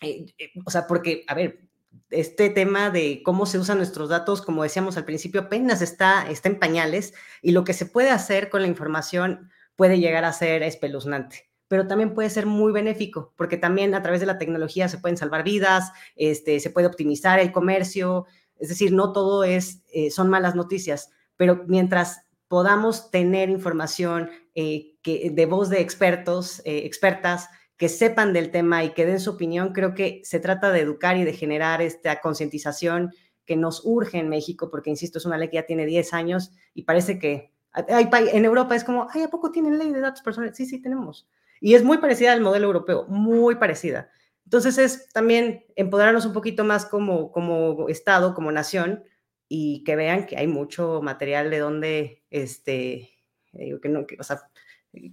eh, 0.00 0.26
o 0.64 0.70
sea, 0.70 0.86
porque, 0.86 1.24
a 1.26 1.34
ver, 1.34 1.65
este 2.10 2.50
tema 2.50 2.90
de 2.90 3.22
cómo 3.24 3.46
se 3.46 3.58
usan 3.58 3.78
nuestros 3.78 4.08
datos, 4.08 4.42
como 4.42 4.62
decíamos 4.62 4.96
al 4.96 5.04
principio, 5.04 5.42
apenas 5.42 5.82
está, 5.82 6.28
está 6.30 6.48
en 6.48 6.58
pañales 6.58 7.14
y 7.42 7.52
lo 7.52 7.64
que 7.64 7.72
se 7.72 7.86
puede 7.86 8.10
hacer 8.10 8.48
con 8.48 8.62
la 8.62 8.68
información 8.68 9.50
puede 9.74 9.98
llegar 9.98 10.24
a 10.24 10.32
ser 10.32 10.62
espeluznante, 10.62 11.48
pero 11.68 11.86
también 11.86 12.14
puede 12.14 12.30
ser 12.30 12.46
muy 12.46 12.72
benéfico, 12.72 13.34
porque 13.36 13.56
también 13.56 13.94
a 13.94 14.02
través 14.02 14.20
de 14.20 14.26
la 14.26 14.38
tecnología 14.38 14.88
se 14.88 14.98
pueden 14.98 15.16
salvar 15.16 15.44
vidas, 15.44 15.92
este, 16.14 16.60
se 16.60 16.70
puede 16.70 16.86
optimizar 16.86 17.38
el 17.38 17.52
comercio, 17.52 18.26
es 18.56 18.68
decir, 18.68 18.92
no 18.92 19.12
todo 19.12 19.44
es, 19.44 19.82
eh, 19.92 20.10
son 20.10 20.28
malas 20.28 20.54
noticias, 20.54 21.10
pero 21.36 21.64
mientras 21.66 22.22
podamos 22.48 23.10
tener 23.10 23.50
información 23.50 24.30
eh, 24.54 24.94
que, 25.02 25.30
de 25.30 25.46
voz 25.46 25.68
de 25.68 25.80
expertos, 25.80 26.62
eh, 26.64 26.82
expertas, 26.84 27.48
que 27.76 27.88
sepan 27.88 28.32
del 28.32 28.50
tema 28.50 28.84
y 28.84 28.90
que 28.90 29.06
den 29.06 29.20
su 29.20 29.30
opinión, 29.30 29.72
creo 29.72 29.94
que 29.94 30.20
se 30.24 30.40
trata 30.40 30.72
de 30.72 30.80
educar 30.80 31.16
y 31.16 31.24
de 31.24 31.32
generar 31.32 31.82
esta 31.82 32.20
concientización 32.20 33.12
que 33.44 33.56
nos 33.56 33.82
urge 33.84 34.18
en 34.18 34.28
México, 34.28 34.70
porque, 34.70 34.90
insisto, 34.90 35.18
es 35.18 35.26
una 35.26 35.38
ley 35.38 35.48
que 35.48 35.56
ya 35.56 35.66
tiene 35.66 35.86
10 35.86 36.14
años 36.14 36.52
y 36.74 36.82
parece 36.82 37.18
que 37.18 37.52
en 37.74 38.44
Europa 38.44 38.74
es 38.74 38.84
como, 38.84 39.06
ay, 39.12 39.22
¿a 39.22 39.28
poco 39.28 39.52
tienen 39.52 39.78
ley 39.78 39.92
de 39.92 40.00
datos 40.00 40.22
personales? 40.22 40.56
Sí, 40.56 40.66
sí, 40.66 40.80
tenemos. 40.80 41.28
Y 41.60 41.74
es 41.74 41.84
muy 41.84 41.98
parecida 41.98 42.32
al 42.32 42.40
modelo 42.40 42.66
europeo, 42.66 43.06
muy 43.08 43.56
parecida. 43.56 44.10
Entonces 44.44 44.78
es 44.78 45.08
también 45.12 45.64
empoderarnos 45.74 46.24
un 46.24 46.32
poquito 46.32 46.64
más 46.64 46.86
como, 46.86 47.32
como 47.32 47.88
Estado, 47.88 48.34
como 48.34 48.50
nación, 48.52 49.04
y 49.48 49.84
que 49.84 49.96
vean 49.96 50.26
que 50.26 50.36
hay 50.36 50.46
mucho 50.46 51.00
material 51.02 51.50
de 51.50 51.58
donde, 51.58 52.24
este, 52.30 53.10
que 53.52 53.88
no, 53.88 54.06
que, 54.06 54.16
o 54.18 54.24
sea, 54.24 54.40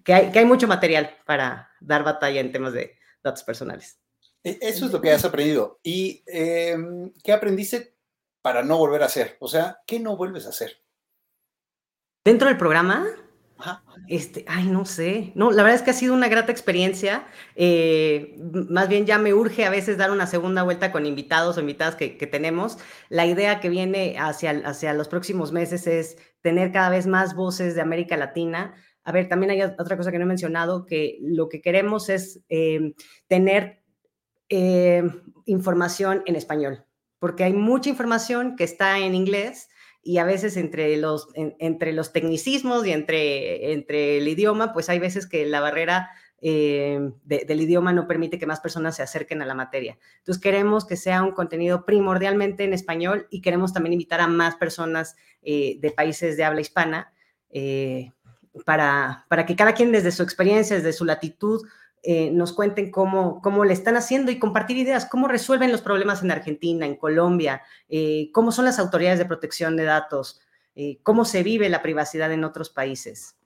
que 0.03 0.13
hay, 0.13 0.31
que 0.31 0.39
hay 0.39 0.45
mucho 0.45 0.67
material 0.67 1.17
para 1.25 1.69
dar 1.79 2.03
batalla 2.03 2.39
en 2.39 2.51
temas 2.51 2.73
de 2.73 2.97
datos 3.23 3.43
personales. 3.43 3.99
E, 4.43 4.59
eso 4.61 4.85
es 4.85 4.91
lo 4.91 5.01
que 5.01 5.11
has 5.11 5.25
aprendido. 5.25 5.79
¿Y 5.83 6.23
em, 6.27 7.11
qué 7.23 7.31
aprendiste 7.31 7.95
para 8.41 8.63
no 8.63 8.77
volver 8.77 9.03
a 9.03 9.07
hacer? 9.07 9.37
O 9.39 9.47
sea, 9.47 9.79
¿qué 9.87 9.99
no 9.99 10.17
vuelves 10.17 10.45
a 10.45 10.49
hacer? 10.49 10.83
Dentro 12.25 12.47
del 12.47 12.57
programa, 12.57 13.05
este, 14.07 14.45
ay, 14.47 14.67
no 14.67 14.85
sé. 14.85 15.31
No, 15.35 15.51
la 15.51 15.63
verdad 15.63 15.79
es 15.79 15.81
que 15.83 15.91
ha 15.91 15.93
sido 15.93 16.13
una 16.13 16.27
grata 16.27 16.51
experiencia. 16.51 17.27
Eh, 17.55 18.35
más 18.69 18.89
bien 18.89 19.05
ya 19.05 19.17
me 19.17 19.33
urge 19.33 19.65
a 19.65 19.69
veces 19.69 19.97
dar 19.97 20.11
una 20.11 20.27
segunda 20.27 20.63
vuelta 20.63 20.91
con 20.91 21.05
invitados 21.05 21.57
o 21.57 21.61
invitadas 21.61 21.95
que, 21.95 22.17
que, 22.17 22.27
tenemos. 22.27 22.77
La 23.09 23.25
idea 23.25 23.59
que 23.59 23.69
viene 23.69 24.17
hacia, 24.19 24.51
hacia 24.65 24.93
los 24.93 25.07
próximos 25.07 25.51
meses 25.51 25.87
es 25.87 26.17
tener 26.41 26.71
cada 26.71 26.89
vez 26.89 27.07
más 27.07 27.35
voces 27.35 27.75
de 27.75 27.81
América 27.81 28.17
Latina 28.17 28.75
a 29.03 29.11
ver, 29.11 29.27
también 29.27 29.51
hay 29.51 29.61
otra 29.61 29.97
cosa 29.97 30.11
que 30.11 30.17
no 30.17 30.23
he 30.23 30.27
mencionado, 30.27 30.85
que 30.85 31.17
lo 31.21 31.49
que 31.49 31.61
queremos 31.61 32.09
es 32.09 32.41
eh, 32.49 32.93
tener 33.27 33.81
eh, 34.49 35.03
información 35.45 36.23
en 36.25 36.35
español, 36.35 36.85
porque 37.19 37.43
hay 37.43 37.53
mucha 37.53 37.89
información 37.89 38.55
que 38.55 38.63
está 38.63 38.99
en 38.99 39.13
inglés 39.13 39.69
y 40.01 40.17
a 40.17 40.23
veces 40.23 40.57
entre 40.57 40.95
los, 40.97 41.27
entre 41.35 41.93
los 41.93 42.13
tecnicismos 42.13 42.85
y 42.85 42.91
entre, 42.91 43.73
entre 43.73 44.17
el 44.17 44.27
idioma, 44.27 44.73
pues 44.73 44.89
hay 44.89 44.99
veces 44.99 45.27
que 45.27 45.45
la 45.45 45.61
barrera 45.61 46.09
eh, 46.41 46.99
del 47.23 47.61
idioma 47.61 47.93
no 47.93 48.05
permite 48.05 48.37
que 48.37 48.45
más 48.45 48.59
personas 48.59 48.97
se 48.97 49.03
acerquen 49.03 49.41
a 49.41 49.45
la 49.45 49.53
materia. 49.53 49.97
Entonces 50.17 50.41
queremos 50.41 50.85
que 50.85 50.97
sea 50.97 51.23
un 51.23 51.31
contenido 51.31 51.85
primordialmente 51.85 52.65
en 52.65 52.73
español 52.73 53.27
y 53.29 53.41
queremos 53.41 53.71
también 53.71 53.93
invitar 53.93 54.19
a 54.19 54.27
más 54.27 54.55
personas 54.55 55.15
de 55.41 55.93
países 55.95 56.35
de 56.35 56.43
habla 56.43 56.61
hispana 56.61 57.13
para, 58.65 59.25
para 59.29 59.45
que 59.45 59.55
cada 59.55 59.73
quien 59.73 59.91
desde 59.91 60.11
su 60.11 60.23
experiencia, 60.23 60.75
desde 60.75 60.93
su 60.93 61.05
latitud, 61.05 61.65
eh, 62.05 62.31
nos 62.31 62.51
cuenten 62.51 62.91
cómo, 62.91 63.41
cómo 63.41 63.63
le 63.63 63.71
están 63.71 63.95
haciendo 63.95 64.29
y 64.29 64.37
compartir 64.37 64.75
ideas, 64.75 65.05
cómo 65.05 65.29
resuelven 65.29 65.71
los 65.71 65.81
problemas 65.81 66.21
en 66.21 66.31
Argentina, 66.31 66.85
en 66.85 66.97
Colombia, 66.97 67.61
eh, 67.87 68.29
cómo 68.33 68.51
son 68.51 68.65
las 68.65 68.77
autoridades 68.77 69.19
de 69.19 69.25
protección 69.25 69.77
de 69.77 69.85
datos, 69.85 70.41
eh, 70.75 70.99
cómo 71.01 71.23
se 71.23 71.43
vive 71.43 71.69
la 71.69 71.81
privacidad 71.81 72.29
en 72.33 72.43
otros 72.43 72.69
países. 72.69 73.37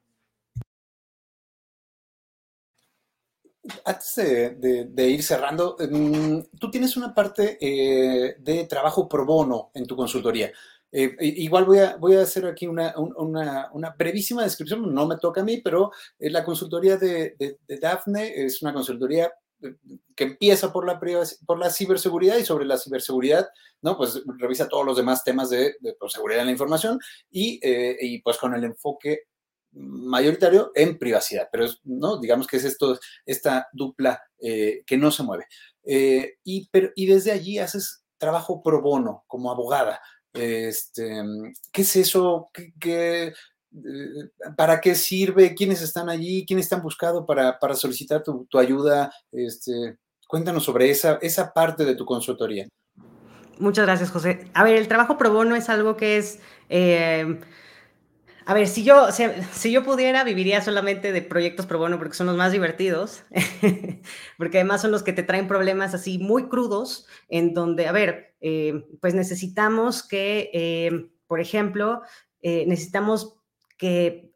Antes 3.85 4.15
de, 4.15 5.07
ir 5.07 5.21
cerrando, 5.21 5.77
mm, 5.77 6.57
tú 6.59 6.71
tienes 6.71 6.97
una 6.97 7.13
parte 7.13 7.57
de 8.39 8.65
trabajo 8.67 9.07
pro 9.07 9.23
bono 9.23 9.69
en 9.75 9.85
tu 9.85 9.95
consultoría. 9.95 10.51
Eh, 10.91 11.15
igual 11.19 11.65
voy 11.65 11.79
a, 11.79 11.97
voy 11.97 12.15
a 12.15 12.21
hacer 12.21 12.45
aquí 12.45 12.65
una, 12.65 12.93
una, 12.97 13.69
una, 13.73 13.89
brevísima 13.97 14.43
descripción, 14.43 14.93
no 14.93 15.05
me 15.05 15.17
toca 15.17 15.41
a 15.41 15.43
mí, 15.43 15.57
pero 15.61 15.91
eh, 16.17 16.29
la 16.29 16.45
consultoría 16.45 16.95
de, 16.95 17.35
de, 17.37 17.59
de, 17.67 17.77
Dafne 17.77 18.45
es 18.45 18.61
una 18.61 18.73
consultoría 18.73 19.29
eh, 19.61 19.75
que 20.15 20.23
empieza 20.23 20.71
por 20.71 20.87
la, 20.87 20.97
por 21.45 21.59
la 21.59 21.69
ciberseguridad 21.71 22.37
y 22.37 22.45
sobre 22.45 22.65
la 22.65 22.77
ciberseguridad, 22.77 23.49
¿no? 23.81 23.97
Pues 23.97 24.23
revisa 24.37 24.69
todos 24.69 24.85
los 24.85 24.95
demás 24.95 25.25
temas 25.25 25.49
de, 25.49 25.75
de 25.81 25.93
pues, 25.99 26.13
seguridad 26.13 26.39
de 26.39 26.45
la 26.45 26.51
información 26.51 26.99
y, 27.29 27.59
y, 27.61 28.21
pues 28.21 28.37
con 28.37 28.55
el 28.55 28.63
enfoque 28.63 29.23
mayoritario 29.73 30.71
en 30.73 30.97
privacidad, 30.97 31.49
pero 31.51 31.65
es, 31.65 31.81
¿no? 31.83 32.17
Digamos 32.17 32.47
que 32.47 32.57
es 32.57 32.63
esto, 32.63 32.97
esta 33.25 33.67
dupla 33.73 34.23
que 34.39 34.97
no 34.97 35.11
se 35.11 35.23
mueve. 35.23 35.45
y, 35.83 36.69
pero, 36.71 36.91
y 36.95 37.07
desde 37.07 37.31
allí 37.31 37.59
haces 37.59 38.03
trabajo 38.17 38.63
pro 38.63 38.81
bono 38.81 39.25
como 39.27 39.51
abogada, 39.51 40.01
este, 40.37 41.21
¿Qué 41.71 41.81
es 41.81 41.95
eso? 41.95 42.49
¿Qué, 42.79 43.27
eh, 43.27 43.33
para 44.55 44.79
qué 44.79 44.95
sirve? 44.95 45.55
¿Quiénes 45.55 45.81
están 45.81 46.09
allí? 46.09 46.45
¿Quiénes 46.45 46.65
están 46.65 46.81
buscando 46.81 47.25
para, 47.25 47.59
para 47.59 47.75
solicitar 47.75 48.23
tu, 48.23 48.45
tu, 48.49 48.57
ayuda? 48.57 49.11
Este, 49.31 49.97
cuéntanos 50.27 50.63
sobre 50.63 50.89
esa, 50.89 51.19
esa 51.21 51.53
parte 51.53 51.85
de 51.85 51.95
tu 51.95 52.05
consultoría. 52.05 52.67
Muchas 53.59 53.85
gracias, 53.85 54.11
José. 54.11 54.49
A 54.53 54.63
ver, 54.63 54.75
el 54.75 54.87
trabajo 54.87 55.17
pro 55.17 55.31
bono 55.31 55.55
es 55.55 55.69
algo 55.69 55.97
que 55.97 56.17
es... 56.17 56.39
Eh, 56.69 57.39
a 58.49 58.53
ver, 58.53 58.69
si 58.69 58.85
yo, 58.85 59.09
si, 59.11 59.73
yo 59.73 59.83
pudiera, 59.83 60.23
viviría 60.23 60.61
solamente 60.61 61.11
de 61.11 61.21
proyectos 61.21 61.65
pro 61.65 61.79
bono 61.79 61.97
porque 61.99 62.15
son 62.15 62.27
los 62.27 62.37
más 62.37 62.53
divertidos, 62.53 63.23
porque 64.37 64.59
además 64.59 64.81
son 64.81 64.91
los 64.91 65.03
que 65.03 65.11
te 65.11 65.21
traen 65.21 65.49
problemas 65.49 65.93
así 65.93 66.17
muy 66.17 66.47
crudos, 66.47 67.07
en 67.27 67.53
donde, 67.53 67.87
a 67.87 67.91
ver, 67.91 68.35
eh, 68.39 68.85
pues 69.01 69.15
necesitamos 69.15 70.01
que, 70.01 70.49
eh, 70.53 71.09
por 71.27 71.41
ejemplo, 71.41 72.03
eh, 72.41 72.63
necesitamos 72.67 73.35
que 73.77 74.31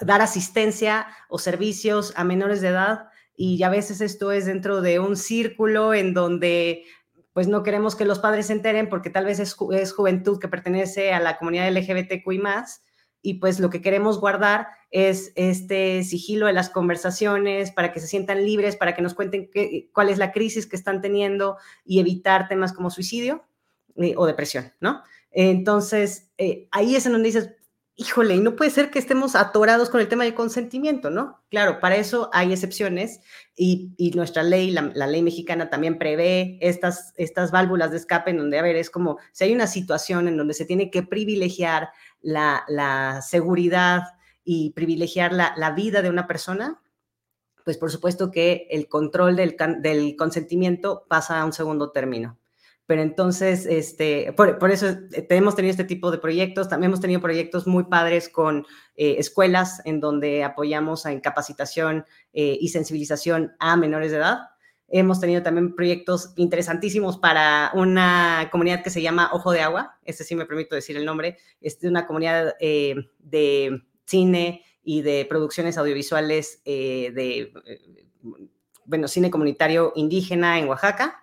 dar 0.00 0.20
asistencia 0.20 1.06
o 1.28 1.38
servicios 1.38 2.12
a 2.16 2.24
menores 2.24 2.60
de 2.62 2.68
edad 2.68 3.10
y 3.36 3.62
a 3.62 3.68
veces 3.68 4.00
esto 4.00 4.32
es 4.32 4.46
dentro 4.46 4.82
de 4.82 4.98
un 4.98 5.16
círculo 5.16 5.94
en 5.94 6.14
donde 6.14 6.84
pues 7.32 7.48
no 7.48 7.62
queremos 7.62 7.96
que 7.96 8.04
los 8.04 8.18
padres 8.18 8.46
se 8.46 8.52
enteren 8.52 8.88
porque 8.88 9.10
tal 9.10 9.24
vez 9.24 9.38
es, 9.38 9.54
juventud 9.54 10.38
que 10.38 10.48
pertenece 10.48 11.12
a 11.12 11.20
la 11.20 11.38
comunidad 11.38 11.70
LGBTQI 11.70 12.38
más, 12.38 12.82
y 13.24 13.34
pues 13.34 13.60
lo 13.60 13.70
que 13.70 13.80
queremos 13.80 14.18
guardar 14.18 14.66
es 14.90 15.32
este 15.36 16.02
sigilo 16.02 16.46
de 16.46 16.52
las 16.52 16.70
conversaciones 16.70 17.70
para 17.70 17.92
que 17.92 18.00
se 18.00 18.08
sientan 18.08 18.44
libres, 18.44 18.76
para 18.76 18.94
que 18.96 19.02
nos 19.02 19.14
cuenten 19.14 19.48
qué, 19.48 19.88
cuál 19.94 20.08
es 20.08 20.18
la 20.18 20.32
crisis 20.32 20.66
que 20.66 20.74
están 20.74 21.00
teniendo 21.00 21.56
y 21.84 22.00
evitar 22.00 22.48
temas 22.48 22.72
como 22.72 22.90
suicidio 22.90 23.44
eh, 23.94 24.14
o 24.16 24.26
depresión, 24.26 24.72
¿no? 24.80 25.02
Entonces, 25.30 26.30
eh, 26.36 26.66
ahí 26.72 26.96
es 26.96 27.06
en 27.06 27.12
donde 27.12 27.28
dices, 27.28 27.50
híjole, 27.96 28.36
y 28.36 28.40
no 28.40 28.56
puede 28.56 28.70
ser 28.70 28.90
que 28.90 28.98
estemos 28.98 29.36
atorados 29.36 29.90
con 29.90 30.00
el 30.00 30.08
tema 30.08 30.24
del 30.24 30.34
consentimiento, 30.34 31.10
¿no? 31.10 31.42
Claro, 31.50 31.78
para 31.80 31.96
eso 31.96 32.30
hay 32.32 32.52
excepciones 32.52 33.20
y, 33.54 34.12
nuestra 34.14 34.42
ley, 34.42 34.70
la, 34.70 35.06
ley 35.06 35.22
mexicana 35.22 35.68
también 35.68 35.98
prevé 35.98 36.58
estas, 36.60 37.12
estas 37.16 37.50
válvulas 37.50 37.90
de 37.90 37.98
escape 37.98 38.30
en 38.30 38.38
donde, 38.38 38.58
a 38.58 38.62
ver, 38.62 38.76
es 38.76 38.90
como 38.90 39.18
si 39.32 39.44
hay 39.44 39.54
una 39.54 39.66
situación 39.66 40.28
en 40.28 40.36
donde 40.36 40.54
se 40.54 40.64
tiene 40.64 40.90
que 40.90 41.02
privilegiar 41.02 41.90
la, 42.20 43.20
seguridad 43.22 44.02
y 44.44 44.70
privilegiar 44.70 45.32
la, 45.32 45.70
vida 45.72 46.02
de 46.02 46.10
una 46.10 46.26
persona, 46.26 46.80
pues 47.64 47.76
por 47.78 47.90
supuesto 47.90 48.30
que 48.30 48.66
el 48.70 48.88
control 48.88 49.36
del, 49.36 49.56
del 49.80 50.16
consentimiento 50.16 51.04
pasa 51.08 51.40
a 51.40 51.44
un 51.44 51.52
segundo 51.52 51.90
término. 51.90 52.38
Pero 52.92 53.00
entonces, 53.00 53.64
este, 53.64 54.34
por, 54.34 54.70
eso 54.70 54.86
eh, 54.86 55.26
hemos 55.30 55.56
tenido 55.56 55.70
este 55.70 55.84
tipo 55.84 56.10
de 56.10 56.18
proyectos. 56.18 56.68
También 56.68 56.90
hemos 56.90 57.00
tenido 57.00 57.22
proyectos 57.22 57.66
muy 57.66 57.84
padres 57.84 58.28
con 58.28 58.66
eh, 58.96 59.14
escuelas 59.16 59.80
en 59.86 59.98
donde 59.98 60.44
apoyamos 60.44 61.06
en 61.06 61.20
capacitación 61.20 62.04
eh, 62.34 62.58
y 62.60 62.68
sensibilización 62.68 63.52
a 63.60 63.78
menores 63.78 64.10
de 64.10 64.18
edad. 64.18 64.40
Hemos 64.88 65.20
tenido 65.20 65.42
también 65.42 65.74
proyectos 65.74 66.34
interesantísimos 66.36 67.16
para 67.16 67.70
una 67.72 68.50
comunidad 68.52 68.82
que 68.82 68.90
se 68.90 69.00
llama 69.00 69.30
Ojo 69.32 69.52
de 69.52 69.62
Agua, 69.62 69.98
este 70.04 70.22
sí 70.22 70.34
me 70.34 70.44
permito 70.44 70.74
decir 70.74 70.98
el 70.98 71.06
nombre, 71.06 71.38
es 71.62 71.80
de 71.80 71.88
una 71.88 72.06
comunidad 72.06 72.56
eh, 72.60 72.96
de 73.20 73.84
cine 74.04 74.66
y 74.84 75.00
de 75.00 75.24
producciones 75.24 75.78
audiovisuales 75.78 76.60
eh, 76.66 77.10
de, 77.14 77.54
bueno, 78.84 79.08
cine 79.08 79.30
comunitario 79.30 79.94
indígena 79.96 80.58
en 80.58 80.68
Oaxaca. 80.68 81.21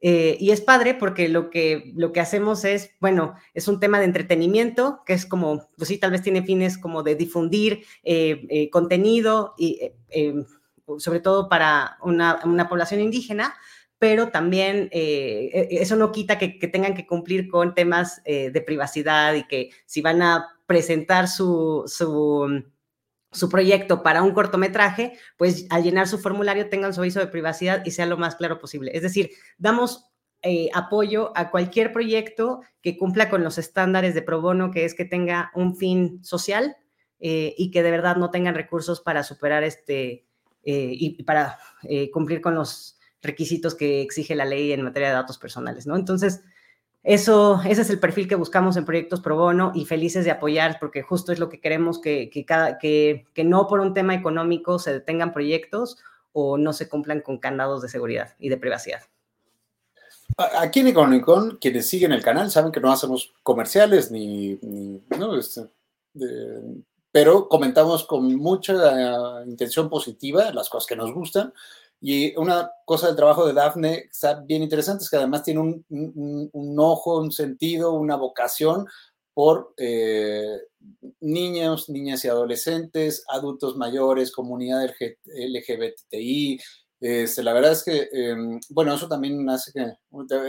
Eh, 0.00 0.38
y 0.40 0.50
es 0.50 0.60
padre 0.60 0.94
porque 0.94 1.28
lo 1.28 1.50
que, 1.50 1.92
lo 1.94 2.12
que 2.12 2.20
hacemos 2.20 2.64
es, 2.64 2.90
bueno, 3.00 3.34
es 3.52 3.68
un 3.68 3.80
tema 3.80 3.98
de 3.98 4.06
entretenimiento, 4.06 5.02
que 5.04 5.12
es 5.12 5.26
como, 5.26 5.68
pues 5.76 5.88
sí, 5.88 5.98
tal 5.98 6.10
vez 6.10 6.22
tiene 6.22 6.42
fines 6.42 6.78
como 6.78 7.02
de 7.02 7.14
difundir 7.14 7.84
eh, 8.02 8.46
eh, 8.48 8.70
contenido, 8.70 9.54
y, 9.58 9.92
sobre 10.98 11.20
todo 11.20 11.48
para 11.48 11.98
una, 12.02 12.40
una, 12.44 12.68
población 12.68 13.00
indígena, 13.00 13.54
pero 13.98 14.30
también 14.30 14.88
e, 14.90 15.68
eso 15.70 15.94
no 15.94 16.10
quita 16.10 16.36
que, 16.36 16.48
tengan 16.48 16.94
que 16.94 17.06
cumplir 17.06 17.48
con 17.48 17.74
temas 17.74 18.22
de 18.24 18.64
privacidad 18.66 19.34
y 19.34 19.46
que 19.46 19.70
si 19.86 20.00
van 20.00 20.20
a 20.22 20.48
presentar 20.66 21.28
su 21.28 21.84
su 23.32 23.48
proyecto 23.48 24.02
para 24.02 24.22
un 24.22 24.32
cortometraje, 24.32 25.18
pues 25.36 25.66
al 25.70 25.84
llenar 25.84 26.08
su 26.08 26.18
formulario 26.18 26.68
tengan 26.68 26.92
su 26.92 27.00
aviso 27.00 27.20
de 27.20 27.28
privacidad 27.28 27.82
y 27.84 27.92
sea 27.92 28.06
lo 28.06 28.16
más 28.16 28.36
claro 28.36 28.58
posible. 28.58 28.90
Es 28.94 29.02
decir, 29.02 29.30
damos 29.58 30.10
eh, 30.42 30.68
apoyo 30.72 31.32
a 31.36 31.50
cualquier 31.50 31.92
proyecto 31.92 32.62
que 32.80 32.96
cumpla 32.96 33.28
con 33.28 33.44
los 33.44 33.58
estándares 33.58 34.14
de 34.14 34.22
pro 34.22 34.40
bono, 34.40 34.70
que 34.70 34.84
es 34.84 34.94
que 34.94 35.04
tenga 35.04 35.50
un 35.54 35.76
fin 35.76 36.24
social 36.24 36.76
eh, 37.20 37.54
y 37.58 37.70
que 37.70 37.82
de 37.82 37.90
verdad 37.90 38.16
no 38.16 38.30
tengan 38.30 38.54
recursos 38.54 39.00
para 39.00 39.22
superar 39.22 39.62
este 39.64 40.24
eh, 40.64 40.90
y 40.92 41.22
para 41.22 41.58
cumplir 42.12 42.40
con 42.40 42.54
los 42.54 42.98
requisitos 43.22 43.74
que 43.74 44.02
exige 44.02 44.34
la 44.34 44.44
ley 44.44 44.72
en 44.72 44.82
materia 44.82 45.08
de 45.08 45.14
datos 45.14 45.38
personales, 45.38 45.86
¿no? 45.86 45.96
Entonces, 45.96 46.42
eso, 47.02 47.60
ese 47.66 47.82
es 47.82 47.90
el 47.90 47.98
perfil 47.98 48.28
que 48.28 48.34
buscamos 48.34 48.76
en 48.76 48.84
proyectos 48.84 49.20
pro 49.20 49.36
bono 49.36 49.72
y 49.74 49.86
felices 49.86 50.24
de 50.24 50.30
apoyar, 50.30 50.78
porque 50.78 51.02
justo 51.02 51.32
es 51.32 51.38
lo 51.38 51.48
que 51.48 51.60
queremos 51.60 52.00
que, 52.00 52.28
que, 52.30 52.44
cada, 52.44 52.78
que, 52.78 53.26
que 53.32 53.44
no 53.44 53.66
por 53.68 53.80
un 53.80 53.94
tema 53.94 54.14
económico 54.14 54.78
se 54.78 54.92
detengan 54.92 55.32
proyectos 55.32 55.96
o 56.32 56.58
no 56.58 56.72
se 56.72 56.88
cumplan 56.88 57.20
con 57.22 57.38
candados 57.38 57.82
de 57.82 57.88
seguridad 57.88 58.34
y 58.38 58.50
de 58.50 58.58
privacidad. 58.58 59.00
Aquí 60.36 60.80
en 60.80 60.88
Economicon, 60.88 61.58
quienes 61.60 61.88
siguen 61.88 62.12
el 62.12 62.22
canal 62.22 62.50
saben 62.50 62.72
que 62.72 62.80
no 62.80 62.92
hacemos 62.92 63.32
comerciales 63.42 64.10
ni, 64.10 64.58
¿no? 65.18 65.36
Este, 65.36 65.62
pero 67.10 67.48
comentamos 67.48 68.04
con 68.04 68.34
mucha 68.36 69.42
intención 69.44 69.88
positiva 69.88 70.52
las 70.52 70.68
cosas 70.68 70.86
que 70.86 70.96
nos 70.96 71.12
gustan 71.12 71.52
y 72.00 72.34
una 72.36 72.70
cosa 72.86 73.08
del 73.08 73.16
trabajo 73.16 73.46
de 73.46 73.52
Dafne 73.52 74.06
está 74.10 74.40
bien 74.40 74.62
interesante, 74.62 75.04
es 75.04 75.10
que 75.10 75.16
además 75.16 75.42
tiene 75.42 75.60
un, 75.60 76.76
ojo, 76.78 77.18
un 77.18 77.30
sentido, 77.30 77.92
una 77.92 78.16
vocación 78.16 78.86
por 79.34 79.74
eh, 79.76 80.60
niños, 81.20 81.90
niñas 81.90 82.24
y 82.24 82.28
adolescentes, 82.28 83.24
adultos 83.28 83.76
mayores, 83.76 84.32
comunidad 84.32 84.90
LGBTI. 85.26 86.58
Este, 87.00 87.42
la 87.42 87.52
verdad 87.52 87.72
es 87.72 87.84
que, 87.84 88.08
em, 88.12 88.58
bueno, 88.70 88.94
eso 88.94 89.08
también 89.08 89.48
hace 89.48 89.72
que, 89.72 89.92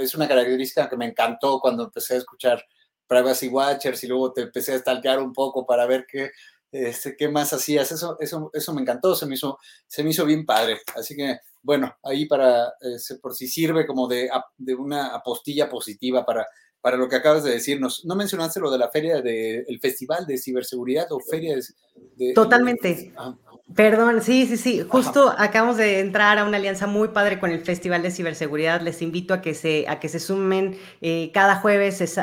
es 0.02 0.16
una 0.16 0.28
característica 0.28 0.90
que 0.90 0.98
me 0.98 1.06
encantó 1.06 1.60
cuando 1.60 1.84
empecé 1.84 2.16
a 2.16 2.18
escuchar 2.18 2.64
Privacy 3.08 3.50
Watchers 3.50 4.04
y 4.04 4.08
luego 4.08 4.32
te 4.32 4.42
empecé 4.44 4.74
a 4.74 4.80
stalkear 4.80 5.20
un 5.20 5.34
poco 5.34 5.66
para 5.66 5.86
ver 5.86 6.06
qué, 6.10 6.32
este, 6.72 7.16
¿Qué 7.18 7.28
más 7.28 7.52
hacías? 7.52 7.92
Eso, 7.92 8.18
eso, 8.20 8.50
eso 8.54 8.74
me 8.74 8.82
encantó, 8.82 9.14
se 9.14 9.26
me, 9.26 9.36
hizo, 9.36 9.58
se 9.88 10.04
me 10.04 10.12
hizo 10.12 10.26
bien 10.26 10.46
padre. 10.46 10.80
Así 10.96 11.16
que, 11.16 11.38
bueno, 11.62 11.94
ahí 12.04 12.26
para, 12.26 12.74
este, 12.80 13.16
por 13.16 13.36
si 13.36 13.48
sirve 13.48 13.86
como 13.86 14.08
de, 14.08 14.30
de, 14.58 14.76
una 14.76 15.08
apostilla 15.08 15.70
positiva 15.70 16.26
para, 16.26 16.48
para 16.80 16.98
lo 16.98 17.10
que 17.10 17.18
acabas 17.18 17.44
de 17.44 17.52
decirnos. 17.52 18.06
¿No 18.06 18.16
mencionaste 18.16 18.62
lo 18.62 18.72
de 18.72 18.78
la 18.78 18.90
feria 18.90 19.22
del 19.22 19.80
Festival 19.82 20.26
de 20.26 20.38
Ciberseguridad 20.38 21.12
o 21.12 21.20
feria 21.20 21.58
de... 22.16 22.34
Totalmente. 22.34 23.14
Perdón, 23.76 24.22
sí, 24.22 24.48
sí, 24.48 24.58
sí. 24.58 24.82
Justo 24.82 25.34
acabamos 25.38 25.78
de 25.78 26.00
entrar 26.00 26.40
a 26.40 26.46
una 26.46 26.58
alianza 26.58 26.88
muy 26.88 27.10
padre 27.10 27.40
con 27.40 27.52
el 27.52 27.62
Festival 27.62 28.02
de 28.02 28.10
Ciberseguridad. 28.10 28.82
Les 28.82 29.02
invito 29.02 29.34
a 29.34 29.42
que 29.42 29.54
se, 29.54 29.86
a 29.88 30.00
que 30.00 30.10
se 30.10 30.20
sumen. 30.20 30.78
Eh, 31.00 31.32
cada 31.34 31.56
jueves 31.58 32.18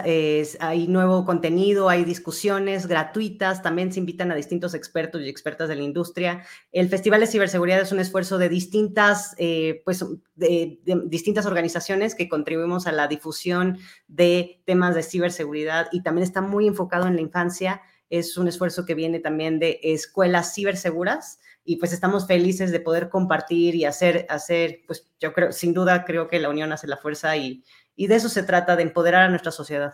hay 0.60 0.88
nuevo 0.88 1.24
contenido, 1.24 1.88
hay 1.88 2.04
discusiones 2.04 2.86
gratuitas. 2.86 3.62
También 3.62 3.92
se 3.92 4.00
invitan 4.00 4.32
a 4.32 4.34
distintos 4.34 4.74
expertos 4.74 5.22
y 5.22 5.28
expertas 5.28 5.68
de 5.68 5.76
la 5.76 5.84
industria. 5.84 6.42
El 6.72 6.88
Festival 6.88 7.20
de 7.20 7.28
Ciberseguridad 7.28 7.80
es 7.80 7.92
un 7.92 8.00
esfuerzo 8.00 8.36
de 8.36 8.48
distintas, 8.48 9.34
eh, 9.38 9.80
pues, 9.84 10.04
de 10.34 10.80
distintas 11.06 11.46
organizaciones 11.46 12.14
que 12.14 12.28
contribuimos 12.28 12.86
a 12.86 12.92
la 12.92 13.06
difusión 13.06 13.78
de 14.06 14.60
temas 14.66 14.94
de 14.94 15.02
ciberseguridad 15.02 15.88
y 15.92 16.02
también 16.02 16.24
está 16.24 16.40
muy 16.40 16.66
enfocado 16.66 17.06
en 17.06 17.14
la 17.14 17.22
infancia 17.22 17.80
es 18.10 18.36
un 18.36 18.48
esfuerzo 18.48 18.84
que 18.84 18.94
viene 18.94 19.20
también 19.20 19.58
de 19.58 19.80
escuelas 19.82 20.54
ciberseguras 20.54 21.38
y 21.64 21.76
pues 21.76 21.92
estamos 21.92 22.26
felices 22.26 22.72
de 22.72 22.80
poder 22.80 23.10
compartir 23.10 23.74
y 23.74 23.84
hacer, 23.84 24.26
hacer, 24.30 24.80
pues 24.86 25.06
yo 25.20 25.34
creo, 25.34 25.52
sin 25.52 25.74
duda 25.74 26.04
creo 26.04 26.26
que 26.26 26.38
la 26.38 26.48
unión 26.48 26.72
hace 26.72 26.86
la 26.86 26.96
fuerza 26.96 27.36
y, 27.36 27.62
y 27.94 28.06
de 28.06 28.14
eso 28.14 28.28
se 28.28 28.42
trata, 28.42 28.74
de 28.74 28.84
empoderar 28.84 29.24
a 29.24 29.28
nuestra 29.28 29.52
sociedad. 29.52 29.92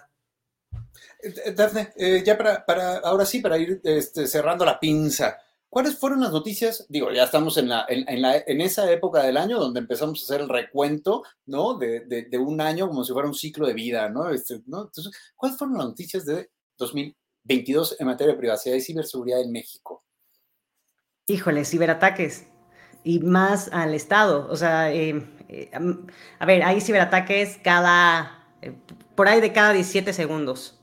Eh, 1.21 1.53
Dafne, 1.53 1.93
eh, 1.97 2.23
ya 2.25 2.37
para, 2.39 2.65
para, 2.65 2.99
ahora 2.99 3.25
sí, 3.25 3.41
para 3.41 3.59
ir 3.59 3.81
este, 3.83 4.27
cerrando 4.27 4.65
la 4.65 4.79
pinza, 4.79 5.39
¿cuáles 5.69 5.99
fueron 5.99 6.21
las 6.21 6.31
noticias? 6.31 6.87
Digo, 6.89 7.11
ya 7.11 7.25
estamos 7.25 7.57
en, 7.57 7.69
la, 7.69 7.87
en, 7.89 8.23
la, 8.23 8.37
en, 8.47 8.61
esa 8.61 8.91
época 8.93 9.23
del 9.23 9.37
año 9.37 9.59
donde 9.59 9.81
empezamos 9.81 10.21
a 10.21 10.25
hacer 10.25 10.43
el 10.43 10.49
recuento, 10.49 11.25
¿no? 11.47 11.75
De, 11.75 12.01
de, 12.01 12.27
de, 12.27 12.39
un 12.39 12.61
año 12.61 12.87
como 12.87 13.03
si 13.03 13.13
fuera 13.13 13.27
un 13.27 13.35
ciclo 13.35 13.67
de 13.67 13.75
vida, 13.75 14.09
¿no? 14.09 14.31
Este, 14.31 14.61
¿no? 14.67 14.83
Entonces, 14.83 15.13
¿cuáles 15.35 15.59
fueron 15.59 15.77
las 15.77 15.87
noticias 15.87 16.25
de 16.25 16.51
2000? 16.77 17.17
22 17.45 17.97
en 18.01 18.07
materia 18.07 18.33
de 18.33 18.39
privacidad 18.39 18.75
y 18.75 18.81
ciberseguridad 18.81 19.41
en 19.41 19.53
México. 19.53 20.03
Híjole, 21.27 21.65
ciberataques 21.65 22.47
y 23.05 23.21
más 23.21 23.69
al 23.73 23.95
Estado. 23.95 24.47
O 24.51 24.57
sea, 24.57 24.93
eh, 24.93 25.23
eh, 25.49 25.71
a 26.39 26.47
ver, 26.47 26.63
hay 26.63 26.81
ciberataques 26.81 27.59
cada, 27.63 28.47
eh, 28.63 28.73
por 29.15 29.29
ahí 29.29 29.41
de 29.41 29.53
cada 29.53 29.73
17 29.73 30.13
segundos. 30.13 30.81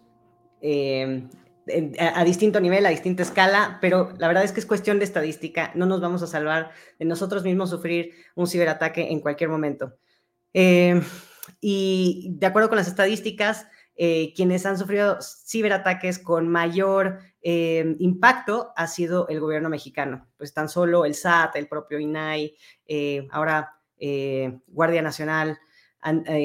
a, 1.99 2.23
distinto 2.23 2.59
nivel, 2.59 2.85
a 2.85 2.89
distinta 2.89 3.23
escala, 3.23 3.79
pero 3.81 4.13
la 4.17 4.27
verdad 4.27 4.43
es 4.43 4.51
que 4.51 4.59
es 4.59 4.65
cuestión 4.65 4.99
de 4.99 5.05
estadística. 5.05 5.71
No 5.73 5.85
nos 5.85 6.01
vamos 6.01 6.21
a 6.21 6.27
salvar 6.27 6.71
de 6.99 7.05
nosotros 7.05 7.43
mismos 7.43 7.69
sufrir 7.71 8.13
un 8.35 8.47
ciberataque 8.47 9.11
en 9.11 9.19
cualquier 9.19 9.49
momento. 9.49 9.95
y 11.63 12.35
de 12.37 12.45
acuerdo 12.45 12.69
con 12.69 12.77
las 12.77 12.87
estadísticas, 12.87 13.67
eh, 14.03 14.33
quienes 14.35 14.65
han 14.65 14.79
sufrido 14.79 15.19
ciberataques 15.21 16.17
con 16.17 16.47
mayor 16.47 17.19
eh, 17.43 17.95
impacto 17.99 18.73
ha 18.75 18.87
sido 18.87 19.27
el 19.27 19.39
gobierno 19.39 19.69
mexicano. 19.69 20.27
Pues 20.37 20.55
tan 20.55 20.69
solo 20.69 21.05
el 21.05 21.13
SAT, 21.13 21.55
el 21.57 21.67
propio 21.67 21.99
INAI, 21.99 22.57
eh, 22.87 23.27
ahora 23.29 23.77
Guardia 24.65 25.03
Nacional 25.03 25.59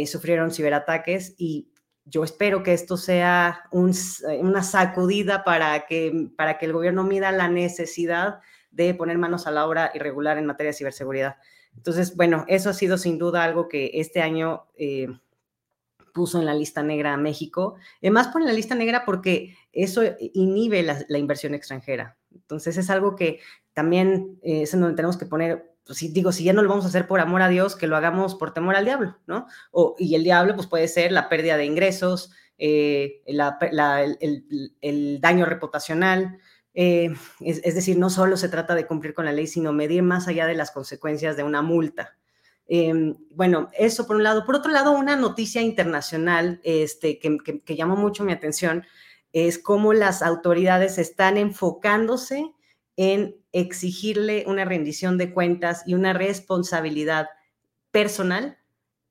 sufrieron 0.04 0.50
ciberataques 0.50 1.34
y 1.38 1.72
yo 2.04 2.24
espero 2.24 2.62
que 2.62 2.74
esto 2.74 2.98
sea 2.98 3.62
una 3.70 4.62
sacudida 4.62 5.42
para 5.42 5.86
que, 5.86 6.28
para 6.36 6.59
que 6.59 6.66
el 6.66 6.74
gobierno 6.74 7.04
mida 7.04 7.32
la 7.32 7.48
necesidad 7.48 8.40
de 8.70 8.92
poner 8.92 9.16
manos 9.16 9.46
a 9.46 9.50
la 9.50 9.66
obra 9.66 9.92
y 9.94 9.98
regular 9.98 10.36
en 10.36 10.44
materia 10.44 10.72
de 10.72 10.76
ciberseguridad. 10.76 11.36
Entonces, 11.74 12.16
bueno, 12.16 12.44
eso 12.48 12.68
ha 12.68 12.74
sido 12.74 12.98
sin 12.98 13.16
duda 13.16 13.44
algo 13.44 13.66
que 13.66 13.92
este 13.94 14.20
año 14.20 14.66
puso 16.17 16.39
en 16.39 16.47
la 16.47 16.55
lista 16.55 16.83
negra 16.83 17.12
a 17.12 17.19
México. 17.19 17.75
Además, 18.01 18.29
pone 18.29 18.47
en 18.47 18.49
la 18.49 18.55
lista 18.55 18.75
negra 18.75 19.05
porque 19.05 19.55
eso 19.71 20.01
inhibe 20.33 20.83
la, 20.83 21.19
inversión 21.19 21.53
extranjera. 21.53 22.17
Entonces, 22.35 22.79
es 22.79 22.89
algo 22.89 23.17
que 23.17 23.41
también 23.75 24.39
eh, 24.43 24.62
es 24.62 24.73
en 24.73 24.81
donde 24.81 24.97
tenemos 24.97 25.19
que 25.19 25.27
poner, 25.27 25.75
pues, 25.85 25.99
si, 25.99 26.09
digo, 26.09 26.33
si 26.33 26.43
ya 26.43 26.55
no 26.55 26.62
lo 26.62 26.71
vamos 26.71 26.87
a 26.87 26.89
hacer 26.89 27.07
por 27.07 27.21
amor 27.21 27.43
a 27.43 27.51
Dios, 27.51 27.77
que 27.77 27.87
lo 27.87 27.99
hagamos 27.99 28.35
por 28.35 28.55
temor 28.55 28.77
al 28.77 28.87
diablo, 28.87 29.19
¿no? 29.27 29.47
O, 29.73 29.95
y 29.99 30.14
el 30.14 30.25
diablo, 30.25 30.57
pues 30.57 30.69
puede 30.69 30.89
ser 30.89 31.12
la 31.12 31.29
pérdida 31.29 31.59
de 31.59 31.67
ingresos, 31.67 32.33
eh, 32.57 33.21
el, 33.27 35.21
daño 35.21 35.45
reputacional. 35.45 36.39
Eh, 36.73 37.14
es, 37.41 37.61
es 37.62 37.75
decir, 37.75 37.99
no 37.99 38.09
solo 38.09 38.39
se 38.39 38.49
trata 38.49 38.75
de 38.75 38.87
cumplir 38.87 39.12
con 39.12 39.27
la 39.27 39.33
ley, 39.33 39.47
sino 39.47 39.75
medir 39.75 40.03
más 40.03 40.29
allá 40.29 40.47
de 40.47 40.55
las 40.55 40.71
consecuencias 40.71 41.37
de 41.37 41.43
una 41.43 41.61
multa. 41.61 42.17
Em, 42.69 43.14
bueno, 43.31 43.71
eso 43.79 44.07
por 44.07 44.17
un 44.17 44.23
lado. 44.23 44.45
Por 44.45 44.57
otro 44.57 44.73
lado, 44.73 44.93
una 44.93 45.17
noticia 45.17 45.62
internacional 45.62 46.61
este, 46.64 47.19
que, 47.19 47.77
llamó 47.77 47.97
mucho 47.97 48.25
mi 48.25 48.33
atención 48.33 48.85
es 49.33 49.59
cómo 49.59 49.93
las 49.93 50.23
autoridades 50.23 50.99
están 50.99 51.37
enfocándose 51.37 52.53
en 52.97 53.37
exigirle 53.53 54.45
una 54.47 54.64
rendición 54.64 55.19
de 55.19 55.33
cuentas 55.33 55.83
y 55.87 55.95
una 55.95 56.12
responsabilidad 56.12 57.29
personal 57.91 58.59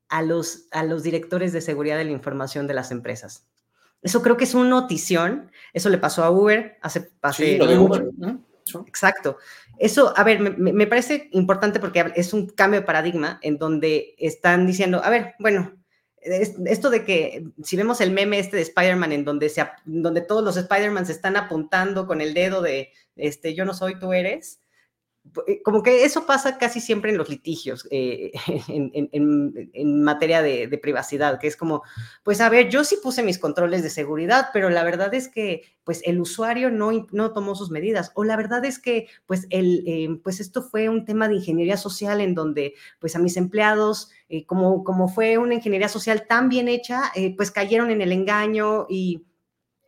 a 0.10 0.22
los, 0.22 0.68
a 0.72 0.84
los 0.84 1.04
directores 1.04 1.54
de 1.54 1.62
seguridad 1.62 1.98
de 1.98 2.06
la 2.06 2.12
información 2.12 2.68
de 2.68 2.74
las 2.74 2.92
empresas. 2.92 3.48
Eso 4.02 4.22
creo 4.22 4.38
que 4.38 4.44
es 4.44 4.54
una 4.54 4.70
notición. 4.70 5.52
Eso 5.74 5.90
le 5.90 5.98
pasó 5.98 6.24
a 6.24 6.32
Uber 6.32 6.78
hace... 6.82 7.12
hace 7.22 7.54
sí, 7.54 7.58
lo 7.58 7.68
de 7.68 7.78
Uber. 7.78 8.12
Exacto. 8.88 9.38
Eso, 9.78 10.14
a 10.18 10.24
ver, 10.24 10.40
me, 10.40 10.88
parece 10.88 11.30
importante 11.34 11.80
porque 11.80 12.14
es 12.16 12.34
un 12.34 12.48
cambio 12.48 12.80
de 12.80 12.86
paradigma 12.86 13.40
en 13.42 13.58
donde 13.58 14.16
están 14.18 14.66
diciendo, 14.66 15.02
a 15.04 15.10
ver, 15.10 15.36
bueno, 15.40 15.74
esto 16.22 16.90
de 16.90 17.04
que 17.04 17.46
si 17.64 17.76
vemos 17.76 18.02
el 18.02 18.12
meme 18.12 18.40
este 18.40 18.56
de 18.56 18.64
Spider-Man 18.64 19.12
en 19.12 19.26
donde, 19.26 19.50
se, 19.50 19.68
donde 19.86 20.22
todos 20.22 20.44
los 20.44 20.58
Spider-Man 20.58 21.06
se 21.06 21.12
están 21.12 21.36
apuntando 21.36 22.08
con 22.08 22.22
el 22.22 22.34
dedo 22.34 22.62
de, 22.62 22.92
este, 23.16 23.54
yo 23.54 23.66
no 23.66 23.74
soy, 23.74 24.00
tú 24.00 24.14
eres, 24.14 24.60
como 25.64 25.84
que 25.84 26.06
eso 26.06 26.26
pasa 26.26 26.58
casi 26.58 26.80
siempre 26.80 27.12
en 27.12 27.18
los 27.18 27.30
litigios, 27.30 27.88
eh, 27.92 28.32
en, 28.68 30.04
materia 30.04 30.42
de, 30.42 30.78
privacidad, 30.82 31.40
que 31.40 31.48
es 31.48 31.58
como, 31.58 31.84
pues 32.24 32.42
a 32.42 32.50
ver, 32.50 32.70
yo 32.70 32.84
sí 32.84 32.98
puse 33.02 33.24
mis 33.24 33.40
controles 33.40 33.84
de 33.84 33.90
seguridad, 33.90 34.50
pero 34.54 34.70
la 34.70 34.84
verdad 34.84 35.14
es 35.14 35.28
que, 35.28 35.64
pues 35.84 36.02
el 36.06 36.20
usuario 36.20 36.70
no, 36.72 37.08
no 37.12 37.34
tomó 37.34 37.56
sus 37.56 37.70
medidas, 37.72 38.12
o 38.16 38.24
la 38.24 38.36
verdad 38.36 38.64
es 38.66 38.80
que, 38.80 39.08
pues, 39.26 39.48
el, 39.50 39.84
eh, 39.88 40.20
pues 40.24 40.40
esto 40.40 40.62
fue 40.62 40.90
un 40.90 41.06
tema 41.06 41.28
de 41.28 41.36
ingeniería 41.36 41.78
social 41.78 42.22
en 42.22 42.36
donde, 42.36 42.74
pues 43.00 43.16
a 43.16 43.20
mis 43.20 43.38
empleados, 43.38 44.12
como, 44.48 44.84
como 44.84 45.08
fue 45.08 45.38
una 45.38 45.56
ingeniería 45.56 45.90
social 45.90 46.26
tan 46.28 46.50
bien 46.50 46.68
hecha, 46.68 47.12
pues 47.38 47.52
cayeron 47.52 47.92
en 47.92 48.02
el 48.02 48.12
engaño 48.12 48.88
y, 48.90 49.24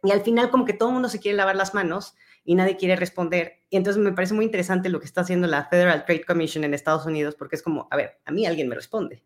y 0.03 0.11
al 0.11 0.21
final 0.21 0.51
como 0.51 0.65
que 0.65 0.73
todo 0.73 0.89
el 0.89 0.93
mundo 0.93 1.09
se 1.09 1.19
quiere 1.19 1.37
lavar 1.37 1.55
las 1.55 1.73
manos 1.73 2.15
y 2.47 2.55
nadie 2.55 2.77
quiere 2.77 2.95
responder. 2.95 3.61
Y 3.69 3.75
entonces 3.75 4.01
me 4.01 4.13
parece 4.13 4.33
muy 4.33 4.45
interesante 4.45 4.87
lo 4.87 5.01
que 5.01 5.05
está 5.05 5.19
haciendo 5.19 5.47
la 5.47 5.65
Federal 5.65 6.05
Trade 6.05 6.23
Commission 6.23 6.63
en 6.63 6.73
Estados 6.73 7.05
Unidos, 7.05 7.35
porque 7.35 7.57
es 7.57 7.61
como, 7.61 7.89
a 7.91 7.97
ver, 7.97 8.19
a 8.23 8.31
mí 8.31 8.45
alguien 8.45 8.69
me 8.69 8.75
responde. 8.75 9.21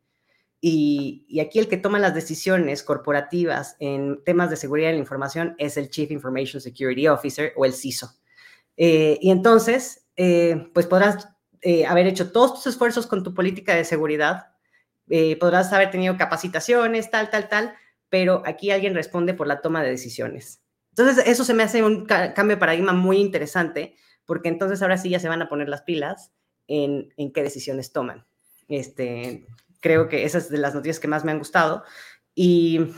Y, 0.59 1.24
y, 1.28 1.39
aquí 1.39 1.59
el 1.59 1.67
que 1.67 1.78
toma 1.78 1.99
las 1.99 2.15
decisiones 2.15 2.82
corporativas 2.82 3.76
en 3.80 4.24
temas 4.24 4.49
de 4.49 4.55
seguridad 4.55 4.88
de 4.88 4.93
la 4.93 4.99
información 4.99 5.53
es 5.59 5.78
el 5.78 5.91
Chief 5.91 6.09
Information 6.09 6.61
Security 6.61 7.07
Officer 7.07 7.53
o 7.55 7.65
el 7.65 7.74
CISO. 7.74 8.11
Eh, 8.76 9.19
y 9.22 9.30
entonces, 9.30 10.07
eh, 10.15 10.72
pues 10.74 10.88
podrás 10.88 11.30
eh, 11.61 11.86
haber 11.86 12.07
hecho 12.07 12.32
todos 12.32 12.55
tus 12.55 12.67
esfuerzos 12.74 13.05
con 13.05 13.24
tu 13.24 13.36
política 13.36 13.76
de 13.76 13.86
seguridad, 13.86 14.47
podrás 15.39 15.72
haber 15.74 15.91
tenido 15.91 16.17
capacitaciones, 16.17 17.11
tal, 17.11 17.30
tal, 17.30 17.49
tal, 17.49 17.76
pero 18.09 18.41
aquí 18.45 18.72
alguien 18.72 18.95
responde 18.95 19.34
por 19.34 19.45
la 19.45 19.61
toma 19.61 19.84
de 19.84 19.89
decisiones. 19.89 20.61
Entonces, 20.92 21.26
eso 21.26 21.44
se 21.44 21.54
me 21.54 21.64
hace 21.64 21.84
un 21.84 22.06
cambio 22.06 22.56
de 22.56 22.60
paradigma 22.60 22.94
muy 22.94 23.18
interesante, 23.18 23.96
porque 24.26 24.50
entonces 24.50 24.82
ahora 24.82 24.98
sí 24.98 25.10
ya 25.10 25.20
se 25.20 25.30
van 25.30 25.42
a 25.42 25.50
poner 25.50 25.70
las 25.70 25.82
pilas 25.82 26.32
en, 26.68 27.14
en 27.18 27.32
qué 27.32 27.44
decisiones 27.44 27.92
toman. 27.92 28.26
Este, 28.68 29.48
creo 29.80 30.08
que 30.08 30.24
esas 30.26 30.46
es 30.46 30.50
de 30.50 30.58
las 30.58 30.74
noticias 30.74 31.00
que 31.00 31.08
más 31.08 31.26
me 31.26 31.32
han 31.32 31.39
gustado. 31.39 31.84
Y, 32.36 32.94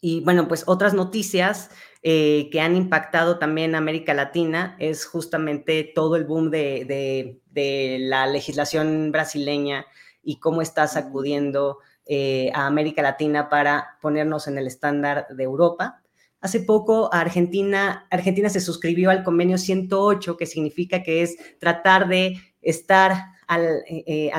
y 0.00 0.20
bueno, 0.20 0.48
pues 0.48 0.64
otras 0.66 0.94
noticias 0.94 1.70
eh, 2.02 2.48
que 2.52 2.60
han 2.60 2.76
impactado 2.76 3.38
también 3.38 3.74
a 3.74 3.78
América 3.78 4.14
Latina 4.14 4.76
es 4.78 5.06
justamente 5.06 5.90
todo 5.94 6.16
el 6.16 6.24
boom 6.24 6.50
de, 6.50 6.84
de, 6.84 7.40
de 7.46 7.98
la 8.00 8.26
legislación 8.26 9.10
brasileña 9.12 9.86
y 10.22 10.38
cómo 10.40 10.62
está 10.62 10.86
sacudiendo 10.86 11.78
eh, 12.06 12.50
a 12.54 12.66
América 12.66 13.02
Latina 13.02 13.48
para 13.48 13.98
ponernos 14.00 14.46
en 14.46 14.58
el 14.58 14.66
estándar 14.66 15.26
de 15.30 15.44
Europa. 15.44 16.02
Hace 16.40 16.60
poco 16.60 17.12
Argentina, 17.12 18.06
Argentina 18.10 18.48
se 18.48 18.60
suscribió 18.60 19.10
al 19.10 19.24
convenio 19.24 19.58
108, 19.58 20.36
que 20.36 20.46
significa 20.46 21.02
que 21.02 21.22
es 21.22 21.36
tratar 21.58 22.08
de 22.08 22.38
estar 22.62 23.12
al, 23.48 23.82
eh, 23.88 24.04
eh, 24.06 24.30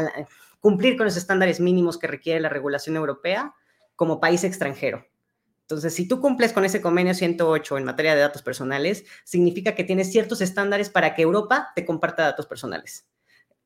cumplir 0.59 0.95
con 0.95 1.05
los 1.05 1.17
estándares 1.17 1.59
mínimos 1.59 1.97
que 1.97 2.07
requiere 2.07 2.39
la 2.39 2.49
regulación 2.49 2.95
europea 2.95 3.53
como 3.95 4.19
país 4.19 4.43
extranjero. 4.43 5.05
Entonces, 5.61 5.93
si 5.93 6.07
tú 6.07 6.19
cumples 6.19 6.53
con 6.53 6.65
ese 6.65 6.81
convenio 6.81 7.13
108 7.13 7.77
en 7.77 7.83
materia 7.83 8.15
de 8.15 8.21
datos 8.21 8.41
personales, 8.41 9.05
significa 9.23 9.75
que 9.75 9.83
tienes 9.83 10.11
ciertos 10.11 10.41
estándares 10.41 10.89
para 10.89 11.13
que 11.13 11.21
Europa 11.21 11.69
te 11.75 11.85
comparta 11.85 12.23
datos 12.23 12.47
personales. 12.47 13.07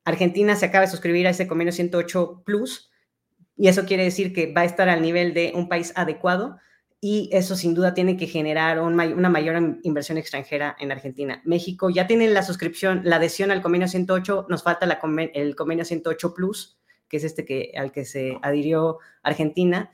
Argentina 0.04 0.54
se 0.54 0.66
acaba 0.66 0.84
de 0.84 0.90
suscribir 0.90 1.26
a 1.26 1.30
ese 1.30 1.46
convenio 1.46 1.72
108 1.72 2.42
Plus 2.44 2.90
y 3.56 3.68
eso 3.68 3.86
quiere 3.86 4.04
decir 4.04 4.34
que 4.34 4.52
va 4.52 4.62
a 4.62 4.66
estar 4.66 4.88
al 4.88 5.00
nivel 5.00 5.32
de 5.32 5.52
un 5.54 5.68
país 5.68 5.92
adecuado 5.96 6.58
y 7.06 7.28
eso 7.32 7.54
sin 7.54 7.74
duda 7.74 7.92
tiene 7.92 8.16
que 8.16 8.26
generar 8.26 8.80
una 8.80 9.28
mayor 9.28 9.78
inversión 9.82 10.16
extranjera 10.16 10.74
en 10.80 10.90
Argentina. 10.90 11.42
México 11.44 11.90
ya 11.90 12.06
tiene 12.06 12.26
la 12.28 12.42
suscripción, 12.42 13.02
la 13.04 13.16
adhesión 13.16 13.50
al 13.50 13.60
convenio 13.60 13.88
108, 13.88 14.46
nos 14.48 14.62
falta 14.62 14.86
el 14.86 15.54
convenio 15.54 15.84
108 15.84 16.32
Plus, 16.32 16.78
que 17.06 17.18
es 17.18 17.24
este 17.24 17.44
que, 17.44 17.72
al 17.76 17.92
que 17.92 18.06
se 18.06 18.38
adhirió 18.40 19.00
Argentina. 19.22 19.92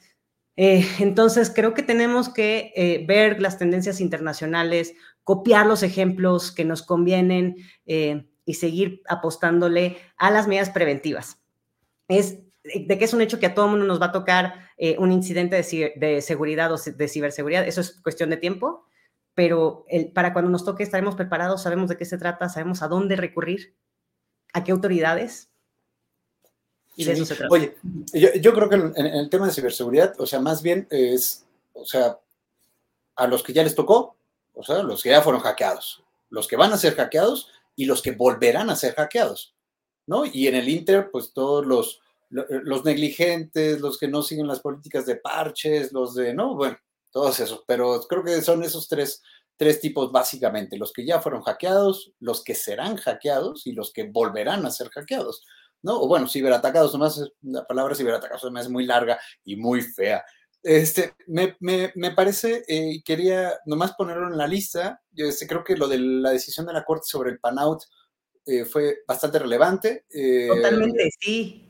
Eh, 0.54 0.86
entonces, 1.00 1.50
creo 1.52 1.74
que 1.74 1.82
tenemos 1.82 2.28
que 2.28 2.72
eh, 2.76 3.04
ver 3.08 3.42
las 3.42 3.58
tendencias 3.58 4.00
internacionales, 4.00 4.94
copiar 5.24 5.66
los 5.66 5.82
ejemplos 5.82 6.52
que 6.52 6.64
nos 6.64 6.84
convienen 6.84 7.56
eh, 7.86 8.24
y 8.44 8.54
seguir 8.54 9.02
apostándole 9.08 9.96
a 10.16 10.30
las 10.30 10.46
medidas 10.46 10.70
preventivas. 10.70 11.42
Es 12.06 12.38
de 12.62 12.98
que 12.98 13.04
es 13.04 13.14
un 13.14 13.22
hecho 13.22 13.38
que 13.38 13.46
a 13.46 13.54
todo 13.54 13.68
mundo 13.68 13.86
nos 13.86 14.00
va 14.00 14.06
a 14.06 14.12
tocar 14.12 14.70
eh, 14.76 14.96
un 14.98 15.12
incidente 15.12 15.56
de, 15.56 16.22
seguridad 16.22 16.72
o 16.72 16.76
de 16.76 17.08
ciberseguridad, 17.08 17.66
eso 17.66 17.80
es 17.80 18.00
cuestión 18.02 18.30
de 18.30 18.36
tiempo, 18.36 18.84
pero 19.34 19.86
para 20.14 20.32
cuando 20.32 20.50
nos 20.50 20.64
toque 20.64 20.82
estaremos 20.82 21.14
preparados, 21.14 21.62
sabemos 21.62 21.88
de 21.88 21.96
qué 21.96 22.04
se 22.04 22.18
trata, 22.18 22.48
sabemos 22.48 22.82
a 22.82 22.88
dónde 22.88 23.16
recurrir, 23.16 23.74
a 24.52 24.64
qué 24.64 24.72
autoridades. 24.72 25.50
Y 26.96 27.04
de 27.04 27.12
eso 27.12 27.24
se 27.24 27.36
trata. 27.36 27.54
Oye, 27.54 27.76
yo, 28.12 28.52
creo 28.52 28.68
que 28.68 28.74
en, 28.74 29.06
el 29.06 29.30
tema 29.30 29.46
de 29.46 29.52
ciberseguridad, 29.52 30.14
o 30.20 30.26
sea, 30.26 30.40
más 30.40 30.62
bien 30.62 30.86
es, 30.90 31.46
o 31.72 31.86
sea, 31.86 32.18
a 33.16 33.26
los 33.26 33.42
que 33.42 33.54
ya 33.54 33.62
les 33.62 33.74
tocó, 33.74 34.16
o 34.52 34.62
sea, 34.62 34.82
los 34.82 35.02
que 35.02 35.11
ya 35.11 35.22
fueron 35.22 35.40
hackeados, 35.40 36.02
los 36.28 36.46
que 36.46 36.56
van 36.56 36.72
a 36.72 36.76
ser 36.76 36.94
hackeados 36.94 37.50
y 37.76 37.86
los 37.86 38.02
que 38.02 38.12
volverán 38.12 38.68
a 38.68 38.76
ser 38.76 38.94
hackeados, 38.94 39.54
¿no? 40.06 40.26
Y 40.26 40.48
en 40.48 40.56
el 40.56 40.68
Inter, 40.68 41.11
pues 41.11 41.32
todos 41.32 41.64
los 41.64 42.00
eh, 42.00 42.00
los 42.30 42.84
negligentes, 42.84 43.80
los 43.80 43.98
que 43.98 44.08
no 44.08 44.22
siguen 44.22 44.46
las 44.46 44.60
políticas 44.60 45.04
de 45.04 45.16
parches, 45.16 45.92
los 45.92 46.14
de, 46.14 46.32
no, 46.32 46.54
bueno, 46.54 46.78
todos 47.10 47.40
esos, 47.40 47.64
pero 47.66 48.00
creo 48.08 48.22
que 48.22 48.40
son 48.40 48.62
esos 48.62 48.88
tres, 48.88 49.22
tres 49.56 49.80
tipos 49.80 50.12
básicamente, 50.12 50.78
los 50.78 50.92
que 50.92 51.04
ya 51.04 51.20
fueron 51.20 51.42
hackeados, 51.42 52.12
los 52.20 52.44
que 52.44 52.54
serán 52.54 52.96
hackeados 52.96 53.66
y 53.66 53.72
los 53.72 53.92
que 53.92 54.04
volverán 54.04 54.64
a 54.64 54.70
ser 54.70 54.90
hackeados, 54.90 55.44
¿no? 55.82 56.00
O 56.00 56.06
bueno, 56.06 56.28
ciberatacados, 56.28 56.92
nomás 56.92 57.20
la 57.42 57.66
palabra 57.66 57.96
ciberatacados 57.96 58.50
me 58.52 58.60
hace 58.60 58.68
muy 58.68 58.86
larga 58.86 59.18
y 59.44 59.56
muy 59.56 59.82
fea. 59.82 60.24
Este, 60.62 61.14
me, 61.26 61.56
me, 61.58 61.90
me 61.96 62.12
parece, 62.12 62.62
eh, 62.68 63.02
quería 63.04 63.58
nomás 63.64 63.94
ponerlo 63.94 64.28
en 64.28 64.38
la 64.38 64.46
lista, 64.46 65.02
yo 65.10 65.26
este, 65.26 65.48
creo 65.48 65.64
que 65.64 65.76
lo 65.76 65.88
de 65.88 65.98
la 65.98 66.30
decisión 66.30 66.66
de 66.66 66.74
la 66.74 66.84
Corte 66.84 67.06
sobre 67.06 67.30
el 67.30 67.40
pan-out 67.40 67.82
eh, 68.46 68.64
fue 68.66 68.98
bastante 69.08 69.38
relevante. 69.38 70.04
Totalmente, 70.48 71.10
sí 71.18 71.69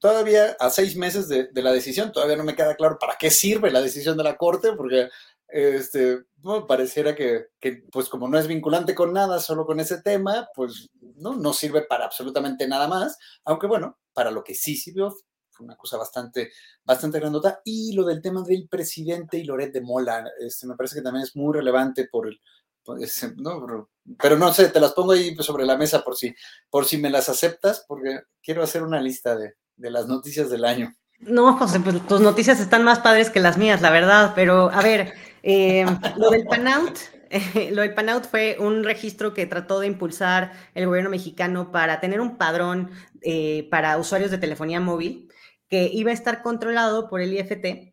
todavía 0.00 0.56
a 0.58 0.70
seis 0.70 0.96
meses 0.96 1.28
de, 1.28 1.48
la 1.54 1.72
decisión, 1.72 2.12
todavía 2.12 2.36
no 2.36 2.44
me 2.44 2.54
queda 2.54 2.76
claro 2.76 2.98
para 2.98 3.16
qué 3.18 3.30
sirve 3.30 3.70
la 3.70 3.80
decisión 3.80 4.16
de 4.16 4.24
la 4.24 4.36
Corte, 4.36 4.72
porque 4.72 5.08
este, 5.48 6.24
pareciera 6.66 7.14
que, 7.14 7.48
pues 7.90 8.08
como 8.08 8.28
no 8.28 8.38
es 8.38 8.46
vinculante 8.46 8.94
con 8.94 9.12
nada, 9.12 9.40
solo 9.40 9.66
con 9.66 9.80
ese 9.80 10.02
tema, 10.02 10.48
pues 10.54 10.88
no, 11.16 11.36
no 11.36 11.52
sirve 11.52 11.82
para 11.82 12.04
absolutamente 12.04 12.68
nada 12.68 12.88
más, 12.88 13.18
aunque 13.44 13.66
bueno, 13.66 13.98
para 14.12 14.30
lo 14.30 14.44
que 14.44 14.54
sí 14.54 14.76
sirvió 14.76 15.14
fue 15.50 15.66
una 15.66 15.76
cosa 15.76 15.96
bastante, 15.96 16.52
bastante 16.84 17.18
grandota. 17.18 17.60
Y 17.64 17.92
lo 17.92 18.04
del 18.04 18.22
tema 18.22 18.42
del 18.42 18.68
presidente 18.68 19.38
y 19.38 19.44
Loret 19.44 19.72
de 19.72 19.80
Mola, 19.80 20.24
este, 20.38 20.66
me 20.66 20.76
parece 20.76 20.96
que 20.96 21.02
también 21.02 21.24
es 21.24 21.34
muy 21.34 21.52
relevante 21.52 22.06
por 22.08 22.28
el, 22.28 22.40
pues, 22.88 23.34
¿no? 23.36 23.90
Pero 24.18 24.38
no 24.38 24.50
sé, 24.54 24.70
te 24.70 24.80
las 24.80 24.92
pongo 24.92 25.12
ahí 25.12 25.36
sobre 25.40 25.66
la 25.66 25.76
mesa 25.76 26.02
por 26.02 26.16
si, 26.16 26.34
por 26.70 26.86
si 26.86 26.96
me 26.96 27.10
las 27.10 27.28
aceptas, 27.28 27.84
porque 27.86 28.20
quiero 28.42 28.62
hacer 28.62 28.82
una 28.82 28.98
lista 28.98 29.36
de, 29.36 29.56
las 29.76 30.06
noticias 30.06 30.48
del 30.48 30.64
año. 30.64 30.94
No, 31.18 31.52
José, 31.58 31.80
pues 31.80 32.06
tus 32.06 32.22
noticias 32.22 32.60
están 32.60 32.84
más 32.84 33.00
padres 33.00 33.28
que 33.28 33.40
las 33.40 33.58
mías, 33.58 33.82
la 33.82 33.90
verdad, 33.90 34.32
pero 34.34 34.70
a 34.70 34.80
ver, 34.80 35.12
eh, 35.42 35.84
lo 36.16 36.30
del 36.30 36.46
PANOUT, 36.46 36.98
lo 37.72 37.82
del 37.82 37.92
PANOUT 37.92 38.24
fue 38.24 38.56
un 38.58 38.82
registro 38.84 39.34
que 39.34 39.44
trató 39.44 39.80
de 39.80 39.86
impulsar 39.86 40.52
el 40.74 40.86
gobierno 40.86 41.10
mexicano 41.10 41.70
para 41.70 42.00
tener 42.00 42.22
un 42.22 42.38
padrón 42.38 42.90
eh, 43.20 43.68
para 43.70 43.98
usuarios 43.98 44.30
de 44.30 44.38
telefonía 44.38 44.80
móvil 44.80 45.30
que 45.68 45.90
iba 45.92 46.10
a 46.10 46.14
estar 46.14 46.40
controlado 46.40 47.10
por 47.10 47.20
el 47.20 47.34
IFT. 47.34 47.92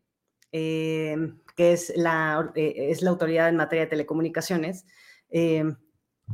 Que 1.55 1.73
es 1.73 1.93
la, 1.95 2.51
eh, 2.55 2.89
es 2.89 3.01
la 3.01 3.09
autoridad 3.09 3.49
en 3.49 3.55
materia 3.55 3.85
de 3.85 3.89
telecomunicaciones. 3.89 4.85
Eh, 5.29 5.63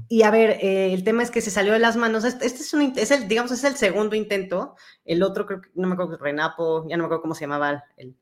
y 0.08 0.24
a 0.24 0.32
ver, 0.32 0.52
eh, 0.62 0.94
el 0.94 1.04
tema 1.04 1.22
es 1.24 1.32
que 1.32 1.42
se 1.42 1.52
salió 1.52 1.74
de 1.74 1.80
las 1.80 1.98
manos. 1.98 2.24
Este, 2.24 2.46
este 2.46 2.62
es, 2.62 2.74
un, 2.74 2.94
es 2.96 3.12
el, 3.12 3.28
digamos, 3.28 3.52
es 3.52 3.64
el 3.64 3.76
segundo 3.76 4.16
intento. 4.16 4.76
El 5.06 5.22
otro, 5.24 5.46
creo 5.46 5.62
que, 5.62 5.70
no 5.76 5.88
me 5.88 5.94
acuerdo, 5.94 6.18
Renapo, 6.18 6.88
ya 6.88 6.98
no 6.98 7.04
me 7.04 7.06
acuerdo 7.06 7.22
cómo 7.22 7.36
se 7.36 7.42
llamaba. 7.42 7.84
El, 7.98 8.16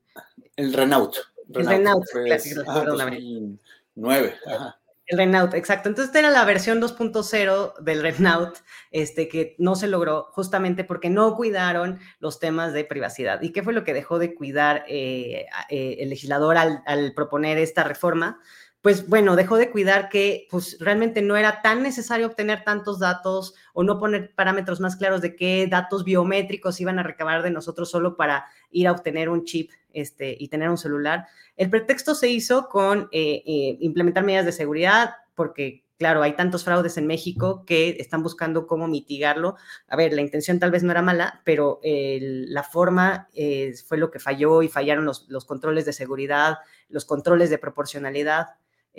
el 0.56 0.74
Renault. 0.74 1.16
El 1.54 1.66
Renault, 1.66 2.06
Renault 2.14 3.60
Nueve. 3.96 4.36
Ajá. 4.46 4.79
El 5.10 5.18
Renault, 5.18 5.56
exacto. 5.56 5.90
Entonces, 5.90 6.10
esta 6.10 6.20
era 6.20 6.30
la 6.30 6.46
versión 6.46 6.80
2.0 6.80 7.80
del 7.80 8.04
Renault, 8.04 8.58
este, 8.92 9.28
que 9.28 9.56
no 9.58 9.74
se 9.74 9.88
logró 9.88 10.30
justamente 10.34 10.84
porque 10.84 11.10
no 11.10 11.36
cuidaron 11.36 12.00
los 12.20 12.40
temas 12.40 12.74
de 12.74 12.86
privacidad. 12.86 13.42
¿Y 13.42 13.52
qué 13.52 13.64
fue 13.64 13.74
lo 13.74 13.84
que 13.84 13.96
dejó 13.96 14.20
de 14.20 14.36
cuidar 14.36 14.86
eh, 14.88 15.48
eh, 15.70 15.98
el 16.00 16.10
legislador 16.10 16.58
al, 16.58 17.14
proponer 17.16 17.58
esta 17.58 17.84
reforma? 17.84 18.40
Pues 18.82 19.08
bueno, 19.08 19.36
dejó 19.36 19.58
de 19.58 19.72
cuidar 19.72 20.10
que 20.10 20.48
pues 20.50 20.78
realmente 20.80 21.22
no 21.22 21.36
era 21.36 21.62
tan 21.62 21.84
necesario 21.84 22.28
obtener 22.28 22.64
tantos 22.64 23.00
datos 23.00 23.54
o 23.74 23.84
no 23.84 24.00
poner 24.00 24.34
parámetros 24.34 24.80
más 24.80 24.96
claros 24.96 25.22
de 25.22 25.36
qué 25.36 25.68
datos 25.70 26.04
biométricos 26.04 26.80
iban 26.80 26.98
a 26.98 27.04
recabar 27.04 27.44
de 27.44 27.52
nosotros 27.52 27.92
solo 27.92 28.16
para 28.16 28.46
ir 28.72 28.88
a 28.88 28.92
obtener 28.92 29.30
un 29.30 29.44
chip 29.44 29.72
este, 29.92 30.36
y 30.40 30.48
tener 30.48 30.70
un 30.70 30.78
celular. 30.78 31.28
El 31.58 31.70
pretexto 31.70 32.16
se 32.16 32.30
hizo 32.30 32.70
con 32.70 33.10
eh, 33.12 33.44
eh, 33.46 33.78
implementar 33.82 34.24
medidas 34.24 34.46
de 34.46 34.54
seguridad 34.54 35.12
porque 35.36 35.84
claro, 36.00 36.24
hay 36.24 36.34
tantos 36.34 36.64
fraudes 36.64 36.98
en 36.98 37.06
México 37.06 37.66
que 37.66 37.98
están 38.00 38.24
buscando 38.24 38.66
cómo 38.66 38.88
mitigarlo. 38.88 39.58
A 39.90 39.98
ver, 39.98 40.14
la 40.14 40.22
intención 40.22 40.58
tal 40.58 40.72
vez 40.72 40.82
no 40.82 40.92
era 40.92 41.02
mala, 41.02 41.42
pero 41.44 41.82
la 41.84 42.64
forma 42.64 43.28
eh, 43.34 43.74
fue 43.86 43.98
lo 43.98 44.10
que 44.10 44.20
falló 44.20 44.64
y 44.64 44.70
fallaron 44.70 45.06
los, 45.06 45.46
controles 45.46 45.86
de 45.86 45.92
seguridad, 45.92 46.60
los 46.88 47.04
controles 47.04 47.50
de 47.50 47.58
proporcionalidad. 47.58 48.48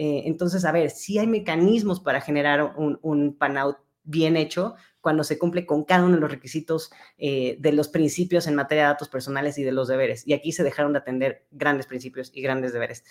Eh, 0.02 0.22
entonces, 0.24 0.64
a 0.64 0.72
ver, 0.72 0.88
sí 0.88 1.18
hay 1.18 1.26
mecanismos 1.26 2.00
para 2.00 2.22
generar 2.22 2.74
un, 2.78 2.98
un 3.02 3.36
pan-out 3.36 3.76
bien 4.02 4.38
hecho 4.38 4.74
cuando 5.02 5.24
se 5.24 5.38
cumple 5.38 5.66
con 5.66 5.84
cada 5.84 6.04
uno 6.04 6.14
de 6.14 6.22
los 6.22 6.30
requisitos 6.30 6.90
eh, 7.18 7.58
de 7.60 7.72
los 7.72 7.88
principios 7.88 8.46
en 8.46 8.54
materia 8.54 8.84
de 8.84 8.88
datos 8.92 9.10
personales 9.10 9.58
y 9.58 9.62
de 9.62 9.72
los 9.72 9.88
deberes. 9.88 10.26
Y 10.26 10.32
aquí 10.32 10.52
se 10.52 10.64
dejaron 10.64 10.94
de 10.94 11.00
atender 11.00 11.44
grandes 11.50 11.84
principios 11.84 12.30
y 12.32 12.40
grandes 12.40 12.72
deberes. 12.72 13.04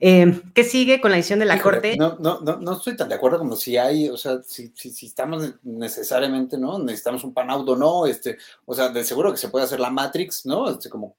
Eh, 0.00 0.42
¿Qué 0.54 0.64
sigue 0.64 1.00
con 1.00 1.12
la 1.12 1.16
edición 1.16 1.38
de 1.38 1.46
la 1.46 1.62
Corte? 1.62 1.96
No, 1.96 2.18
no, 2.18 2.40
no, 2.40 2.58
no 2.58 2.72
estoy 2.74 2.94
tan 2.94 3.08
de 3.08 3.14
acuerdo 3.14 3.38
como 3.38 3.56
si 3.56 3.78
hay, 3.78 4.10
o 4.10 4.18
sea, 4.18 4.42
si, 4.42 4.70
si, 4.74 5.06
estamos 5.06 5.54
necesariamente, 5.62 6.58
¿no? 6.58 6.78
Necesitamos 6.78 7.24
un 7.24 7.32
panaudo, 7.32 7.74
¿no? 7.74 8.04
Este, 8.04 8.36
o 8.66 8.74
sea, 8.74 8.90
de 8.90 9.02
seguro 9.02 9.32
que 9.32 9.38
se 9.38 9.48
puede 9.48 9.64
hacer 9.64 9.80
la 9.80 9.88
Matrix, 9.88 10.44
¿no? 10.44 10.68
Este, 10.68 10.90
como 10.90 11.16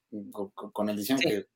con, 0.54 0.88
el 0.88 0.96
diseño 0.96 1.18
que, 1.18 1.46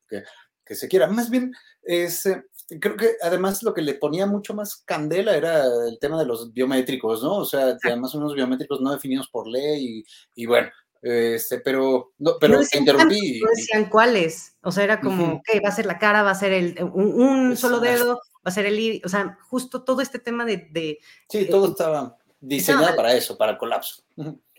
que, 0.66 0.74
se 0.74 0.88
quiera. 0.88 1.06
Más 1.06 1.30
bien, 1.30 1.54
es, 1.84 2.26
eh, 2.26 2.42
creo 2.80 2.96
que 2.96 3.12
además 3.22 3.62
lo 3.62 3.74
que 3.74 3.82
le 3.82 3.94
ponía 3.94 4.26
mucho 4.26 4.54
más 4.54 4.76
candela 4.76 5.36
era 5.36 5.64
el 5.88 5.98
tema 5.98 6.18
de 6.18 6.26
los 6.26 6.52
biométricos, 6.52 7.22
¿no? 7.22 7.36
O 7.36 7.44
sea, 7.44 7.76
además 7.84 8.14
unos 8.14 8.34
biométricos 8.34 8.80
no 8.80 8.92
definidos 8.92 9.28
por 9.28 9.46
ley 9.46 10.04
y, 10.34 10.42
y 10.42 10.46
bueno, 10.46 10.68
este, 11.04 11.60
pero, 11.60 12.14
no, 12.16 12.38
pero 12.40 12.54
no 12.54 12.62
interrumpí. 12.62 13.40
No 13.40 13.50
decían 13.54 13.90
cuáles. 13.90 14.56
O 14.62 14.72
sea, 14.72 14.84
era 14.84 15.00
como, 15.00 15.42
¿qué? 15.44 15.60
Va 15.60 15.68
a 15.68 15.74
ser 15.74 15.84
la 15.84 15.98
cara, 15.98 16.22
va 16.22 16.30
a 16.30 16.34
ser 16.34 16.52
el, 16.52 16.82
un, 16.82 17.58
solo 17.58 17.78
dedo, 17.78 18.14
va 18.14 18.20
a 18.44 18.50
ser 18.50 18.64
el 18.64 19.02
O 19.04 19.08
sea, 19.10 19.38
justo 19.50 19.84
todo 19.84 20.00
este 20.00 20.18
tema 20.18 20.46
de. 20.46 20.98
sí, 21.28 21.46
todo 21.50 21.68
estaba 21.68 22.16
diseñado 22.40 22.96
para 22.96 23.14
eso, 23.14 23.36
para 23.36 23.52
el 23.52 23.58
colapso. 23.58 24.02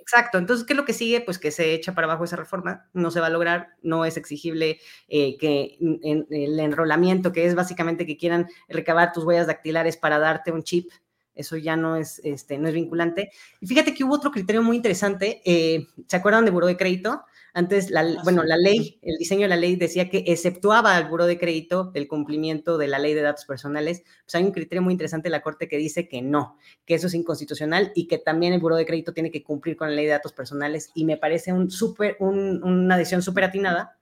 Exacto. 0.06 0.38
Entonces, 0.38 0.68
¿qué 0.68 0.74
es 0.74 0.78
lo 0.78 0.86
que 0.86 0.94
sigue? 0.94 1.22
Pues 1.22 1.40
que 1.40 1.50
se 1.50 1.74
echa 1.74 1.96
para 1.96 2.06
abajo 2.06 2.26
esa 2.26 2.36
reforma. 2.36 2.88
No 2.94 3.10
se 3.10 3.20
va 3.20 3.26
a 3.28 3.32
lograr. 3.32 3.70
No 3.82 4.06
es 4.06 4.18
exigible 4.18 4.80
eh, 5.08 5.36
que 5.38 5.78
en, 5.80 6.28
el 6.30 6.60
enrolamiento, 6.60 7.32
que 7.32 7.46
es 7.48 7.56
básicamente 7.56 8.06
que 8.06 8.16
quieran 8.16 8.48
recabar 8.70 9.14
tus 9.14 9.24
huellas 9.24 9.48
dactilares 9.48 9.98
para 9.98 10.20
darte 10.20 10.52
un 10.52 10.64
chip 10.64 10.92
eso 11.34 11.58
ya 11.58 11.76
no 11.76 11.98
es, 11.98 12.22
este, 12.24 12.58
no 12.58 12.70
es 12.70 12.74
vinculante. 12.74 13.30
Y 13.60 13.68
fíjate 13.68 13.94
que 13.94 14.06
hubo 14.06 14.16
otro 14.16 14.32
criterio 14.32 14.64
muy 14.64 14.78
interesante. 14.78 15.42
Eh, 15.44 15.86
¿Se 16.08 16.16
acuerdan 16.16 16.46
de 16.46 16.52
Buró 16.52 16.66
de 16.66 16.78
Crédito? 16.78 17.26
Antes, 17.58 17.90
la, 17.90 18.02
ah, 18.02 18.22
bueno, 18.26 18.44
la 18.44 18.58
ley, 18.58 19.00
el 19.02 19.16
diseño 19.18 19.44
de 19.44 19.48
la 19.48 19.56
ley 19.56 19.78
decía 19.78 20.10
que 20.10 20.26
exceptuaba 20.28 20.98
al 20.98 21.08
Buró 21.08 21.26
de 21.26 21.40
Crédito 21.40 21.86
del 21.86 22.06
cumplimiento 22.06 22.78
de 22.78 22.90
la 22.90 23.00
ley 23.00 23.14
de 23.14 23.22
datos 23.22 23.46
personales. 23.46 24.04
Pues 24.26 24.36
hay 24.36 24.44
un 24.44 24.52
criterio 24.52 24.82
muy 24.82 24.92
interesante 24.92 25.28
de 25.28 25.32
la 25.32 25.42
Corte 25.42 25.70
que 25.70 25.78
dice 25.78 26.10
que 26.10 26.22
no, 26.22 26.58
que 26.86 26.96
eso 26.96 27.08
es 27.08 27.14
inconstitucional 27.14 27.94
y 27.96 28.08
que 28.08 28.18
también 28.18 28.52
el 28.52 28.60
Buró 28.60 28.76
de 28.76 28.86
Crédito 28.86 29.14
tiene 29.14 29.32
que 29.32 29.42
cumplir 29.42 29.78
con 29.78 29.88
la 29.88 29.96
ley 29.96 30.04
de 30.04 30.12
datos 30.12 30.34
personales. 30.34 30.92
Y 30.96 31.06
me 31.06 31.16
parece 31.16 31.54
un 31.54 31.72
super, 31.72 32.18
una 32.20 32.98
decisión 32.98 33.22
súper 33.22 33.46
atinada, 33.46 33.98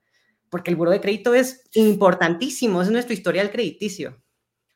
porque 0.49 0.71
el 0.71 0.75
Buró 0.75 0.89
de 0.89 1.01
Crédito 1.01 1.35
es 1.35 1.61
importantísimo, 1.75 2.81
es 2.81 2.89
nuestro 2.89 3.13
historial 3.13 3.51
crediticio. 3.51 4.22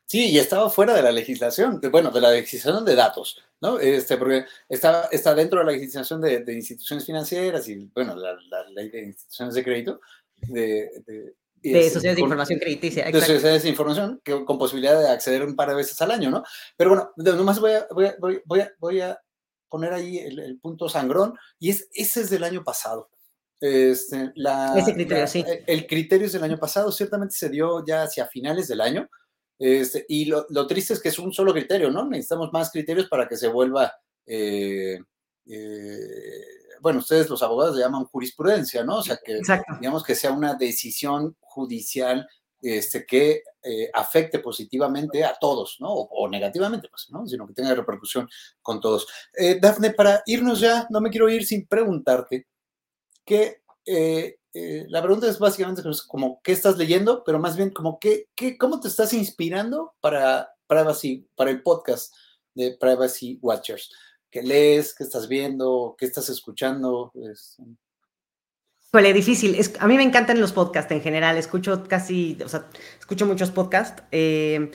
Sí, 0.08 0.30
y 0.30 0.38
estaba 0.38 0.70
fuera 0.70 0.94
de 0.94 1.02
la 1.02 1.12
legislación, 1.12 1.82
bueno, 1.92 2.10
de 2.10 2.22
la 2.22 2.30
legislación 2.30 2.82
de 2.82 2.94
datos, 2.94 3.42
¿no? 3.60 3.78
Este, 3.78 4.16
porque 4.16 4.46
está, 4.66 5.06
está 5.12 5.34
dentro 5.34 5.58
de 5.58 5.66
la 5.66 5.72
legislación 5.72 6.22
de, 6.22 6.42
instituciones 6.54 7.04
financieras 7.04 7.68
y, 7.68 7.90
bueno, 7.94 8.16
la, 8.16 8.34
ley 8.70 8.88
de 8.88 9.02
instituciones 9.02 9.54
de 9.54 9.62
crédito. 9.62 10.00
De, 10.40 11.02
de, 11.06 11.34
de 11.62 11.90
sociedades 11.90 12.16
de 12.16 12.22
información 12.22 12.58
crediticia. 12.58 13.04
De 13.04 13.20
sociedades 13.20 13.64
de 13.64 13.68
información 13.68 14.18
que, 14.24 14.46
con 14.46 14.56
posibilidad 14.56 14.98
de 14.98 15.10
acceder 15.10 15.44
un 15.44 15.54
par 15.54 15.68
de 15.68 15.74
veces 15.74 16.00
al 16.00 16.10
año, 16.10 16.30
¿no? 16.30 16.42
Pero 16.78 16.88
bueno, 16.88 17.36
nomás 17.36 17.60
voy 17.60 17.72
a, 17.72 17.86
voy 17.90 18.06
a, 18.06 18.16
voy 18.46 18.60
a, 18.62 18.72
voy 18.78 19.00
a 19.02 19.20
poner 19.68 19.92
ahí 19.92 20.16
el, 20.16 20.58
punto 20.58 20.88
sangrón 20.88 21.34
y 21.58 21.68
es, 21.68 21.86
ese 21.92 22.22
es 22.22 22.30
del 22.30 22.44
año 22.44 22.64
pasado. 22.64 23.10
Este, 23.60 24.32
la, 24.36 24.74
Ese 24.74 24.94
criterio, 24.94 25.26
sí. 25.26 25.44
El 25.66 25.86
criterio 25.86 26.28
es 26.28 26.32
del 26.32 26.44
año 26.44 26.58
pasado, 26.58 26.90
ciertamente 26.92 27.34
se 27.34 27.50
dio 27.50 27.84
ya 27.84 28.04
hacia 28.04 28.26
finales 28.26 28.68
del 28.68 28.80
año, 28.80 29.10
este, 29.58 30.04
y 30.08 30.26
lo, 30.26 30.46
triste 30.66 30.94
es 30.94 31.00
que 31.00 31.08
es 31.08 31.18
un 31.18 31.32
solo 31.32 31.52
criterio, 31.52 31.90
¿no? 31.90 32.04
Necesitamos 32.06 32.52
más 32.52 32.70
criterios 32.70 33.08
para 33.08 33.28
que 33.28 33.36
se 33.36 33.48
vuelva, 33.48 33.92
eh, 34.26 34.98
eh, 35.46 36.44
bueno, 36.80 37.00
ustedes 37.00 37.28
los 37.28 37.42
abogados 37.42 37.76
le 37.76 37.82
llaman 37.82 38.04
jurisprudencia, 38.04 38.84
¿no? 38.84 38.98
O 38.98 39.02
sea, 39.02 39.18
que 39.24 39.40
digamos 39.80 40.04
que 40.04 40.14
sea 40.14 40.32
una 40.32 40.54
decisión 40.54 41.36
judicial 41.40 42.28
este, 42.60 43.04
que 43.04 43.42
eh, 43.62 43.90
afecte 43.92 44.38
positivamente 44.38 45.24
a 45.24 45.34
todos, 45.40 45.78
¿no? 45.80 45.92
O, 45.92 46.28
negativamente, 46.28 46.88
pues, 46.88 47.08
¿no? 47.10 47.26
Sino 47.26 47.46
que 47.46 47.54
tenga 47.54 47.74
repercusión 47.74 48.28
con 48.62 48.80
todos. 48.80 49.06
Dafne, 49.60 49.90
para 49.90 50.22
irnos 50.26 50.60
ya, 50.60 50.86
no 50.90 51.00
me 51.00 51.10
quiero 51.10 51.28
ir 51.28 51.44
sin 51.44 51.66
preguntarte 51.66 52.46
qué 53.24 53.62
eh, 53.90 54.37
la 54.52 55.02
pregunta 55.02 55.28
es 55.28 55.38
básicamente 55.38 55.82
como 56.06 56.40
qué 56.42 56.52
estás 56.52 56.76
leyendo, 56.78 57.22
pero 57.24 57.38
más 57.38 57.56
bien 57.56 57.70
como 57.70 57.98
qué, 57.98 58.28
qué, 58.34 58.56
cómo 58.56 58.80
te 58.80 58.88
estás 58.88 59.12
inspirando 59.12 59.94
para 60.00 60.50
Privacy, 60.66 61.26
para 61.34 61.50
el 61.50 61.62
podcast 61.62 62.14
de 62.54 62.76
Privacy 62.78 63.38
Watchers. 63.40 63.90
¿Qué 64.30 64.42
lees? 64.42 64.94
¿Qué 64.94 65.04
estás 65.04 65.28
viendo? 65.28 65.94
¿Qué 65.98 66.06
estás 66.06 66.28
escuchando? 66.28 67.12
Es... 67.14 67.56
difícil. 69.12 69.54
Es, 69.54 69.72
a 69.80 69.86
mí 69.86 69.96
me 69.96 70.02
encantan 70.02 70.40
los 70.40 70.52
podcasts 70.52 70.92
en 70.92 71.00
general. 71.00 71.36
Escucho 71.36 71.84
casi, 71.84 72.36
o 72.44 72.48
sea, 72.48 72.68
escucho 72.98 73.26
muchos 73.26 73.50
podcasts. 73.50 74.02
Eh, 74.12 74.70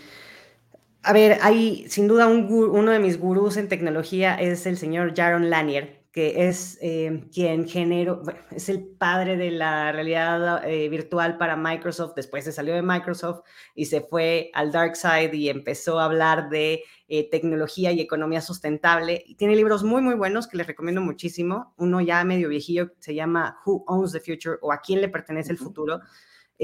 a 1.04 1.14
ver, 1.14 1.38
hay 1.42 1.88
sin 1.90 2.08
duda 2.08 2.28
un, 2.28 2.46
uno 2.52 2.92
de 2.92 3.00
mis 3.00 3.20
gurús 3.20 3.58
en 3.58 3.68
tecnología 3.68 4.36
es 4.36 4.66
el 4.66 4.78
señor 4.78 5.14
Jaron 5.16 5.50
Lanier, 5.50 6.03
que 6.14 6.48
es 6.48 6.78
eh, 6.80 7.28
quien 7.34 7.68
generó, 7.68 8.22
es 8.52 8.70
el 8.70 8.86
padre 8.86 9.36
de 9.36 9.50
la 9.50 9.92
realidad 9.92 10.64
eh, 10.64 10.88
virtual 10.88 11.40
para 11.40 11.56
Microsoft, 11.56 12.14
después 12.16 12.46
se 12.46 12.52
salió 12.52 12.76
de 12.76 12.84
Microsoft 12.84 13.42
y 13.74 13.86
se 13.86 14.02
fue 14.02 14.52
al 14.54 14.72
dark 14.72 14.96
side 14.96 15.36
y 15.36 15.50
empezó 15.50 16.00
a 16.00 16.06
hablar 16.06 16.50
de 16.50 16.84
eh, 17.08 17.30
tecnología 17.32 17.92
y 17.92 18.00
economía 18.00 18.42
sustentable. 18.42 19.24
Y 19.26 19.36
tiene 19.36 19.56
libros 19.56 19.84
muy, 19.84 20.04
muy 20.04 20.14
buenos 20.14 20.48
que 20.48 20.56
les 20.56 20.68
recomiendo 20.68 21.02
muchísimo. 21.02 21.74
Uno 21.78 22.00
ya 22.00 22.24
medio 22.24 22.48
viejillo 22.48 22.92
se 23.00 23.16
llama 23.16 23.58
Who 23.66 23.84
Owns 23.88 24.12
the 24.12 24.20
Future 24.20 24.60
o 24.62 24.72
A 24.72 24.82
quién 24.82 25.02
le 25.02 25.10
pertenece 25.10 25.52
el 25.52 25.58
futuro. 25.58 26.00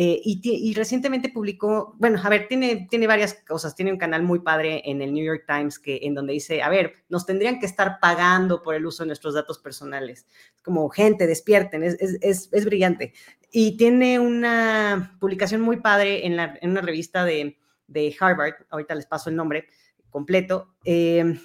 Eh, 0.02 0.22
y, 0.24 0.74
recientemente 0.76 1.28
publicó, 1.28 1.94
bueno, 2.00 2.22
a 2.24 2.30
ver, 2.30 2.48
tiene, 2.48 2.88
tiene 2.90 3.06
varias 3.06 3.34
cosas. 3.34 3.76
Tiene 3.76 3.92
un 3.92 3.98
canal 3.98 4.24
muy 4.24 4.40
padre 4.40 4.82
en 4.86 5.02
el 5.02 5.14
New 5.14 5.26
York 5.26 5.44
Times 5.46 5.78
que, 5.78 6.00
en 6.04 6.14
donde 6.14 6.32
dice, 6.32 6.62
a 6.62 6.70
ver, 6.70 6.94
nos 7.10 7.26
tendrían 7.26 7.60
que 7.60 7.66
estar 7.66 8.00
pagando 8.00 8.62
por 8.62 8.76
el 8.76 8.86
uso 8.86 9.04
de 9.04 9.08
nuestros 9.08 9.34
datos 9.34 9.60
personales. 9.60 10.26
Como 10.64 10.88
gente, 10.88 11.28
despierten, 11.28 11.84
es, 11.84 11.98
es, 12.00 12.48
es, 12.50 12.66
brillante. 12.66 13.12
Y 13.52 13.76
tiene 13.76 14.20
una 14.20 15.18
publicación 15.20 15.60
muy 15.60 15.82
padre 15.82 16.26
en, 16.26 16.38
la, 16.38 16.58
en 16.62 16.72
una 16.72 16.82
revista 16.82 17.26
de, 17.26 17.58
de, 17.88 18.16
Harvard, 18.18 18.54
ahorita 18.70 18.96
les 18.96 19.06
paso 19.06 19.30
el 19.30 19.36
nombre 19.36 19.68
completo, 20.10 20.76
eh, 20.86 21.38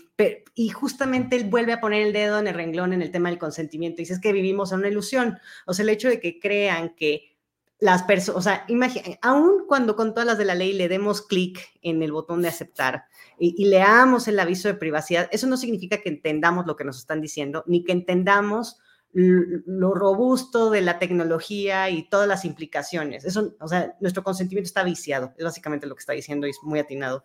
y 0.55 0.69
justamente 0.69 1.35
él 1.35 1.51
vuelve 1.51 1.73
a 1.73 1.81
poner 1.81 2.07
el 2.07 2.13
dedo 2.13 2.39
en 2.39 2.47
el 2.47 2.55
renglón 2.55 2.93
en 2.93 3.03
el 3.03 3.11
tema 3.11 3.31
del 3.31 3.39
consentimiento. 3.41 3.97
Dice, 3.97 4.13
es 4.13 4.21
que 4.21 4.33
vivimos 4.33 4.71
en 4.71 4.79
una 4.79 4.89
ilusión. 4.89 5.41
O 5.67 5.75
sea, 5.75 5.83
el 5.83 5.89
hecho 5.89 6.09
de 6.09 6.21
que 6.21 6.39
crean 6.39 6.95
que 6.95 7.34
las 7.81 8.05
personas, 8.05 8.39
o 8.39 8.43
sea, 8.43 8.65
imagina, 8.69 9.19
aún 9.21 9.65
cuando 9.67 9.97
con 9.97 10.15
todas 10.15 10.27
las 10.27 10.39
de 10.39 10.45
la 10.45 10.55
ley 10.55 10.73
le 10.73 10.89
demos 10.89 11.23
clic 11.23 11.61
en 11.83 12.03
el 12.03 12.13
botón 12.13 12.43
de 12.43 12.49
aceptar 12.49 13.05
y, 13.39 13.65
leamos 13.67 14.29
el 14.29 14.39
aviso 14.39 14.69
de 14.69 14.75
privacidad, 14.75 15.29
eso 15.33 15.47
no 15.47 15.57
significa 15.57 15.99
que 15.99 16.09
entendamos 16.09 16.67
lo 16.67 16.77
que 16.77 16.85
nos 16.85 16.99
están 16.99 17.21
diciendo, 17.21 17.65
ni 17.67 17.85
que 17.85 17.93
entendamos 17.93 18.79
lo 19.13 19.95
robusto 19.95 20.71
de 20.71 20.81
la 20.81 20.99
tecnología 20.99 21.89
y 21.89 22.09
todas 22.09 22.27
las 22.27 22.45
implicaciones. 22.45 23.25
Eso, 23.25 23.55
o 23.61 23.69
sea, 23.69 23.95
nuestro 24.01 24.25
consentimiento 24.25 24.67
está 24.67 24.83
viciado, 24.83 25.33
es 25.39 25.45
básicamente 25.45 25.87
lo 25.87 25.95
que 25.95 26.01
está 26.01 26.15
diciendo 26.15 26.49
y 26.49 26.51
es 26.51 26.59
muy 26.63 26.81
atinado. 26.81 27.25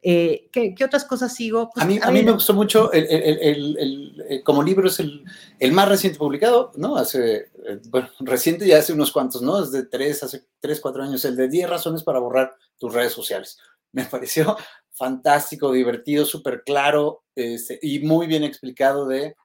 Eh, 0.00 0.48
¿qué, 0.52 0.76
otras 0.84 1.04
cosas 1.04 1.34
sigo? 1.34 1.70
Pues, 1.74 1.84
a, 1.84 1.88
mí, 1.88 1.98
a, 2.00 2.10
mí, 2.12 2.22
me 2.22 2.30
gustó 2.30 2.54
mucho, 2.54 2.92
el, 2.92 3.04
el, 3.06 4.14
el, 4.28 4.42
como 4.44 4.62
libro 4.62 4.86
es 4.86 5.00
el, 5.00 5.72
más 5.72 5.88
reciente 5.88 6.18
publicado, 6.18 6.70
¿no? 6.76 6.96
Hace, 6.96 7.50
eh, 7.68 7.80
bueno, 7.88 8.08
reciente 8.20 8.66
ya 8.66 8.78
hace 8.78 8.92
unos 8.92 9.12
cuantos, 9.12 9.42
¿no? 9.42 9.60
Desde 9.60 9.86
tres, 9.86 10.22
hace 10.22 10.46
tres, 10.60 10.80
cuatro 10.80 11.02
años, 11.02 11.24
el 11.24 11.36
de 11.36 11.48
10 11.48 11.68
razones 11.70 12.02
para 12.02 12.18
borrar 12.18 12.54
tus 12.78 12.92
redes 12.92 13.12
sociales. 13.12 13.58
Me 13.92 14.04
pareció 14.04 14.56
fantástico, 14.92 15.72
divertido, 15.72 16.24
súper 16.24 16.62
claro 16.64 17.22
este, 17.34 17.78
y 17.80 18.00
muy 18.00 18.26
bien 18.26 18.44
explicado 18.44 19.06
de 19.06 19.36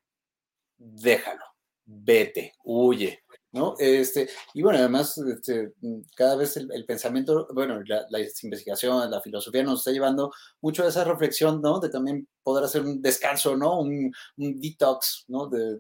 déjalo, 0.78 1.46
vete, 1.86 2.54
huye, 2.64 3.24
¿no? 3.52 3.76
Este, 3.78 4.30
y 4.54 4.64
bueno, 4.64 4.80
además, 4.80 5.18
este, 5.18 5.74
cada 6.16 6.36
vez 6.36 6.58
el, 6.58 6.86
pensamiento, 6.86 7.48
bueno, 7.54 7.82
la, 7.86 8.20
investigación, 8.42 9.10
la 9.12 9.22
filosofía 9.22 9.64
nos 9.64 9.80
está 9.80 9.92
llevando 9.92 10.34
mucho 10.60 10.84
a 10.84 10.88
esa 10.90 11.04
reflexión, 11.04 11.62
¿no? 11.62 11.80
De 11.80 11.90
también 11.90 12.28
poder 12.42 12.66
hacer 12.66 12.82
un 12.82 13.02
descanso, 13.02 13.56
¿no? 13.56 13.80
Un, 13.80 14.12
detox, 14.36 15.26
¿no? 15.28 15.48
De, 15.48 15.78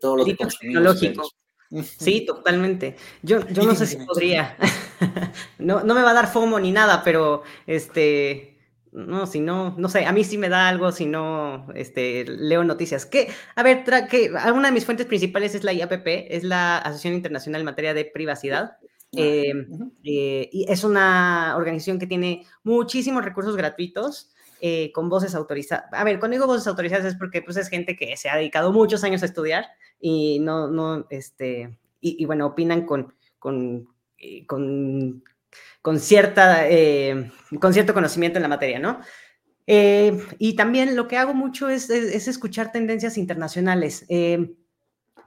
todo 0.00 0.16
lo 0.16 0.24
que 0.24 0.36
consumimos. 0.36 1.00
Sí, 1.98 2.24
totalmente. 2.26 2.96
Yo, 3.22 3.46
yo 3.48 3.64
no 3.64 3.74
sé 3.74 3.86
si 3.86 3.96
podría. 3.96 4.56
no, 5.58 5.82
no 5.82 5.94
me 5.94 6.02
va 6.02 6.10
a 6.10 6.14
dar 6.14 6.30
FOMO 6.30 6.60
ni 6.60 6.72
nada, 6.72 7.02
pero 7.04 7.42
este 7.66 8.52
no, 8.92 9.26
si 9.26 9.40
no, 9.40 9.74
no 9.78 9.88
sé, 9.88 10.04
a 10.04 10.12
mí 10.12 10.22
sí 10.22 10.36
me 10.36 10.50
da 10.50 10.68
algo 10.68 10.92
si 10.92 11.06
no 11.06 11.66
este, 11.74 12.24
leo 12.26 12.62
noticias. 12.62 13.06
Que, 13.06 13.28
a 13.56 13.62
ver, 13.62 13.84
que 14.08 14.30
una 14.54 14.68
de 14.68 14.72
mis 14.72 14.84
fuentes 14.84 15.06
principales 15.06 15.54
es 15.54 15.64
la 15.64 15.72
IAPP, 15.72 16.06
es 16.28 16.44
la 16.44 16.78
Asociación 16.78 17.14
Internacional 17.14 17.62
en 17.62 17.64
Materia 17.64 17.94
de 17.94 18.04
Privacidad. 18.04 18.76
Ah, 18.82 18.86
eh, 19.16 19.52
eh, 20.04 20.50
y 20.52 20.66
es 20.70 20.84
una 20.84 21.54
organización 21.56 21.98
que 21.98 22.06
tiene 22.06 22.46
muchísimos 22.64 23.24
recursos 23.24 23.56
gratuitos 23.56 24.31
eh, 24.64 24.92
con 24.92 25.08
voces 25.08 25.34
autorizadas. 25.34 25.92
A 25.92 26.04
ver, 26.04 26.20
cuando 26.20 26.36
digo 26.36 26.46
voces 26.46 26.68
autorizadas 26.68 27.04
es 27.04 27.16
porque 27.16 27.42
pues, 27.42 27.56
es 27.56 27.68
gente 27.68 27.96
que 27.96 28.16
se 28.16 28.30
ha 28.30 28.36
dedicado 28.36 28.72
muchos 28.72 29.02
años 29.02 29.22
a 29.22 29.26
estudiar 29.26 29.66
y 30.00 30.38
no, 30.38 30.68
no, 30.68 31.04
este, 31.10 31.76
y, 32.00 32.24
bueno, 32.24 32.46
opinan 32.46 32.86
con, 32.86 33.12
con, 33.38 33.88
con 34.46 35.22
con, 35.82 35.98
cierta, 35.98 36.68
eh, 36.68 37.30
con 37.60 37.74
cierto 37.74 37.92
conocimiento 37.92 38.38
en 38.38 38.42
la 38.42 38.48
materia, 38.48 38.78
¿no? 38.78 39.00
Eh, 39.66 40.16
y 40.38 40.54
también 40.54 40.96
lo 40.96 41.08
que 41.08 41.16
hago 41.16 41.34
mucho 41.34 41.68
es, 41.68 41.90
escuchar 41.90 42.72
tendencias 42.72 43.18
internacionales. 43.18 44.06
Eh, 44.08 44.54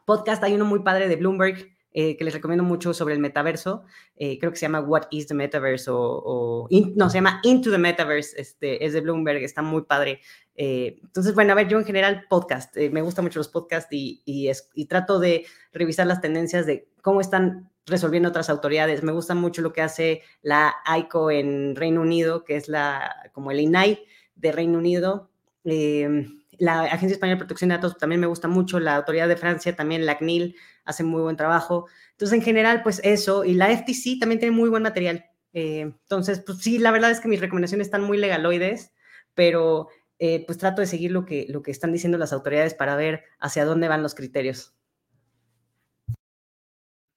podcast, 0.06 0.44
hay 0.44 0.54
uno 0.54 0.66
muy 0.66 0.80
padre 0.80 1.08
de 1.10 1.18
Bloomberg 1.18 1.75
que 1.96 2.18
les 2.20 2.34
recomiendo 2.34 2.64
mucho 2.64 2.94
sobre 2.94 3.14
el 3.14 3.22
metaverso. 3.22 3.86
creo 4.18 4.52
que 4.52 4.58
se 4.58 4.66
llama 4.66 4.82
What 4.82 5.04
is 5.12 5.28
the 5.28 5.34
Metaverse 5.34 5.90
o, 5.90 6.68
no, 6.96 7.10
se 7.10 7.18
llama 7.18 7.40
Into 7.44 7.72
the 7.72 7.78
Metaverse, 7.78 8.40
este, 8.40 8.86
es 8.86 8.92
de 8.92 9.00
Bloomberg, 9.02 9.44
está 9.44 9.62
muy 9.62 9.84
padre. 9.84 10.20
entonces, 10.56 11.34
bueno, 11.34 11.54
a 11.54 11.56
ver, 11.56 11.70
yo 11.70 11.78
en 11.78 11.86
general 11.86 12.26
podcast, 12.30 12.76
me 12.76 13.02
gustan 13.02 13.24
mucho 13.24 13.40
los 13.40 13.48
podcasts 13.48 13.88
y, 13.92 14.22
y 14.26 14.86
trato 14.86 15.20
de 15.20 15.46
revisar 15.72 16.06
las 16.06 16.20
tendencias 16.20 16.66
de 16.66 16.90
cómo 17.02 17.22
están 17.22 17.70
resolviendo 17.86 18.30
otras 18.30 18.50
autoridades. 18.50 19.04
Me 19.04 19.12
gusta 19.12 19.36
mucho 19.36 19.62
lo 19.62 19.74
que 19.74 19.82
hace 19.82 20.24
la 20.42 20.76
AICO 20.86 21.32
en 21.32 21.76
Reino 21.76 22.02
Unido, 22.02 22.44
que 22.44 22.56
es 22.56 22.68
la, 22.68 23.30
como 23.34 23.52
el 23.52 23.60
INAI 23.60 24.04
de 24.36 24.52
Reino 24.52 24.78
Unido. 24.78 25.30
La 25.64 26.82
Agencia 26.84 27.16
Española 27.16 27.36
de 27.36 27.40
Protección 27.40 27.70
de 27.70 27.76
Datos 27.76 27.98
también 27.98 28.22
me 28.22 28.28
gusta 28.28 28.48
mucho, 28.48 28.80
la 28.80 28.96
Autoridad 28.96 29.28
de 29.28 29.38
Francia 29.38 29.76
también, 29.76 30.06
la 30.06 30.18
CNIL, 30.18 30.56
hace 30.86 31.04
muy 31.04 31.22
buen 31.22 31.36
trabajo. 31.36 31.88
Entonces, 32.12 32.38
en 32.38 32.44
general, 32.44 32.84
pues 32.84 33.02
eso, 33.04 33.44
y 33.44 33.54
la 33.54 33.76
FTC 33.76 34.20
también 34.20 34.40
tiene 34.40 34.56
muy 34.56 34.70
buen 34.70 34.84
material. 34.84 35.26
Eh, 35.54 35.82
entonces, 35.82 36.42
pues 36.46 36.60
sí, 36.60 36.78
la 36.80 36.92
verdad 36.92 37.12
es 37.12 37.20
que 37.20 37.28
mis 37.28 37.42
recomendaciones 37.42 37.88
están 37.88 38.04
muy 38.04 38.18
legaloides, 38.18 38.92
pero 39.34 39.90
eh, 40.20 40.46
pues 40.46 40.58
trato 40.58 40.82
de 40.82 40.88
seguir 40.88 41.12
lo 41.12 41.26
que, 41.26 41.46
lo 41.50 41.62
que 41.62 41.72
están 41.72 41.92
diciendo 41.92 42.18
las 42.18 42.34
autoridades 42.34 42.74
para 42.74 42.96
ver 42.96 43.24
hacia 43.40 43.66
dónde 43.66 43.88
van 43.88 44.04
los 44.04 44.16
criterios. 44.16 44.74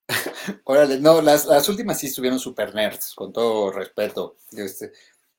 Órale, 0.65 0.99
no, 0.99 1.21
las, 1.21 1.47
las, 1.47 1.69
últimas 1.69 1.99
sí 1.99 2.07
estuvieron 2.07 2.39
super 2.39 2.75
nerds, 2.75 3.15
con 3.15 3.33
todo 3.33 3.71
respeto. 3.71 4.37
Este, 4.53 4.93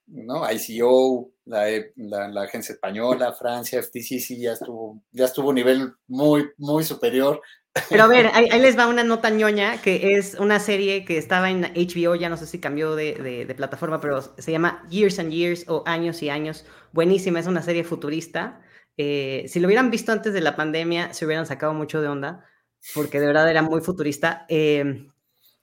¿no? 0.08 0.44
ICO, 0.52 1.32
la, 1.46 1.68
la, 1.96 2.28
la, 2.28 2.42
agencia 2.44 2.74
española, 2.74 3.34
Francia, 3.34 3.82
FTC, 3.82 4.20
sí, 4.20 4.40
ya 4.40 4.54
estuvo, 4.54 5.02
ya 5.12 5.26
estuvo 5.26 5.52
a 5.52 5.54
nivel 5.54 5.94
muy, 6.08 6.50
muy 6.58 6.84
superior. 6.84 7.42
Pero 7.90 8.04
a 8.04 8.08
ver, 8.08 8.32
ahí, 8.34 8.48
les 8.60 8.78
va 8.80 8.88
una 8.88 9.04
nota 9.04 9.30
ñoña, 9.30 9.82
que 9.82 10.16
es 10.16 10.36
una 10.36 10.60
serie 10.60 11.06
que 11.06 11.18
estaba 11.18 11.50
en 11.50 11.64
HBO, 11.64 12.16
ya 12.16 12.30
no 12.30 12.38
sé 12.38 12.46
si 12.46 12.60
cambió 12.60 12.96
de, 12.96 13.46
de, 13.48 13.56
plataforma, 13.56 14.02
pero 14.02 14.22
se 14.22 14.52
llama 14.52 14.86
Years 14.90 15.20
and 15.20 15.32
Years 15.32 15.66
o 15.68 15.84
Años 15.86 16.22
y 16.24 16.30
Años. 16.30 16.66
Buenísima, 16.92 17.40
es 17.40 17.48
una 17.48 17.62
serie 17.62 17.84
futurista. 17.84 18.62
Eh, 18.98 19.46
si 19.48 19.60
lo 19.60 19.68
hubieran 19.68 19.92
visto 19.92 20.12
antes 20.12 20.34
de 20.34 20.42
la 20.42 20.56
pandemia, 20.56 21.14
se 21.14 21.26
hubieran 21.26 21.46
sacado 21.46 21.74
mucho 21.74 22.02
de 22.02 22.08
onda 22.08 22.46
porque 22.94 23.20
de 23.20 23.28
verdad 23.28 23.50
era 23.50 23.62
muy 23.62 23.82
futurista. 23.82 24.46
Em, 24.50 25.12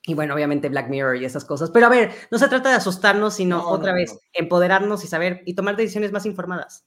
y 0.07 0.15
bueno, 0.15 0.35
obviamente 0.35 0.69
Black 0.69 0.89
Mirror 0.89 1.17
y 1.17 1.25
esas 1.25 1.45
cosas. 1.45 1.71
Pero 1.71 1.87
a 1.87 1.91
ver, 1.91 2.13
no 2.31 2.39
se 2.39 2.49
trata 2.49 2.69
de 2.71 2.77
asustarnos, 2.77 3.35
sino 3.35 3.69
otra 3.69 3.93
vez 3.93 4.17
empoderarnos 4.33 5.05
y 5.05 5.09
saber 5.09 5.43
y 5.47 5.55
tomar 5.55 5.77
decisiones 5.77 6.13
más 6.13 6.27
informadas. 6.27 6.87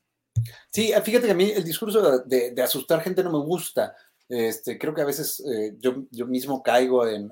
Sí, 0.72 0.94
fíjate 1.04 1.26
que 1.26 1.32
a 1.32 1.36
mí 1.36 1.52
el 1.52 1.64
discurso 1.64 2.20
de, 2.20 2.62
asustar 2.64 3.02
gente 3.02 3.24
no 3.24 3.32
me 3.32 3.40
gusta. 3.40 3.96
Este, 4.30 4.78
creo 4.78 4.94
que 4.94 5.02
a 5.02 5.06
veces 5.06 5.44
eh, 5.52 5.76
yo, 5.80 6.04
yo, 6.12 6.28
mismo 6.28 6.62
caigo 6.62 7.08
en, 7.08 7.32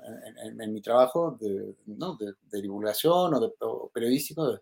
mi 0.72 0.82
trabajo 0.82 1.38
de, 1.40 1.76
¿no? 1.86 2.16
de, 2.16 2.60
divulgación 2.60 3.34
o, 3.34 3.40
de, 3.40 3.52
periodístico 3.94 4.60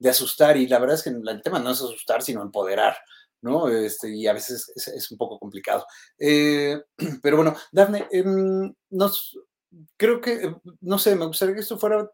de, 0.00 0.10
asustar 0.10 0.56
y 0.56 0.66
la 0.66 0.80
verdad 0.80 0.96
es 0.96 1.04
que 1.04 1.10
el 1.10 1.42
tema 1.42 1.60
no 1.60 1.70
es 1.70 1.80
asustar, 1.80 2.22
sino 2.22 2.42
empoderar. 2.42 2.96
¿no? 3.40 3.68
Este, 3.68 4.10
y 4.10 4.26
a 4.26 4.32
veces 4.32 4.72
es, 4.74 5.10
un 5.12 5.16
poco 5.16 5.38
complicado. 5.38 5.86
Eh, 6.18 6.80
pero 7.22 7.36
bueno, 7.36 7.54
Dafne, 7.70 8.08
em, 8.10 8.74
nos, 8.90 9.38
creo 9.96 10.20
que, 10.20 10.32
em, 10.42 10.56
no 10.80 10.98
sé, 10.98 11.14
me 11.14 11.26
gustaría 11.26 11.54
que 11.54 11.60
esto 11.60 11.78
fuera 11.78 12.10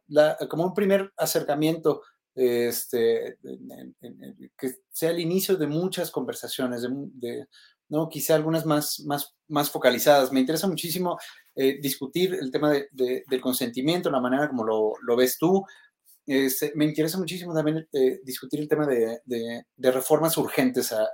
como 0.51 0.65
un 0.65 0.75
primer 0.75 1.11
acercamiento, 1.17 2.03
este, 2.35 3.39
que 4.57 4.75
sea 4.91 5.11
el 5.11 5.21
inicio 5.21 5.57
de 5.57 5.67
muchas 5.67 6.11
conversaciones, 6.11 6.87
de, 7.15 7.47
¿no? 7.89 8.09
quizá 8.09 8.35
algunas 8.35 8.67
más, 8.67 9.01
más, 9.07 9.35
más 9.49 9.71
focalizadas. 9.71 10.33
Me 10.33 10.41
interesa 10.41 10.67
muchísimo 10.69 11.19
eh, 11.55 11.79
discutir 11.81 12.35
el 12.35 12.51
tema 12.51 12.73
del 12.91 13.41
consentimiento, 13.41 14.11
la 14.11 14.21
manera 14.21 14.49
como 14.49 14.65
lo, 14.65 14.93
lo 15.03 15.17
ves 15.17 15.37
tú, 15.39 15.65
este, 16.27 16.73
me 16.77 16.85
interesa 16.85 17.19
muchísimo 17.19 17.53
también 17.53 17.89
eh, 17.93 18.21
discutir 18.23 18.61
el 18.61 18.69
tema 18.69 18.87
de, 18.87 19.21
reformas 19.79 20.37
urgentes 20.39 20.93
a, 20.93 21.09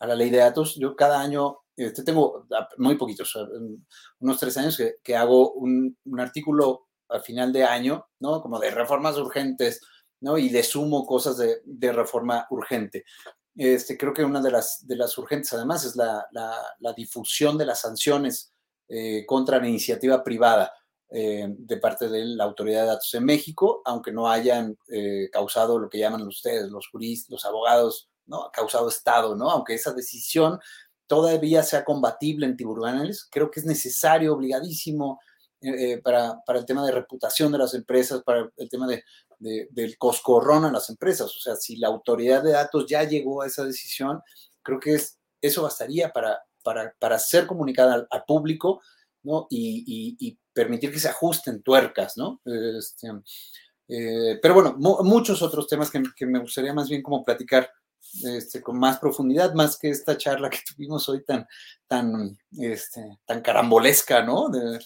la 0.00 0.14
ley 0.14 0.30
de 0.30 0.38
datos. 0.38 0.76
Yo 0.76 0.96
cada 0.96 1.20
año, 1.20 1.58
este, 1.76 2.02
tengo 2.02 2.46
muy 2.78 2.96
poquitos, 2.96 3.36
unos 4.20 4.40
tres 4.40 4.56
años 4.56 4.80
que, 5.02 5.16
hago 5.16 5.52
un, 5.52 5.96
artículo 6.18 6.88
al 7.08 7.20
final 7.22 7.52
de 7.52 7.64
año, 7.64 8.06
¿no? 8.20 8.40
Como 8.40 8.58
de 8.58 8.70
reformas 8.70 9.16
urgentes, 9.18 9.80
¿no? 10.20 10.38
Y 10.38 10.48
le 10.48 10.62
sumo 10.62 11.06
cosas 11.06 11.36
de, 11.36 11.92
reforma 11.92 12.46
urgente. 12.50 13.04
Este, 13.56 13.96
creo 13.96 14.12
que 14.12 14.24
una 14.24 14.42
de 14.42 14.50
las, 14.50 14.86
de 14.86 14.96
las 14.96 15.16
urgentes, 15.16 15.52
además, 15.52 15.84
es 15.84 15.96
la, 15.96 16.26
difusión 16.96 17.56
de 17.56 17.66
las 17.66 17.80
sanciones 17.80 18.52
eh, 18.88 19.24
contra 19.26 19.58
la 19.58 19.68
iniciativa 19.68 20.22
privada. 20.22 20.72
Eh, 21.08 21.46
de 21.48 21.76
parte 21.76 22.08
de 22.08 22.24
la 22.24 22.42
Autoridad 22.42 22.80
de 22.80 22.88
Datos 22.88 23.14
en 23.14 23.24
México, 23.24 23.80
aunque 23.84 24.10
no 24.10 24.28
hayan 24.28 24.76
eh, 24.88 25.28
causado 25.30 25.78
lo 25.78 25.88
que 25.88 26.00
llaman 26.00 26.26
ustedes, 26.26 26.68
los 26.68 26.88
juristas, 26.88 27.30
los 27.30 27.44
abogados, 27.44 28.08
¿no? 28.26 28.50
causado 28.52 28.88
Estado, 28.88 29.36
¿no? 29.36 29.48
Aunque 29.48 29.74
esa 29.74 29.92
decisión 29.92 30.58
todavía 31.06 31.62
sea 31.62 31.84
combatible 31.84 32.46
en 32.46 32.56
tribunales, 32.56 33.28
creo 33.30 33.52
que 33.52 33.60
es 33.60 33.66
necesario, 33.66 34.34
obligadísimo, 34.34 35.20
eh, 35.66 36.00
para, 36.02 36.42
para, 36.44 36.58
el 36.58 36.66
tema 36.66 36.84
de 36.86 36.92
reputación 36.92 37.50
de 37.52 37.58
las 37.58 37.74
empresas, 37.74 38.22
para 38.22 38.50
el 38.56 38.68
tema 38.68 38.86
de, 38.86 39.02
del 39.38 39.98
coscorrón 39.98 40.64
a 40.64 40.72
las 40.72 40.88
empresas. 40.90 41.34
O 41.34 41.40
sea, 41.40 41.56
si 41.56 41.76
la 41.76 41.88
autoridad 41.88 42.42
de 42.42 42.52
datos 42.52 42.86
ya 42.86 43.02
llegó 43.04 43.42
a 43.42 43.46
esa 43.46 43.64
decisión, 43.64 44.20
creo 44.62 44.80
que 44.80 44.94
es, 44.94 45.18
eso 45.40 45.62
bastaría 45.62 46.12
para, 46.12 46.40
para, 46.62 46.94
para 46.98 47.18
ser 47.18 47.46
comunicada 47.46 48.06
al, 48.10 48.24
público 48.24 48.80
¿no? 49.22 49.46
y, 49.50 50.38
permitir 50.52 50.90
que 50.90 50.98
se 50.98 51.08
ajusten 51.08 51.62
tuercas, 51.62 52.16
¿no? 52.16 52.40
Este, 52.46 53.10
eh, 53.88 54.38
pero 54.40 54.54
bueno, 54.54 54.74
muchos 54.78 55.42
otros 55.42 55.68
temas 55.68 55.90
que, 55.90 56.26
me 56.26 56.38
gustaría 56.38 56.72
más 56.72 56.88
bien 56.88 57.02
como 57.02 57.24
platicar 57.24 57.70
este, 58.24 58.62
con 58.62 58.78
más 58.78 58.98
profundidad, 58.98 59.54
más 59.54 59.78
que 59.78 59.90
esta 59.90 60.16
charla 60.16 60.50
que 60.50 60.58
tuvimos 60.76 61.08
hoy 61.08 61.24
tan, 61.24 61.46
tan, 61.86 62.38
este, 62.58 63.18
tan 63.24 63.40
carambolesca, 63.42 64.22
¿no? 64.22 64.48
De, 64.48 64.80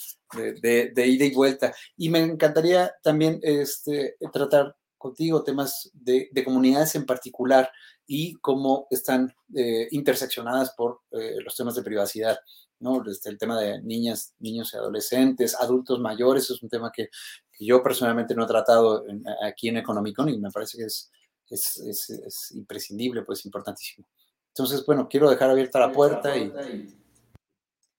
ida 1.06 1.24
y 1.24 1.34
vuelta. 1.34 1.74
Y 1.96 2.08
me 2.08 2.20
encantaría 2.20 2.92
también 3.02 3.40
este, 3.42 4.16
tratar 4.32 4.76
contigo 4.98 5.42
temas 5.42 5.90
de, 5.94 6.28
comunidades 6.44 6.94
en 6.94 7.06
particular 7.06 7.70
y 8.06 8.34
cómo 8.34 8.86
están 8.90 9.34
eh, 9.54 9.88
interseccionadas 9.92 10.72
por 10.72 11.00
eh, 11.12 11.36
los 11.42 11.56
temas 11.56 11.74
de 11.74 11.82
privacidad. 11.82 12.38
¿no? 12.80 13.02
Este, 13.08 13.30
el 13.30 13.38
tema 13.38 13.60
de 13.60 13.80
niñas, 13.82 14.34
niños 14.38 14.72
y 14.72 14.76
adolescentes, 14.76 15.54
adultos 15.54 16.00
mayores, 16.00 16.50
es 16.50 16.62
un 16.62 16.68
tema 16.68 16.90
que, 16.94 17.08
yo 17.62 17.82
personalmente 17.82 18.34
no 18.34 18.44
he 18.44 18.46
tratado 18.46 19.04
aquí 19.44 19.68
en 19.68 19.76
Economicon 19.76 20.30
y 20.30 20.38
me 20.38 20.50
parece 20.50 20.78
que 20.78 20.84
es, 20.84 21.10
es, 21.50 22.52
imprescindible, 22.54 23.22
pues 23.22 23.44
importantísimo. 23.44 24.06
Entonces, 24.48 24.84
bueno, 24.86 25.08
quiero 25.08 25.30
dejar 25.30 25.50
abierta 25.50 25.78
la 25.78 25.92
puerta 25.92 26.36
y... 26.36 26.52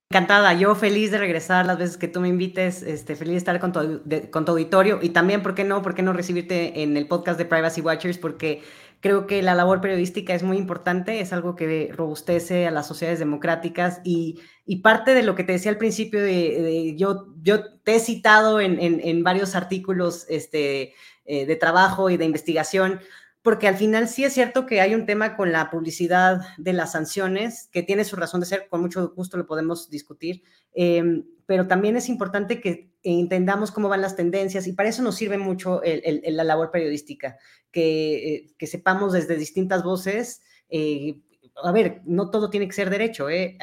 Encantada, 0.09 0.53
yo 0.53 0.75
feliz 0.75 1.09
de 1.11 1.19
regresar 1.19 1.65
las 1.65 1.77
veces 1.77 1.95
que 1.95 2.09
tú 2.09 2.19
me 2.19 2.27
invites, 2.27 2.83
este, 2.83 3.15
feliz 3.15 3.31
de 3.31 3.37
estar 3.37 3.59
con 3.61 3.71
tu, 3.71 4.01
con 4.29 4.43
tu 4.43 4.51
auditorio 4.51 4.99
y 5.01 5.09
también, 5.09 5.41
¿por 5.41 5.55
qué 5.55 5.63
no? 5.63 5.81
¿Por 5.81 5.95
qué 5.95 6.01
no 6.01 6.11
recibirte 6.11 6.83
en 6.83 6.97
el 6.97 7.07
podcast 7.07 7.37
de 7.37 7.45
Privacy 7.45 7.79
Watchers? 7.79 8.17
Porque 8.17 8.61
Creo 9.01 9.25
que 9.25 9.41
la 9.41 9.55
labor 9.55 9.81
periodística 9.81 10.35
es 10.35 10.43
muy 10.43 10.57
importante, 10.57 11.21
es 11.21 11.33
algo 11.33 11.55
que 11.55 11.89
robustece 11.91 12.67
a 12.67 12.71
las 12.71 12.87
sociedades 12.87 13.17
democráticas 13.17 13.99
y, 14.03 14.39
parte 14.83 15.15
de 15.15 15.23
lo 15.23 15.33
que 15.33 15.43
te 15.43 15.53
decía 15.53 15.71
al 15.71 15.79
principio, 15.79 16.21
de, 16.21 16.95
yo, 16.95 17.25
yo 17.41 17.79
te 17.79 17.95
he 17.95 17.99
citado 17.99 18.61
en, 18.61 19.23
varios 19.23 19.55
artículos 19.55 20.27
este, 20.29 20.93
eh, 21.25 21.47
de 21.47 21.55
trabajo 21.55 22.11
y 22.11 22.17
de 22.17 22.25
investigación, 22.25 22.99
porque 23.41 23.67
al 23.67 23.75
final 23.75 24.07
sí 24.07 24.23
es 24.23 24.33
cierto 24.33 24.65
que 24.65 24.81
hay 24.81 24.93
un 24.93 25.05
tema 25.05 25.35
con 25.35 25.51
la 25.51 25.69
publicidad 25.71 26.41
de 26.57 26.73
las 26.73 26.91
sanciones, 26.91 27.69
que 27.71 27.81
tiene 27.81 28.05
su 28.05 28.15
razón 28.15 28.39
de 28.41 28.45
ser, 28.45 28.67
con 28.69 28.81
mucho 28.81 29.13
gusto 29.15 29.37
lo 29.37 29.47
podemos 29.47 29.89
discutir, 29.89 30.43
em, 30.73 31.25
pero 31.47 31.67
también 31.67 31.95
es 31.95 32.07
importante 32.07 32.61
que 32.61 32.91
entendamos 33.03 33.71
cómo 33.71 33.89
van 33.89 34.01
las 34.01 34.15
tendencias 34.15 34.67
y 34.67 34.73
para 34.73 34.89
eso 34.89 35.01
nos 35.01 35.15
sirve 35.15 35.37
mucho 35.37 35.81
la 35.83 36.43
labor 36.43 36.69
periodística, 36.71 37.37
que, 37.71 38.53
eh, 38.59 38.67
sepamos 38.67 39.13
desde 39.13 39.35
distintas 39.37 39.83
voces. 39.83 40.41
Eh, 40.69 41.19
a 41.63 41.71
ver, 41.71 42.01
no 42.05 42.29
todo 42.29 42.49
tiene 42.49 42.67
que 42.67 42.73
ser 42.73 42.89
derecho, 42.89 43.29
eh, 43.29 43.57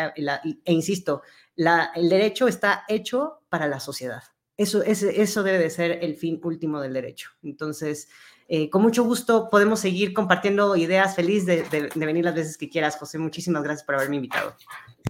e 0.64 0.72
insisto, 0.72 1.22
el 1.56 2.08
derecho 2.08 2.48
está 2.48 2.84
hecho 2.88 3.42
para 3.48 3.68
la 3.68 3.80
sociedad. 3.80 4.22
Eso, 4.56 4.82
eso 4.82 5.42
debe 5.44 5.58
de 5.58 5.70
ser 5.70 6.02
el 6.02 6.16
fin 6.16 6.40
último 6.42 6.80
del 6.80 6.92
derecho. 6.92 7.30
Entonces, 7.44 8.08
eh, 8.51 8.70
con 8.70 8.80
mucho 8.80 9.05
gusto 9.05 9.51
podemos 9.51 9.80
seguir 9.80 10.14
compartiendo 10.14 10.74
ideas. 10.74 11.14
Feliz 11.14 11.44
de, 11.44 11.90
venir 11.94 12.24
las 12.24 12.34
veces 12.34 12.57
que 12.57 12.70
quieras, 12.70 12.96
José. 12.96 13.18
Muchísimas 13.18 13.62
gracias 13.62 13.84
por 13.84 13.96
haberme 13.96 14.16
invitado. 14.16 14.57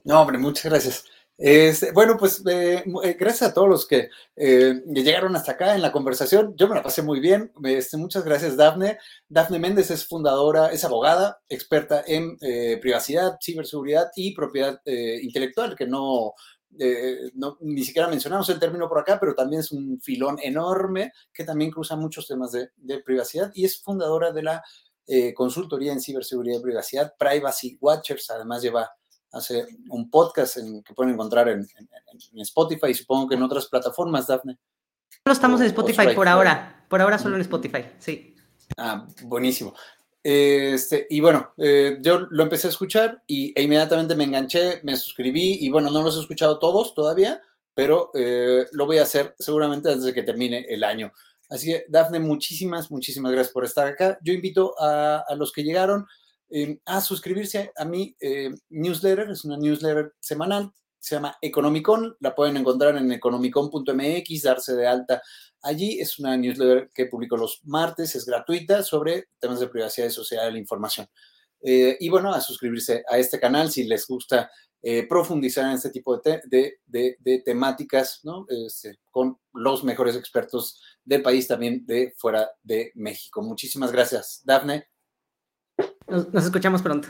No, 0.05 0.21
hombre, 0.21 0.39
muchas 0.39 0.65
gracias. 0.65 1.05
Este, 1.41 1.93
bueno, 1.93 2.17
pues 2.19 2.43
eh, 2.51 2.83
eh, 3.05 3.17
gracias 3.17 3.51
a 3.51 3.55
todos 3.55 3.69
los 3.69 3.87
que 3.87 4.11
llegaron 4.37 5.37
hasta 5.37 5.53
acá 5.53 5.77
en 5.77 5.83
la 5.83 5.93
conversación. 5.93 6.57
Yo 6.57 6.67
me 6.67 6.75
la 6.75 6.83
pasé 6.83 7.03
muy 7.03 7.21
bien. 7.21 7.53
Este, 7.63 7.97
muchas 7.97 8.25
gracias, 8.25 8.57
Dafne. 8.57 8.99
Dafne 9.29 9.61
Méndez 9.61 9.93
es 9.93 10.05
fundadora, 10.05 10.73
es 10.73 10.85
abogada, 10.85 11.41
experta 11.49 12.03
en 12.05 12.39
privacidad, 12.81 13.39
ciberseguridad 13.41 14.11
y 14.17 14.35
propiedad 14.35 14.81
intelectual, 14.85 15.77
que 15.77 15.87
no, 15.87 16.35
eh, 16.79 17.31
no, 17.35 17.57
ni 17.61 17.83
siquiera 17.83 18.09
mencionamos 18.09 18.49
el 18.51 18.59
término 18.59 18.89
por 18.89 18.99
acá, 18.99 19.19
pero 19.19 19.35
también 19.35 19.61
es 19.61 19.73
un 19.73 20.01
filón 20.01 20.39
enorme 20.43 21.13
que 21.33 21.45
también 21.45 21.71
cruza 21.71 21.97
muchos 21.97 22.27
temas 22.27 22.53
de, 22.53 22.71
privacidad 23.05 23.51
y 23.55 23.65
es 23.65 23.81
fundadora 23.81 24.33
de 24.33 24.43
la 24.43 24.63
eh, 25.07 25.33
consultoría 25.33 25.93
en 25.93 26.01
ciberseguridad 26.01 26.59
y 26.59 26.63
privacidad, 26.63 27.15
Privacy 27.19 27.79
Watchers. 27.81 28.31
Además, 28.31 28.63
lleva 28.63 28.91
hace 29.33 29.67
un 29.91 30.11
podcast 30.11 30.59
en, 30.59 30.83
que 30.83 30.95
pueden 30.95 31.15
encontrar 31.15 31.49
en, 31.49 31.67
Spotify 32.37 32.89
y 32.91 32.95
supongo 32.95 33.29
que 33.29 33.35
en 33.35 33.43
otras 33.43 33.67
plataformas, 33.67 34.27
Dafne. 34.27 34.59
Solo 35.25 35.33
estamos 35.33 35.61
en 35.61 35.67
Spotify 35.69 36.15
por 36.15 36.29
ahora. 36.29 36.85
Por 36.89 37.01
ahora 37.01 37.19
solo 37.19 37.37
en 37.37 37.43
Spotify, 37.43 37.85
sí. 37.99 38.35
Ah, 38.77 39.07
buenísimo. 39.25 39.75
Este, 40.23 41.07
y 41.09 41.21
bueno, 41.21 41.53
eh, 41.57 41.99
yo 42.01 42.21
lo 42.31 42.43
empecé 42.43 42.67
a 42.67 42.71
escuchar 42.71 43.23
y, 43.27 43.53
e 43.59 43.63
inmediatamente 43.63 44.17
me 44.17 44.25
enganché, 44.25 44.81
me 44.83 44.97
suscribí 44.97 45.59
y 45.61 45.71
bueno, 45.71 45.91
no 45.91 46.03
los 46.03 46.17
he 46.17 46.21
escuchado 46.21 46.59
todos 46.59 46.95
todavía, 46.95 47.41
pero 47.75 48.11
eh, 48.15 48.67
lo 48.73 48.87
voy 48.87 48.99
a 48.99 49.05
hacer 49.05 49.35
seguramente 49.39 49.89
antes 49.89 50.05
de 50.05 50.15
que 50.15 50.25
termine 50.25 50.67
el 50.69 50.85
año. 50.85 51.13
Así 51.49 51.69
que, 51.69 51.87
Dafne, 51.89 52.19
muchísimas, 52.19 52.91
muchísimas 52.91 53.33
gracias 53.33 53.53
por 53.53 53.65
estar 53.65 53.87
acá. 53.87 54.19
Yo 54.23 54.33
invito 54.33 54.75
a, 54.79 55.25
los 55.37 55.53
que 55.53 55.63
llegaron 55.63 56.07
eh, 56.51 56.79
a 56.85 57.01
suscribirse 57.01 57.73
a 57.77 57.85
mi 57.85 58.15
newsletter, 58.69 59.31
es 59.31 59.45
una 59.45 59.57
newsletter 59.57 60.15
semanal, 60.21 60.73
se 61.09 61.15
llama 61.17 61.37
Economicon, 61.41 62.17
la 62.21 62.35
pueden 62.35 62.57
encontrar 62.57 62.97
en 62.97 63.11
economicon.mx, 63.11 64.43
darse 64.43 64.75
de 64.75 64.87
alta 64.87 65.23
Allí 65.63 66.01
es 66.01 66.19
una 66.19 66.37
newsletter 66.37 66.91
que 66.95 67.07
publico 67.07 67.37
los 67.37 67.61
martes, 67.65 68.15
es 68.15 68.25
gratuita 68.25 68.83
sobre 68.83 69.29
temas 69.41 69.61
de 69.61 69.69
privacidad 69.69 70.07
y 70.07 70.11
sociedad 70.11 70.45
de 70.45 70.53
la 70.53 70.59
información. 70.59 71.09
Eh, 71.61 71.97
y 71.99 72.09
bueno, 72.09 72.33
a 72.33 72.41
suscribirse 72.41 73.03
a 73.09 73.19
este 73.19 73.41
canal 73.41 73.71
si 73.71 73.85
les 73.85 74.07
gusta 74.07 74.51
eh, 74.81 75.09
profundizar 75.09 75.65
en 75.65 75.73
este 75.73 75.91
tipo 75.91 76.17
de, 76.19 77.43
temáticas, 77.45 78.21
¿no? 78.23 78.47
Este, 78.49 79.01
con 79.11 79.39
los 79.53 79.83
mejores 79.83 80.15
expertos 80.15 80.81
del 81.05 81.23
país, 81.23 81.49
también 81.49 81.85
de 81.85 82.15
fuera 82.17 82.49
de 82.63 82.93
México. 82.95 83.43
Muchísimas 83.43 83.91
gracias, 83.91 84.43
Dafne. 84.45 84.87
Nos, 86.07 86.33
nos 86.33 86.45
escuchamos 86.45 86.83
pronto. 86.83 87.09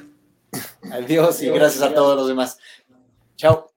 Adiós 0.90 1.42
y 1.42 1.50
gracias 1.50 1.82
a 1.82 1.92
todos 1.92 2.16
los 2.16 2.28
demás. 2.28 2.56
Chao. 3.36 3.67